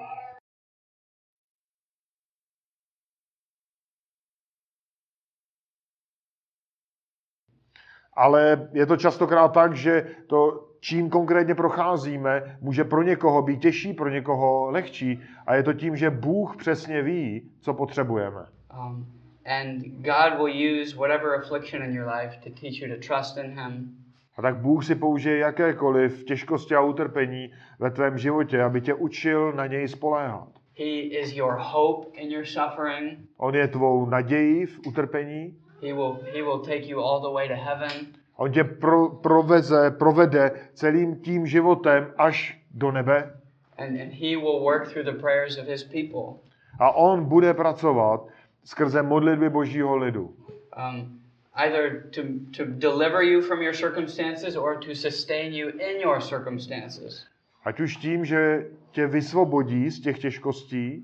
Ale 8.15 8.69
je 8.73 8.85
to 8.85 8.97
častokrát 8.97 9.53
tak, 9.53 9.75
že 9.75 10.07
to, 10.27 10.67
čím 10.79 11.09
konkrétně 11.09 11.55
procházíme, 11.55 12.57
může 12.61 12.83
pro 12.83 13.03
někoho 13.03 13.41
být 13.41 13.61
těžší, 13.61 13.93
pro 13.93 14.09
někoho 14.09 14.71
lehčí. 14.71 15.21
A 15.47 15.55
je 15.55 15.63
to 15.63 15.73
tím, 15.73 15.95
že 15.95 16.09
Bůh 16.09 16.57
přesně 16.57 17.01
ví, 17.01 17.51
co 17.61 17.73
potřebujeme. 17.73 18.45
Um, 18.87 19.05
and 19.45 19.83
God 19.83 20.37
will 20.37 20.81
use 20.81 20.95
whatever 20.95 21.35
affliction 21.35 21.83
in 21.83 21.95
your 21.95 22.07
life 22.07 22.37
to 22.43 22.49
teach 22.61 22.81
you 22.81 22.95
to 22.95 23.07
trust 23.07 23.37
in 23.37 23.59
Him. 23.59 24.03
A 24.37 24.41
tak 24.41 24.57
Bůh 24.57 24.85
si 24.85 24.95
použije 24.95 25.37
jakékoliv 25.37 26.23
těžkosti 26.23 26.75
a 26.75 26.81
utrpení 26.81 27.51
ve 27.79 27.91
tvém 27.91 28.17
životě, 28.17 28.63
aby 28.63 28.81
tě 28.81 28.93
učil 28.93 29.51
na 29.51 29.67
něj 29.67 29.87
spoléhat. 29.87 30.47
He 30.77 30.85
is 30.85 31.35
your 31.35 31.55
hope 31.59 32.17
in 32.17 32.31
your 32.31 32.45
suffering. 32.45 33.19
On 33.37 33.55
je 33.55 33.67
tvou 33.67 34.05
nadějí 34.05 34.65
v 34.65 34.79
utrpení. 34.87 35.57
He 35.83 35.93
will, 35.93 36.23
he 36.33 36.41
will 36.41 36.59
take 36.59 36.87
you 36.87 37.01
all 37.01 37.21
the 37.21 37.29
way 37.29 37.47
to 37.47 37.55
heaven. 37.55 38.07
On 38.35 38.51
tě 38.51 38.63
pro, 38.63 39.09
proveze, 39.09 39.91
provede 39.91 40.51
celým 40.73 41.15
tím 41.15 41.47
životem 41.47 42.13
až 42.17 42.59
do 42.71 42.91
nebe. 42.91 43.39
And, 43.77 44.01
and 44.01 44.11
He 44.11 44.37
will 44.37 44.63
work 44.63 44.91
through 44.91 45.05
the 45.05 45.21
prayers 45.21 45.57
of 45.57 45.67
His 45.67 45.83
people. 45.83 46.39
A 46.79 46.91
on 46.91 47.25
bude 47.25 47.53
pracovat 47.53 48.21
skrze 48.63 49.03
modlitby 49.03 49.49
božího 49.49 49.95
lidu. 49.95 50.35
Um, 50.77 51.19
either 51.53 52.03
to, 52.15 52.21
to 52.57 52.65
deliver 52.65 53.21
you 53.21 53.41
from 53.41 53.61
your 53.61 53.75
circumstances 53.75 54.55
or 54.55 54.77
to 54.77 54.95
sustain 54.95 55.53
you 55.53 55.69
in 55.69 55.99
your 56.01 56.21
circumstances. 56.21 57.25
Ať 57.65 57.79
už 57.79 57.97
tím, 57.97 58.25
že 58.25 58.67
tě 58.91 59.07
vysvobodí 59.07 59.89
z 59.89 59.99
těch 59.99 60.19
těžkostí, 60.19 61.03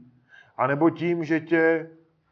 anebo 0.58 0.90
tím, 0.90 1.24
že 1.24 1.40
tě 1.40 1.90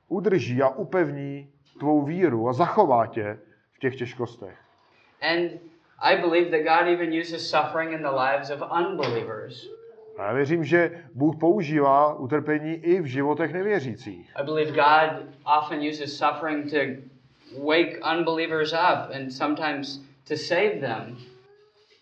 udrží 0.07 0.61
a 0.61 0.69
upevní 0.69 1.47
tvou 1.77 2.01
víru 2.01 2.49
a 2.49 2.53
zachová 2.53 3.07
tě 3.07 3.39
v 3.73 3.79
těch 3.79 3.95
těžkostech. 3.95 4.57
And 5.21 5.51
I 5.99 6.17
believe 6.17 6.51
that 6.51 6.77
God 6.77 6.87
even 6.87 7.09
uses 7.21 7.49
suffering 7.49 7.91
in 7.91 8.01
the 8.01 8.11
lives 8.11 8.49
of 8.49 8.61
unbelievers. 8.71 9.69
A 10.17 10.23
já 10.23 10.33
věřím, 10.33 10.63
že 10.63 11.03
Bůh 11.13 11.35
používá 11.35 12.13
utrpení 12.13 12.73
i 12.73 13.01
v 13.01 13.05
životech 13.05 13.53
nevěřících. 13.53 14.33
I 14.35 14.43
believe 14.43 14.71
God 14.71 15.25
often 15.59 15.79
uses 15.89 16.17
suffering 16.17 16.71
to 16.71 16.77
wake 17.67 17.99
unbelievers 18.17 18.73
up 18.73 19.15
and 19.15 19.31
sometimes 19.31 20.01
to 20.27 20.35
save 20.35 20.79
them. 20.79 21.17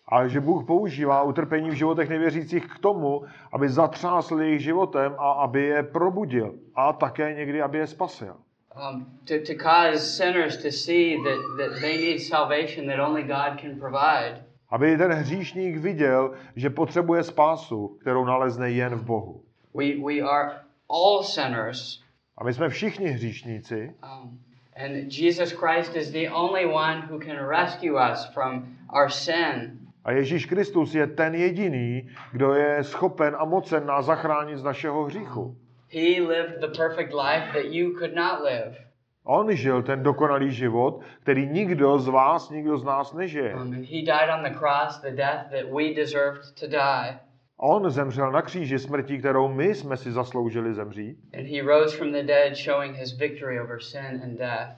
A 0.08 0.26
že 0.26 0.40
Bůh 0.40 0.64
používá 0.64 1.22
utrpení 1.22 1.70
v 1.70 1.74
životech 1.74 2.08
nevěřících 2.08 2.66
k 2.66 2.78
tomu, 2.78 3.24
aby 3.52 3.68
zatřásl 3.68 4.40
jejich 4.40 4.60
životem 4.60 5.14
a 5.18 5.32
aby 5.32 5.62
je 5.62 5.82
probudil. 5.82 6.54
A 6.74 6.92
také 6.92 7.34
někdy, 7.34 7.62
aby 7.62 7.78
je 7.78 7.86
spasil. 7.86 8.36
Um, 8.76 9.06
to, 9.26 9.42
to 9.44 9.54
cause 9.54 10.16
sinners 10.16 10.58
to 10.58 10.70
see 10.70 11.16
that, 11.16 11.38
that 11.58 11.80
they 11.80 11.96
need 11.96 12.18
salvation 12.18 12.86
that 12.88 13.00
only 13.00 13.22
God 13.22 13.58
can 13.60 13.80
provide. 13.80 14.42
Aby 14.70 14.96
ten 14.96 15.12
hříšník 15.12 15.76
viděl, 15.76 16.34
že 16.56 16.70
potřebuje 16.70 17.22
spásu, 17.22 17.88
kterou 18.00 18.24
nalezne 18.24 18.70
jen 18.70 18.94
v 18.94 19.04
Bohu. 19.04 19.42
We, 19.74 19.84
we 20.04 20.20
are 20.20 20.52
all 20.90 21.22
sinners. 21.22 22.02
A 22.38 22.44
my 22.44 22.54
jsme 22.54 22.68
všichni 22.68 23.06
hříšníci 23.06 23.94
Um, 24.04 24.38
and 24.76 25.12
Jesus 25.12 25.52
Christ 25.52 25.96
is 25.96 26.10
the 26.10 26.28
only 26.28 26.66
one 26.66 27.00
who 27.10 27.18
can 27.18 27.48
rescue 27.48 27.96
us 28.12 28.26
from 28.34 28.76
our 28.92 29.10
sin. 29.10 29.78
a 30.04 30.12
Ježíš 30.12 30.46
Kristus 30.46 30.94
je 30.94 31.06
ten 31.06 31.34
jediný, 31.34 32.08
kdo 32.32 32.54
je 32.54 32.84
schopen 32.84 33.36
a 33.38 33.44
mocen 33.44 33.86
nás 33.86 34.04
zachránit 34.04 34.58
z 34.58 34.64
našeho 34.64 35.04
hříchu. 35.04 35.56
He 35.96 36.20
lived 36.20 36.60
the 36.60 36.68
perfect 36.68 37.14
life 37.14 37.54
that 37.54 37.72
you 37.72 37.94
could 37.98 38.14
not 38.14 38.42
live. 38.42 38.76
On 39.24 39.56
žil 39.56 39.82
ten 39.82 40.02
dokonalý 40.02 40.50
život, 40.50 41.00
který 41.20 41.46
nikdo 41.46 41.98
z 41.98 42.08
vás, 42.08 42.50
nikdo 42.50 42.78
z 42.78 42.84
nás 42.84 43.12
nežije. 43.12 43.54
Um, 43.54 43.60
and 43.60 43.84
he 43.84 44.02
died 44.02 44.30
on 44.38 44.42
the 44.42 44.58
cross, 44.58 45.00
the 45.00 45.10
death 45.10 45.50
that 45.50 45.72
we 45.72 45.94
deserved 45.94 46.42
to 46.60 46.66
die. 46.66 47.18
On 47.56 47.90
zemřel 47.90 48.32
na 48.32 48.42
kříži 48.42 48.78
smrtí, 48.78 49.18
kterou 49.18 49.48
my 49.48 49.74
jsme 49.74 49.96
si 49.96 50.12
zasloužili 50.12 50.74
zemřít. 50.74 51.18
And 51.38 51.46
he 51.46 51.62
rose 51.62 51.96
from 51.96 52.12
the 52.12 52.22
dead, 52.22 52.56
showing 52.56 52.96
his 52.96 53.18
victory 53.18 53.60
over 53.60 53.80
sin 53.80 54.20
and 54.24 54.38
death. 54.38 54.76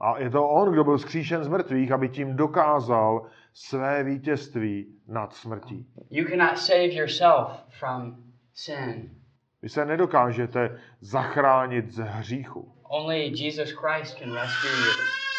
A 0.00 0.18
je 0.18 0.30
to 0.30 0.48
on, 0.48 0.72
kdo 0.72 0.84
byl 0.84 0.98
zkříšen 0.98 1.44
z 1.44 1.48
mrtvých, 1.48 1.92
aby 1.92 2.08
tím 2.08 2.36
dokázal 2.36 3.26
své 3.52 4.04
vítězství 4.04 4.86
nad 5.08 5.32
smrtí. 5.32 5.86
You 6.10 6.24
cannot 6.28 6.58
save 6.58 6.92
yourself 6.92 7.48
from 7.68 8.16
sin. 8.54 9.21
Vy 9.62 9.68
se 9.68 9.84
nedokážete 9.84 10.78
zachránit 11.00 11.90
z 11.90 11.98
hříchu. 11.98 12.72
Only 12.88 13.32
Jesus 13.34 13.70
Christ 13.70 14.18
can 14.18 14.32
rescue 14.32 14.70
you. 14.70 14.92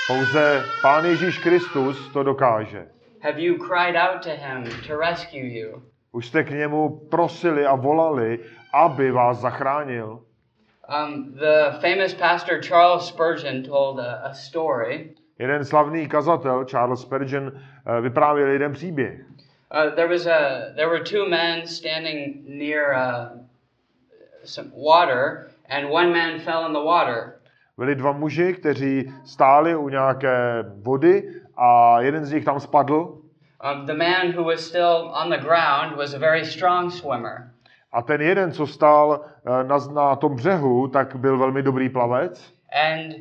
Pouze 0.07 0.65
Pán 0.81 1.05
Ježíš 1.05 1.37
Kristus 1.37 2.09
to 2.13 2.23
dokáže. 2.23 2.87
Have 3.21 3.39
you 3.39 3.57
cried 3.57 3.95
out 3.95 4.23
to 4.23 4.29
him 4.29 4.63
to 4.87 4.97
rescue 4.97 5.47
you? 5.47 5.83
Už 6.11 6.27
jste 6.27 6.43
k 6.43 6.49
němu 6.49 6.89
prosili 6.89 7.65
a 7.65 7.75
volali, 7.75 8.39
aby 8.73 9.11
vás 9.11 9.37
zachránil. 9.37 10.19
Um, 10.89 11.33
the 11.33 11.79
famous 11.81 12.13
pastor 12.13 12.61
Charles 12.61 13.07
Spurgeon 13.07 13.63
told 13.63 13.99
a, 13.99 14.13
a 14.13 14.33
story. 14.33 15.13
Jeden 15.39 15.65
slavný 15.65 16.07
kazatel, 16.07 16.65
Charles 16.65 17.01
Spurgeon, 17.01 17.51
eh, 17.85 18.01
vyprávěl 18.01 18.47
jeden 18.47 18.71
příběh. 18.71 19.19
Uh, 19.73 19.95
there 19.95 20.07
was 20.07 20.27
a 20.27 20.73
there 20.75 20.89
were 20.89 21.03
two 21.03 21.29
men 21.29 21.67
standing 21.67 22.43
near 22.47 22.93
uh, 22.93 23.42
some 24.43 24.71
water, 24.75 25.49
and 25.69 25.89
one 25.89 26.11
man 26.11 26.39
fell 26.39 26.65
in 26.65 26.73
the 26.73 26.83
water. 26.83 27.33
Byli 27.77 27.95
dva 27.95 28.11
muži, 28.11 28.53
kteří 28.53 29.13
stáli 29.25 29.75
u 29.75 29.89
nějaké 29.89 30.63
vody 30.81 31.23
a 31.57 32.01
jeden 32.01 32.25
z 32.25 32.31
nich 32.31 32.45
tam 32.45 32.59
spadl. 32.59 33.23
Um, 33.63 33.85
the 33.85 33.93
man 33.93 34.33
who 34.35 34.43
was 34.43 34.67
still 34.67 35.11
on 35.23 35.29
the 35.29 35.37
ground 35.37 35.97
was 35.97 36.13
a 36.13 36.19
very 36.19 36.45
strong 36.45 36.91
swimmer. 36.91 37.49
A 37.91 38.01
ten 38.01 38.21
jeden, 38.21 38.51
co 38.51 38.67
stál 38.67 39.25
eh, 39.45 39.63
na, 39.63 39.77
na 39.77 40.15
tom 40.15 40.35
břehu, 40.35 40.87
tak 40.87 41.15
byl 41.15 41.37
velmi 41.37 41.63
dobrý 41.63 41.89
plavec. 41.89 42.53
And 42.73 43.15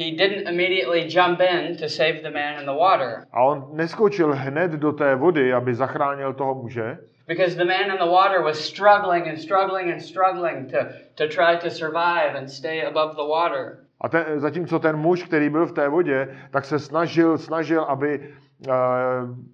he 0.00 0.10
didn't 0.16 0.48
immediately 0.48 1.08
jump 1.08 1.40
in 1.40 1.76
to 1.76 1.88
save 1.88 2.22
the 2.22 2.30
man 2.30 2.58
in 2.60 2.66
the 2.66 2.72
water. 2.72 3.26
A 3.32 3.40
on 3.40 3.76
neskočil 3.76 4.32
hned 4.34 4.70
do 4.80 4.92
té 4.92 5.14
vody, 5.14 5.52
aby 5.52 5.74
zachránil 5.74 6.32
toho 6.34 6.54
muže, 6.54 6.98
Because 7.26 7.54
the 7.54 7.64
man 7.64 7.90
in 7.90 7.98
the 7.98 8.10
water 8.10 8.42
was 8.42 8.58
struggling 8.58 9.28
and 9.28 9.38
struggling 9.38 9.92
and 9.92 10.02
struggling 10.02 10.66
to, 10.70 10.78
to 11.16 11.28
try 11.28 11.54
to 11.56 11.70
survive 11.70 12.34
and 12.34 12.50
stay 12.50 12.82
above 12.82 13.14
the 13.14 13.24
water. 13.24 13.86
A 14.00 14.08
ten, 14.08 14.40
zatímco 14.40 14.78
ten 14.78 14.96
muž, 14.96 15.22
který 15.22 15.50
byl 15.50 15.66
v 15.66 15.72
té 15.72 15.88
vodě, 15.88 16.28
tak 16.50 16.64
se 16.64 16.78
snažil, 16.78 17.38
snažil, 17.38 17.82
aby, 17.82 18.34
uh, 18.68 18.74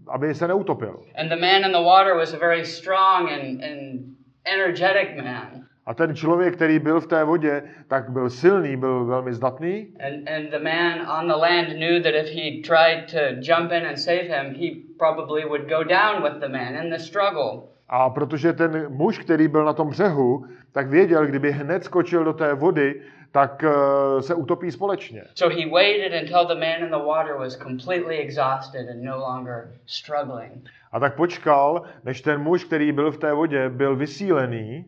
aby 0.08 0.34
se 0.34 0.48
neutopil. 0.48 1.02
And 1.16 1.28
the 1.28 1.36
man 1.36 1.64
in 1.64 1.72
the 1.72 1.84
water 1.84 2.14
was 2.14 2.32
a 2.32 2.38
very 2.38 2.64
strong 2.64 3.28
and, 3.28 3.64
and 3.64 4.00
energetic 4.46 5.16
man. 5.16 5.66
A 5.86 5.94
ten 5.94 6.16
člověk, 6.16 6.56
který 6.56 6.78
byl 6.78 7.00
v 7.00 7.06
té 7.06 7.24
vodě, 7.24 7.62
tak 7.88 8.10
byl 8.10 8.30
silný, 8.30 8.76
byl 8.76 9.04
velmi 9.04 9.32
zdatný. 9.32 9.88
And, 10.06 10.28
and 10.28 10.50
the 10.50 10.58
man 10.58 11.20
on 11.20 11.28
the 11.28 11.34
land 11.34 11.68
knew 11.68 12.02
that 12.02 12.14
if 12.14 12.28
he 12.28 12.62
tried 12.62 13.10
to 13.10 13.40
jump 13.40 13.72
in 13.72 13.86
and 13.86 13.96
save 13.96 14.22
him, 14.22 14.54
he 14.54 14.70
probably 14.98 15.44
would 15.44 15.68
go 15.68 15.84
down 15.84 16.22
with 16.22 16.40
the 16.40 16.48
man 16.48 16.84
in 16.84 16.90
the 16.90 16.98
struggle. 16.98 17.62
A 17.88 18.10
protože 18.10 18.52
ten 18.52 18.86
muž, 18.88 19.18
který 19.18 19.48
byl 19.48 19.64
na 19.64 19.72
tom 19.72 19.88
břehu, 19.88 20.46
tak 20.72 20.88
věděl, 20.88 21.26
kdyby 21.26 21.52
hned 21.52 21.84
skočil 21.84 22.24
do 22.24 22.32
té 22.32 22.54
vody, 22.54 23.00
tak 23.32 23.64
uh, 23.64 24.20
se 24.20 24.34
utopí 24.34 24.70
společně. 24.70 25.22
So 25.34 25.60
he 25.60 25.70
waited 25.70 26.22
until 26.22 26.46
the 26.46 26.54
man 26.54 26.82
in 26.82 26.90
the 26.90 27.06
water 27.06 27.34
was 27.34 27.56
completely 27.56 28.18
exhausted 28.18 28.88
and 28.88 29.02
no 29.02 29.18
longer 29.18 29.68
struggling. 29.86 30.70
A 30.92 31.00
tak 31.00 31.16
počkal, 31.16 31.82
než 32.04 32.20
ten 32.20 32.40
muž, 32.40 32.64
který 32.64 32.92
byl 32.92 33.12
v 33.12 33.18
té 33.18 33.32
vodě, 33.32 33.68
byl 33.68 33.96
vysílený. 33.96 34.84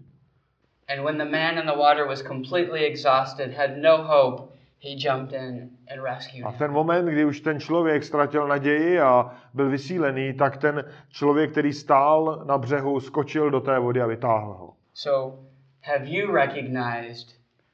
And 0.88 1.04
when 1.04 1.18
the 1.18 1.24
man 1.24 1.58
in 1.58 1.66
the 1.66 1.78
water 1.78 2.06
was 2.06 2.22
completely 2.22 2.84
exhausted, 2.84 3.52
had 3.52 3.76
no 3.78 4.02
hope, 4.02 4.52
he 4.78 4.96
jumped 4.96 5.32
in 5.32 5.70
and 5.88 6.02
rescued 6.02 6.44
A 6.44 6.48
v 6.50 6.52
him. 6.52 6.58
ten 6.58 6.72
moment, 6.72 7.08
kdy 7.08 7.24
už 7.24 7.40
ten 7.40 7.60
člověk 7.60 8.04
ztratil 8.04 8.48
naději 8.48 9.00
a 9.00 9.34
byl 9.54 9.70
vysílený, 9.70 10.34
tak 10.34 10.56
ten 10.56 10.84
člověk, 11.10 11.50
který 11.50 11.72
stál 11.72 12.44
na 12.46 12.58
břehu, 12.58 13.00
skočil 13.00 13.50
do 13.50 13.60
té 13.60 13.78
vody 13.78 14.00
a 14.00 14.06
vytáhl 14.06 14.52
ho. 14.52 14.74
So, 14.94 15.38
have 15.82 16.06
you 16.06 16.32
recognized 16.32 17.28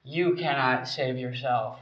you 0.04 0.36
cannot 0.36 0.86
save 0.88 1.20
yourself? 1.20 1.78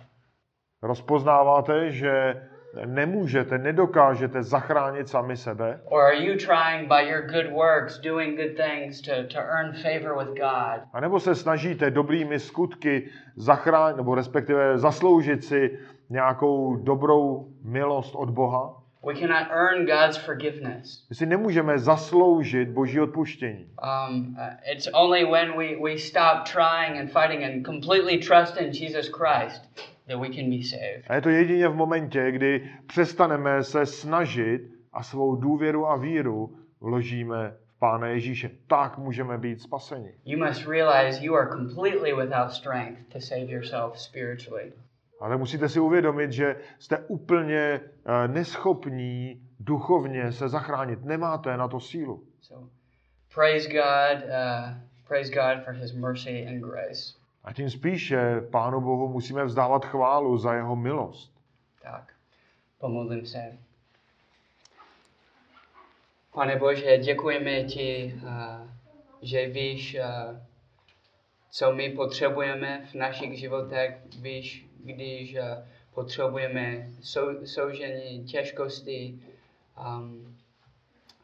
Rozpoznáváte, 0.83 1.91
že 1.91 2.43
nemůžete, 2.85 3.59
nedokážete 3.59 4.43
zachránit 4.43 5.09
sami 5.09 5.37
sebe? 5.37 5.81
Or 5.85 6.03
are 6.03 6.25
you 6.25 6.37
trying 6.37 6.89
by 6.89 7.09
your 7.09 7.23
good 7.23 7.53
works, 7.53 7.99
doing 7.99 8.37
good 8.37 8.57
things 8.57 9.01
to, 9.01 9.13
to 9.35 9.39
earn 9.39 9.73
favor 9.73 10.19
with 10.19 10.29
God? 10.29 10.81
A 10.93 11.01
nebo 11.01 11.21
se 11.21 11.35
snažíte 11.35 11.91
dobrými 11.91 12.39
skutky 12.39 13.11
zachránit, 13.37 13.97
nebo 13.97 14.15
respektive 14.15 14.79
zasloužit 14.79 15.45
si 15.45 15.79
nějakou 16.11 16.77
dobrou 16.77 17.49
milost 17.65 18.15
od 18.15 18.31
Boha? 18.31 18.83
We 19.07 19.15
cannot 19.15 19.49
earn 19.51 19.87
God's 19.87 20.17
forgiveness. 20.17 21.07
My 21.11 21.17
si 21.17 21.27
nemůžeme 21.27 21.79
zasloužit 21.79 22.69
Boží 22.69 23.01
odpuštění. 23.01 23.67
Um, 23.83 24.37
uh, 24.39 24.73
it's 24.73 24.89
only 24.93 25.25
when 25.25 25.59
we, 25.59 25.77
we 25.83 25.99
stop 25.99 26.45
trying 26.45 27.01
and 27.01 27.11
fighting 27.11 27.45
and 27.45 27.67
completely 27.67 28.19
trust 28.19 28.57
in 28.57 28.71
Jesus 28.73 29.09
Christ 29.09 29.92
that 30.09 30.21
we 30.21 30.29
can 30.29 30.51
be 30.51 30.63
saved. 30.63 31.05
A 31.09 31.15
je 31.15 31.21
to 31.21 31.29
jedině 31.29 31.69
v 31.69 31.75
momentě, 31.75 32.31
kdy 32.33 32.71
přestaneme 32.87 33.65
se 33.65 33.87
snažit 33.87 34.63
a 34.93 35.03
svou 35.03 35.37
důvěru 35.37 35.87
a 35.87 35.97
víru 35.97 36.57
vložíme 36.81 37.55
v 37.67 37.79
Pána 37.79 38.07
Ježíše. 38.07 38.51
Tak 38.67 38.99
můžeme 38.99 39.39
být 39.39 39.61
spaseni. 39.63 40.15
You 40.25 40.47
must 40.47 40.67
realize 40.67 41.25
you 41.25 41.35
are 41.35 41.51
completely 41.51 42.13
without 42.13 42.53
strength 42.53 43.13
to 43.13 43.21
save 43.21 43.45
yourself 43.45 43.99
spiritually. 43.99 44.73
Ale 45.21 45.37
musíte 45.37 45.69
si 45.69 45.81
uvědomit, 45.81 46.33
že 46.33 46.57
jste 46.79 46.99
úplně 46.99 47.81
eh, 47.81 48.29
neschopní 48.29 49.43
duchovně 49.61 50.33
se 50.33 50.49
zachránit. 50.49 51.05
Nemáte 51.05 51.57
na 51.57 51.69
to 51.69 51.81
sílu. 51.81 52.25
So, 52.41 52.69
praise 53.35 53.69
God, 53.69 54.25
uh, 54.25 54.75
praise 55.09 55.31
God 55.31 55.65
for 55.65 55.75
His 55.75 55.93
mercy 55.93 56.47
and 56.49 56.61
grace. 56.61 57.22
A 57.45 57.53
tím 57.53 57.71
spíše 57.71 58.41
Pánu 58.41 58.81
Bohu 58.81 59.09
musíme 59.09 59.45
vzdávat 59.45 59.85
chválu 59.85 60.39
za 60.39 60.55
jeho 60.55 60.77
milost. 60.77 61.33
Tak, 61.83 62.13
pomodlím 62.79 63.27
se. 63.27 63.59
Pane 66.35 66.57
Bože, 66.57 66.99
děkujeme 66.99 67.65
ti, 67.65 68.15
uh, 68.23 68.69
že 69.23 69.47
víš, 69.47 69.97
uh, 70.01 70.37
co 71.51 71.73
my 71.73 71.91
potřebujeme 71.91 72.87
v 72.91 72.95
našich 72.95 73.39
životech. 73.39 73.99
Víš, 74.21 74.67
když 74.85 75.35
uh, 75.35 75.41
potřebujeme 75.95 76.89
sou, 77.03 77.47
soužení 77.47 78.25
těžkosti. 78.25 79.19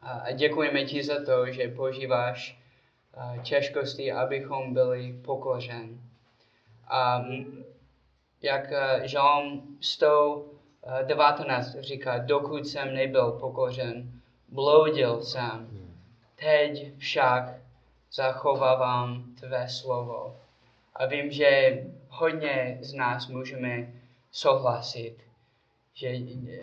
A 0.01 0.31
děkujeme 0.31 0.83
ti 0.83 1.03
za 1.03 1.25
to, 1.25 1.51
že 1.51 1.67
používáš 1.67 2.59
uh, 3.17 3.43
těžkosti, 3.43 4.11
abychom 4.11 4.73
byli 4.73 5.13
pokořen. 5.25 6.08
A 6.89 7.19
m- 7.19 7.63
jak 8.41 8.73
Žalm 9.03 9.77
119 9.81 11.75
říká, 11.79 12.17
dokud 12.17 12.67
jsem 12.67 12.93
nebyl 12.93 13.31
pokořen, 13.31 14.11
bloudil 14.47 15.23
jsem. 15.23 15.67
Teď 16.35 16.97
však 16.97 17.55
zachovávám 18.13 19.35
tvé 19.39 19.69
slovo. 19.69 20.35
A 20.95 21.05
vím, 21.05 21.31
že 21.31 21.83
hodně 22.09 22.77
z 22.81 22.93
nás 22.93 23.27
můžeme 23.27 23.93
souhlasit, 24.31 25.15
že 25.93 26.07
eh, 26.07 26.59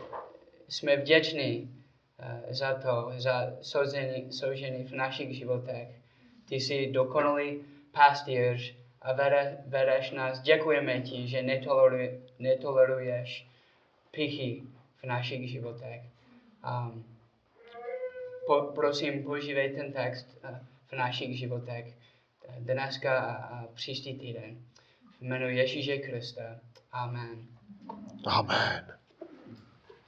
jsme 0.68 0.96
vděční 0.96 1.70
eh, 2.18 2.54
za 2.54 2.74
to, 2.74 3.12
za 3.16 3.52
soužení 4.30 4.84
v 4.84 4.92
našich 4.92 5.36
životech. 5.36 5.88
Ty 6.48 6.54
jsi 6.56 6.90
dokonalý 6.92 7.64
pastýř 7.92 8.76
a 9.06 9.12
vede, 9.12 9.58
vedeš 9.66 10.10
nás. 10.10 10.40
Děkujeme 10.40 11.00
ti, 11.00 11.28
že 11.28 11.42
netoleruj, 11.42 12.20
netoleruješ 12.38 13.46
pichy 14.10 14.62
v 15.02 15.06
našich 15.06 15.50
životech. 15.50 16.02
Um, 16.66 17.04
po, 18.46 18.62
prosím, 18.74 19.24
používej 19.24 19.74
ten 19.74 19.92
text 19.92 20.26
eh, 20.42 20.60
v 20.86 20.92
našich 20.92 21.38
životech 21.38 21.86
eh, 21.86 22.54
dneska 22.58 23.18
a, 23.18 23.32
a 23.34 23.66
příští 23.74 24.18
týden. 24.18 24.58
V 25.18 25.22
jménu 25.22 25.48
Ježíše 25.48 25.98
Krista. 25.98 26.60
Amen. 26.92 27.46
Amen. 28.26 29.05